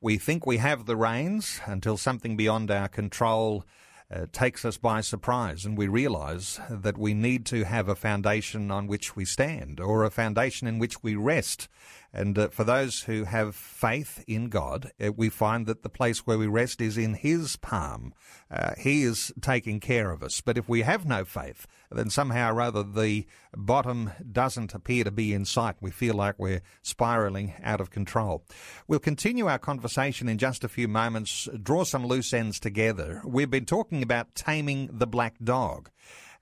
we 0.01 0.17
think 0.17 0.45
we 0.45 0.57
have 0.57 0.85
the 0.85 0.97
reins 0.97 1.61
until 1.65 1.95
something 1.95 2.35
beyond 2.35 2.71
our 2.71 2.89
control 2.89 3.63
uh, 4.11 4.25
takes 4.31 4.65
us 4.65 4.77
by 4.77 5.01
surprise 5.01 5.65
and 5.65 5.77
we 5.77 5.87
realise 5.87 6.59
that 6.69 6.97
we 6.97 7.13
need 7.13 7.45
to 7.45 7.63
have 7.63 7.87
a 7.87 7.95
foundation 7.95 8.71
on 8.71 8.87
which 8.87 9.15
we 9.15 9.23
stand 9.23 9.79
or 9.79 10.03
a 10.03 10.09
foundation 10.09 10.67
in 10.67 10.79
which 10.79 11.03
we 11.03 11.15
rest. 11.15 11.67
And 12.13 12.37
uh, 12.37 12.47
for 12.49 12.63
those 12.63 13.03
who 13.03 13.25
have 13.25 13.55
faith 13.55 14.23
in 14.27 14.49
God, 14.49 14.91
uh, 15.03 15.11
we 15.11 15.29
find 15.29 15.65
that 15.67 15.83
the 15.83 15.89
place 15.89 16.25
where 16.25 16.37
we 16.37 16.47
rest 16.47 16.81
is 16.81 16.97
in 16.97 17.13
His 17.13 17.55
palm. 17.55 18.13
Uh, 18.51 18.73
he 18.77 19.03
is 19.03 19.31
taking 19.41 19.79
care 19.79 20.11
of 20.11 20.23
us. 20.23 20.41
But 20.41 20.57
if 20.57 20.67
we 20.67 20.81
have 20.81 21.05
no 21.05 21.23
faith, 21.23 21.67
then 21.91 22.09
somehow 22.09 22.53
or 22.53 22.61
other 22.61 22.83
the 22.83 23.27
bottom 23.55 24.11
doesn't 24.31 24.73
appear 24.73 25.03
to 25.03 25.11
be 25.11 25.33
in 25.33 25.45
sight. 25.45 25.75
We 25.81 25.91
feel 25.91 26.15
like 26.15 26.39
we're 26.39 26.63
spiraling 26.81 27.53
out 27.63 27.79
of 27.79 27.91
control. 27.91 28.43
We'll 28.87 28.99
continue 28.99 29.47
our 29.47 29.59
conversation 29.59 30.27
in 30.27 30.39
just 30.39 30.63
a 30.63 30.69
few 30.69 30.87
moments, 30.87 31.47
draw 31.61 31.83
some 31.83 32.05
loose 32.05 32.33
ends 32.33 32.59
together. 32.59 33.21
We've 33.23 33.51
been 33.51 33.65
talking 33.65 34.01
about 34.01 34.33
taming 34.33 34.89
the 34.91 35.07
black 35.07 35.35
dog. 35.43 35.91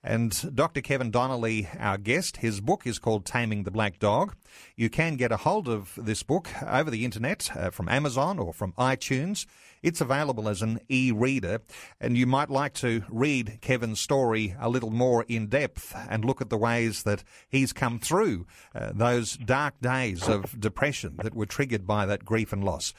And 0.02 0.54
Dr. 0.54 0.80
Kevin 0.80 1.10
Donnelly, 1.10 1.68
our 1.78 1.98
guest, 1.98 2.38
his 2.38 2.60
book 2.60 2.86
is 2.86 2.98
called 2.98 3.24
Taming 3.24 3.64
the 3.64 3.70
Black 3.70 3.98
Dog. 3.98 4.36
You 4.76 4.88
can 4.88 5.16
get 5.16 5.32
a 5.32 5.38
hold 5.38 5.68
of 5.68 5.92
this 5.96 6.22
book 6.22 6.48
over 6.64 6.90
the 6.90 7.04
internet 7.04 7.50
uh, 7.56 7.70
from 7.70 7.88
Amazon 7.88 8.38
or 8.38 8.52
from 8.52 8.72
iTunes. 8.74 9.44
It's 9.82 10.00
available 10.00 10.48
as 10.48 10.62
an 10.62 10.80
e-reader, 10.88 11.60
and 12.00 12.16
you 12.16 12.26
might 12.26 12.50
like 12.50 12.74
to 12.74 13.04
read 13.08 13.58
Kevin's 13.60 14.00
story 14.00 14.54
a 14.60 14.68
little 14.68 14.90
more 14.90 15.24
in 15.28 15.48
depth 15.48 15.94
and 16.08 16.24
look 16.24 16.40
at 16.40 16.50
the 16.50 16.58
ways 16.58 17.02
that 17.02 17.24
he's 17.48 17.72
come 17.72 17.98
through 17.98 18.46
uh, 18.74 18.92
those 18.94 19.36
dark 19.36 19.80
days 19.80 20.28
of 20.28 20.58
depression 20.58 21.16
that 21.22 21.34
were 21.34 21.46
triggered 21.46 21.86
by 21.86 22.06
that 22.06 22.24
grief 22.24 22.52
and 22.52 22.64
loss. 22.64 22.92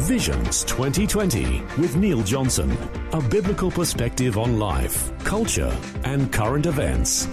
Visions 0.00 0.64
2020 0.64 1.62
with 1.78 1.96
Neil 1.96 2.22
Johnson. 2.22 2.76
A 3.12 3.22
biblical 3.22 3.70
perspective 3.70 4.36
on 4.36 4.58
life, 4.58 5.12
culture, 5.24 5.74
and 6.04 6.30
current 6.30 6.66
events. 6.66 7.26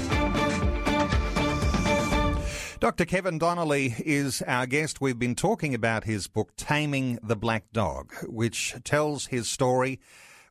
Dr. 2.79 3.05
Kevin 3.05 3.37
Donnelly 3.37 3.93
is 3.99 4.41
our 4.43 4.65
guest. 4.65 5.01
We've 5.01 5.19
been 5.19 5.35
talking 5.35 5.75
about 5.75 6.05
his 6.05 6.27
book, 6.27 6.51
Taming 6.55 7.19
the 7.21 7.35
Black 7.35 7.65
Dog, 7.73 8.13
which 8.27 8.75
tells 8.83 9.27
his 9.27 9.49
story, 9.49 9.99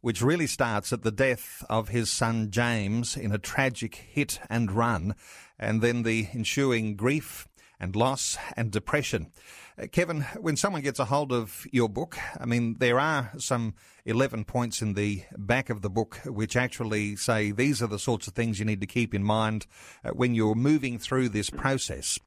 which 0.01 0.21
really 0.21 0.47
starts 0.47 0.93
at 0.93 1.03
the 1.03 1.11
death 1.11 1.65
of 1.71 1.89
his 1.89 2.11
son 2.11 2.51
James 2.51 3.17
in 3.17 3.33
a 3.33 3.39
tragic 3.39 3.95
hit 3.95 4.41
and 4.51 4.71
run, 4.71 5.15
and 5.59 5.81
then 5.81 6.03
the 6.03 6.29
ensuing 6.35 6.97
grief 6.97 7.49
and 7.81 7.97
loss 7.97 8.37
and 8.57 8.71
depression. 8.71 9.33
Uh, 9.81 9.87
Kevin, 9.87 10.23
when 10.41 10.57
someone 10.57 10.83
gets 10.83 10.99
a 10.99 11.05
hold 11.05 11.33
of 11.33 11.67
your 11.73 11.89
book, 11.89 12.19
I 12.39 12.45
mean, 12.45 12.77
there 12.79 12.99
are 12.99 13.33
some 13.39 13.75
11 14.05 14.45
points 14.45 14.83
in 14.83 14.95
the 14.95 15.23
back 15.37 15.71
of 15.71 15.81
the 15.81 15.91
book 15.91 16.17
which 16.27 16.57
actually 16.57 17.17
say 17.17 17.51
these 17.51 17.81
are 17.83 17.87
the 17.87 17.99
sorts 17.99 18.27
of 18.27 18.35
things 18.35 18.59
you 18.59 18.65
need 18.65 18.81
to 18.81 18.87
keep 18.87 19.15
in 19.15 19.23
mind 19.23 19.67
uh, 20.05 20.11
when 20.11 20.35
you're 20.35 20.55
moving 20.55 20.99
through 20.99 21.29
this 21.29 21.51
process. 21.51 22.19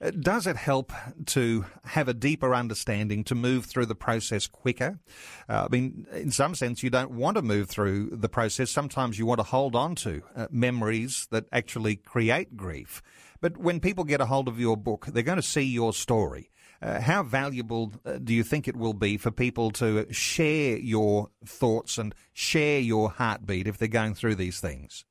Uh, 0.00 0.10
does 0.10 0.46
it 0.46 0.56
help 0.56 0.92
to 1.26 1.64
have 1.84 2.08
a 2.08 2.14
deeper 2.14 2.54
understanding, 2.54 3.24
to 3.24 3.34
move 3.34 3.64
through 3.64 3.86
the 3.86 3.94
process 3.94 4.46
quicker? 4.46 5.00
I 5.48 5.68
mean, 5.68 6.06
in 6.12 6.30
some 6.30 6.54
sense, 6.54 6.82
you 6.82 6.90
don't 6.90 7.12
want 7.12 7.36
to 7.36 7.42
move 7.42 7.68
through 7.68 8.10
the 8.10 8.28
process. 8.28 8.70
Sometimes 8.70 9.18
you 9.18 9.26
want 9.26 9.38
to 9.38 9.44
hold 9.44 9.74
on 9.74 9.94
to 9.96 10.22
memories 10.50 11.26
that 11.30 11.46
actually 11.50 11.96
create 11.96 12.56
grief. 12.56 13.02
But 13.40 13.56
when 13.56 13.80
people 13.80 14.04
get 14.04 14.20
a 14.20 14.26
hold 14.26 14.48
of 14.48 14.60
your 14.60 14.76
book, 14.76 15.06
they're 15.06 15.22
going 15.22 15.36
to 15.36 15.42
see 15.42 15.62
your 15.62 15.92
story. 15.92 16.50
Uh, 16.82 17.00
how 17.00 17.22
valuable 17.22 17.92
uh, 18.06 18.12
do 18.24 18.32
you 18.32 18.42
think 18.42 18.66
it 18.66 18.74
will 18.74 18.94
be 18.94 19.18
for 19.18 19.30
people 19.30 19.70
to 19.70 20.10
share 20.10 20.78
your 20.78 21.28
thoughts 21.44 21.98
and 21.98 22.14
share 22.32 22.80
your 22.80 23.10
heartbeat 23.10 23.66
if 23.66 23.76
they're 23.76 23.88
going 23.88 24.14
through 24.14 24.34
these 24.34 24.60
things? 24.60 25.04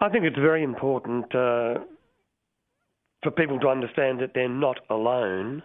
I 0.00 0.10
think 0.10 0.24
it's 0.24 0.36
very 0.36 0.62
important 0.62 1.24
uh, 1.34 1.80
for 3.22 3.30
people 3.34 3.58
to 3.60 3.68
understand 3.68 4.20
that 4.20 4.32
they're 4.34 4.48
not 4.48 4.80
alone 4.90 5.62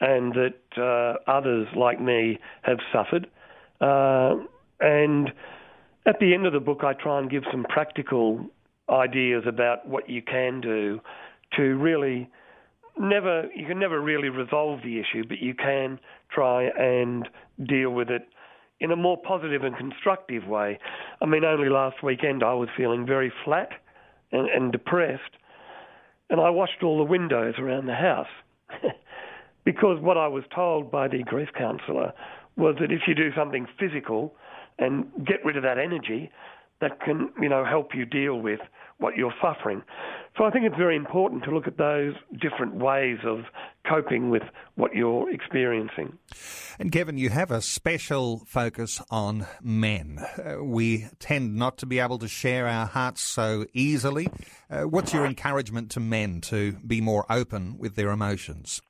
and 0.00 0.32
that 0.34 0.60
uh, 0.78 1.30
others 1.30 1.68
like 1.76 2.00
me 2.00 2.38
have 2.62 2.78
suffered. 2.92 3.26
Uh, 3.80 4.36
and 4.80 5.32
at 6.06 6.18
the 6.18 6.32
end 6.32 6.46
of 6.46 6.54
the 6.54 6.60
book, 6.60 6.80
I 6.82 6.94
try 6.94 7.18
and 7.18 7.30
give 7.30 7.44
some 7.50 7.64
practical 7.64 8.46
ideas 8.88 9.44
about 9.46 9.86
what 9.86 10.08
you 10.08 10.22
can 10.22 10.60
do 10.60 11.00
to 11.56 11.62
really 11.76 12.30
never 12.98 13.48
you 13.54 13.66
can 13.66 13.78
never 13.78 14.00
really 14.00 14.28
resolve 14.28 14.80
the 14.82 14.98
issue, 14.98 15.24
but 15.26 15.38
you 15.38 15.54
can 15.54 15.98
try 16.30 16.64
and 16.64 17.28
deal 17.66 17.90
with 17.90 18.10
it 18.10 18.28
in 18.80 18.90
a 18.90 18.96
more 18.96 19.16
positive 19.16 19.64
and 19.64 19.76
constructive 19.76 20.46
way. 20.46 20.78
I 21.20 21.26
mean, 21.26 21.44
only 21.44 21.68
last 21.68 22.02
weekend 22.02 22.42
I 22.42 22.54
was 22.54 22.68
feeling 22.76 23.06
very 23.06 23.32
flat 23.44 23.70
and, 24.32 24.48
and 24.48 24.72
depressed, 24.72 25.22
and 26.28 26.40
I 26.40 26.50
washed 26.50 26.82
all 26.82 26.98
the 26.98 27.04
windows 27.04 27.54
around 27.58 27.86
the 27.86 27.94
house 27.94 28.26
because 29.64 30.00
what 30.00 30.16
I 30.16 30.28
was 30.28 30.44
told 30.54 30.90
by 30.90 31.08
the 31.08 31.22
grief 31.22 31.48
counsellor 31.56 32.12
was 32.56 32.76
that 32.80 32.90
if 32.90 33.02
you 33.06 33.14
do 33.14 33.30
something 33.36 33.66
physical 33.78 34.34
and 34.78 35.06
get 35.24 35.44
rid 35.44 35.56
of 35.56 35.62
that 35.62 35.78
energy, 35.78 36.30
that 36.80 37.00
can, 37.00 37.30
you 37.40 37.48
know, 37.48 37.64
help 37.64 37.94
you 37.94 38.04
deal 38.04 38.36
with 38.36 38.60
what 38.98 39.16
you're 39.16 39.34
suffering. 39.42 39.82
So 40.36 40.44
I 40.44 40.50
think 40.50 40.66
it's 40.66 40.76
very 40.76 40.96
important 40.96 41.44
to 41.44 41.50
look 41.50 41.66
at 41.66 41.78
those 41.78 42.14
different 42.40 42.74
ways 42.74 43.18
of 43.24 43.40
coping 43.88 44.30
with 44.30 44.42
what 44.74 44.94
you're 44.94 45.30
experiencing. 45.30 46.18
And 46.78 46.92
Kevin, 46.92 47.16
you 47.16 47.30
have 47.30 47.50
a 47.50 47.62
special 47.62 48.44
focus 48.46 49.00
on 49.10 49.46
men. 49.62 50.18
Uh, 50.18 50.62
we 50.62 51.06
tend 51.18 51.56
not 51.56 51.78
to 51.78 51.86
be 51.86 51.98
able 51.98 52.18
to 52.18 52.28
share 52.28 52.66
our 52.66 52.86
hearts 52.86 53.22
so 53.22 53.66
easily. 53.72 54.28
Uh, 54.70 54.82
what's 54.82 55.12
your 55.12 55.24
encouragement 55.24 55.90
to 55.92 56.00
men 56.00 56.40
to 56.42 56.72
be 56.86 57.00
more 57.00 57.24
open 57.30 57.78
with 57.78 57.96
their 57.96 58.10
emotions? 58.10 58.82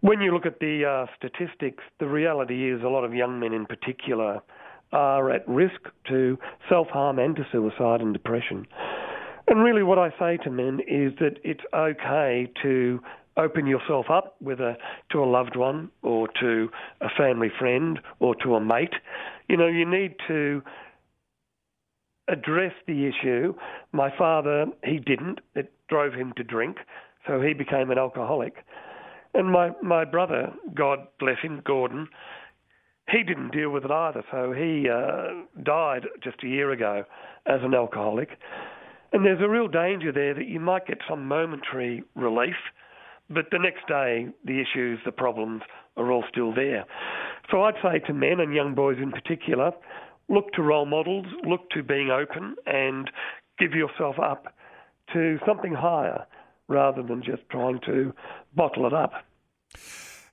When 0.00 0.20
you 0.20 0.32
look 0.32 0.46
at 0.46 0.60
the 0.60 0.84
uh, 0.84 1.06
statistics, 1.16 1.82
the 1.98 2.06
reality 2.06 2.70
is 2.70 2.82
a 2.82 2.88
lot 2.88 3.04
of 3.04 3.14
young 3.14 3.40
men 3.40 3.52
in 3.52 3.66
particular 3.66 4.40
are 4.92 5.30
at 5.30 5.46
risk 5.48 5.80
to 6.08 6.38
self 6.68 6.88
harm 6.88 7.18
and 7.18 7.36
to 7.36 7.46
suicide 7.52 8.00
and 8.00 8.12
depression. 8.12 8.66
And 9.48 9.62
really, 9.62 9.82
what 9.82 9.98
I 9.98 10.10
say 10.18 10.36
to 10.44 10.50
men 10.50 10.80
is 10.86 11.12
that 11.20 11.38
it's 11.42 11.62
okay 11.74 12.50
to 12.62 13.00
open 13.38 13.66
yourself 13.66 14.06
up, 14.10 14.36
whether 14.40 14.76
to 15.10 15.22
a 15.22 15.24
loved 15.24 15.56
one 15.56 15.90
or 16.02 16.28
to 16.40 16.68
a 17.00 17.08
family 17.16 17.50
friend 17.58 18.00
or 18.20 18.34
to 18.42 18.56
a 18.56 18.60
mate. 18.60 18.94
You 19.48 19.56
know, 19.56 19.68
you 19.68 19.88
need 19.88 20.16
to 20.26 20.62
address 22.28 22.72
the 22.86 23.06
issue. 23.06 23.54
My 23.92 24.10
father, 24.16 24.66
he 24.84 24.98
didn't. 24.98 25.40
It 25.54 25.72
drove 25.88 26.12
him 26.12 26.34
to 26.36 26.44
drink, 26.44 26.78
so 27.26 27.40
he 27.40 27.54
became 27.54 27.90
an 27.90 27.98
alcoholic. 27.98 28.56
And 29.34 29.50
my, 29.50 29.70
my 29.82 30.04
brother, 30.04 30.52
God 30.74 31.00
bless 31.18 31.38
him, 31.42 31.62
Gordon, 31.64 32.08
he 33.10 33.22
didn't 33.22 33.52
deal 33.52 33.70
with 33.70 33.84
it 33.84 33.90
either. 33.90 34.22
So 34.30 34.52
he 34.52 34.88
uh, 34.90 35.62
died 35.62 36.06
just 36.22 36.42
a 36.42 36.46
year 36.46 36.70
ago 36.72 37.04
as 37.46 37.60
an 37.62 37.74
alcoholic. 37.74 38.30
And 39.12 39.24
there's 39.24 39.40
a 39.40 39.48
real 39.48 39.68
danger 39.68 40.12
there 40.12 40.34
that 40.34 40.46
you 40.46 40.60
might 40.60 40.86
get 40.86 40.98
some 41.08 41.26
momentary 41.26 42.02
relief, 42.14 42.56
but 43.30 43.46
the 43.50 43.58
next 43.58 43.86
day 43.88 44.28
the 44.44 44.60
issues, 44.60 44.98
the 45.04 45.12
problems 45.12 45.62
are 45.96 46.12
all 46.12 46.24
still 46.30 46.54
there. 46.54 46.84
So 47.50 47.62
I'd 47.62 47.74
say 47.82 47.98
to 48.06 48.12
men 48.12 48.40
and 48.40 48.54
young 48.54 48.74
boys 48.74 48.98
in 48.98 49.10
particular, 49.10 49.72
look 50.28 50.52
to 50.52 50.62
role 50.62 50.86
models, 50.86 51.26
look 51.44 51.70
to 51.70 51.82
being 51.82 52.10
open, 52.10 52.56
and 52.66 53.10
give 53.58 53.72
yourself 53.72 54.16
up 54.18 54.54
to 55.14 55.38
something 55.46 55.72
higher 55.72 56.26
rather 56.68 57.02
than 57.02 57.22
just 57.22 57.42
trying 57.50 57.80
to 57.86 58.12
bottle 58.54 58.86
it 58.86 58.92
up. 58.92 59.12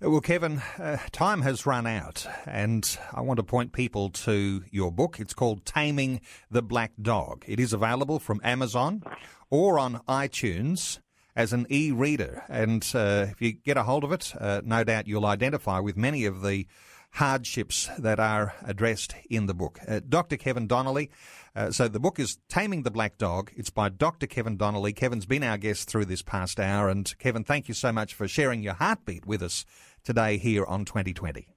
Well, 0.02 0.20
Kevin, 0.20 0.62
uh, 0.78 0.98
time 1.14 1.42
has 1.44 1.66
run 1.66 1.88
out, 1.88 2.28
and 2.46 2.98
I 3.14 3.22
want 3.22 3.38
to 3.38 3.44
point 3.44 3.72
people 3.72 4.10
to 4.10 4.62
your 4.70 4.92
book. 4.92 5.22
It's 5.22 5.34
called 5.34 5.66
Taming 5.66 6.20
the 6.52 6.62
Black 6.62 6.92
Dog. 7.02 7.46
It 7.48 7.62
is 7.62 7.72
available 7.72 8.20
from 8.20 8.42
Amazon 8.44 9.04
or 9.50 9.80
on 9.80 10.02
iTunes 10.10 11.00
as 11.34 11.54
an 11.54 11.66
e 11.70 11.94
reader. 11.94 12.44
And 12.50 12.86
uh, 12.94 13.28
if 13.32 13.42
you 13.42 13.54
get 13.54 13.78
a 13.78 13.84
hold 13.84 14.04
of 14.04 14.12
it, 14.12 14.34
uh, 14.38 14.60
no 14.66 14.84
doubt 14.84 15.08
you'll 15.08 15.26
identify 15.26 15.80
with 15.80 15.96
many 15.96 16.26
of 16.26 16.42
the 16.42 16.68
hardships 17.16 17.90
that 17.98 18.20
are 18.20 18.54
addressed 18.66 19.16
in 19.30 19.48
the 19.48 19.54
book. 19.54 19.80
Uh, 19.88 20.02
Dr. 20.08 20.38
Kevin 20.38 20.68
Donnelly. 20.68 21.10
Uh, 21.56 21.72
so 21.72 21.88
the 21.88 22.00
book 22.00 22.20
is 22.20 22.38
Taming 22.50 22.84
the 22.84 22.92
Black 22.92 23.18
Dog. 23.18 23.52
It's 23.56 23.70
by 23.70 23.90
Dr. 23.90 24.28
Kevin 24.28 24.58
Donnelly. 24.58 24.94
Kevin's 24.94 25.26
been 25.26 25.44
our 25.44 25.58
guest 25.58 25.90
through 25.90 26.06
this 26.06 26.22
past 26.22 26.60
hour. 26.60 26.90
And 26.90 27.18
Kevin, 27.18 27.44
thank 27.44 27.68
you 27.68 27.74
so 27.74 27.92
much 27.92 28.14
for 28.14 28.28
sharing 28.28 28.62
your 28.62 28.74
heartbeat 28.74 29.26
with 29.26 29.42
us 29.42 29.66
today 30.04 30.38
here 30.38 30.66
on 30.66 30.86
2020. 30.86 31.48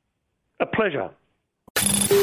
A 0.60 0.66
pleasure. 0.66 1.10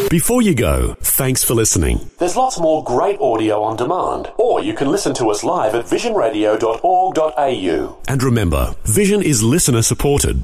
Before 0.10 0.42
you 0.42 0.56
go, 0.56 0.96
thanks 1.02 1.44
for 1.44 1.54
listening. 1.54 2.10
There's 2.20 2.36
lots 2.36 2.60
more 2.60 2.84
great 2.84 3.20
audio 3.20 3.64
on 3.64 3.78
demand, 3.78 4.32
or 4.38 4.62
you 4.62 4.74
can 4.74 4.90
listen 4.90 5.14
to 5.16 5.30
us 5.30 5.44
live 5.44 5.76
at 5.76 5.86
visionradio.org.au. 5.86 7.98
And 8.08 8.24
remember, 8.24 8.76
Vision 8.86 9.22
is 9.22 9.44
listener 9.44 9.82
supported. 9.82 10.44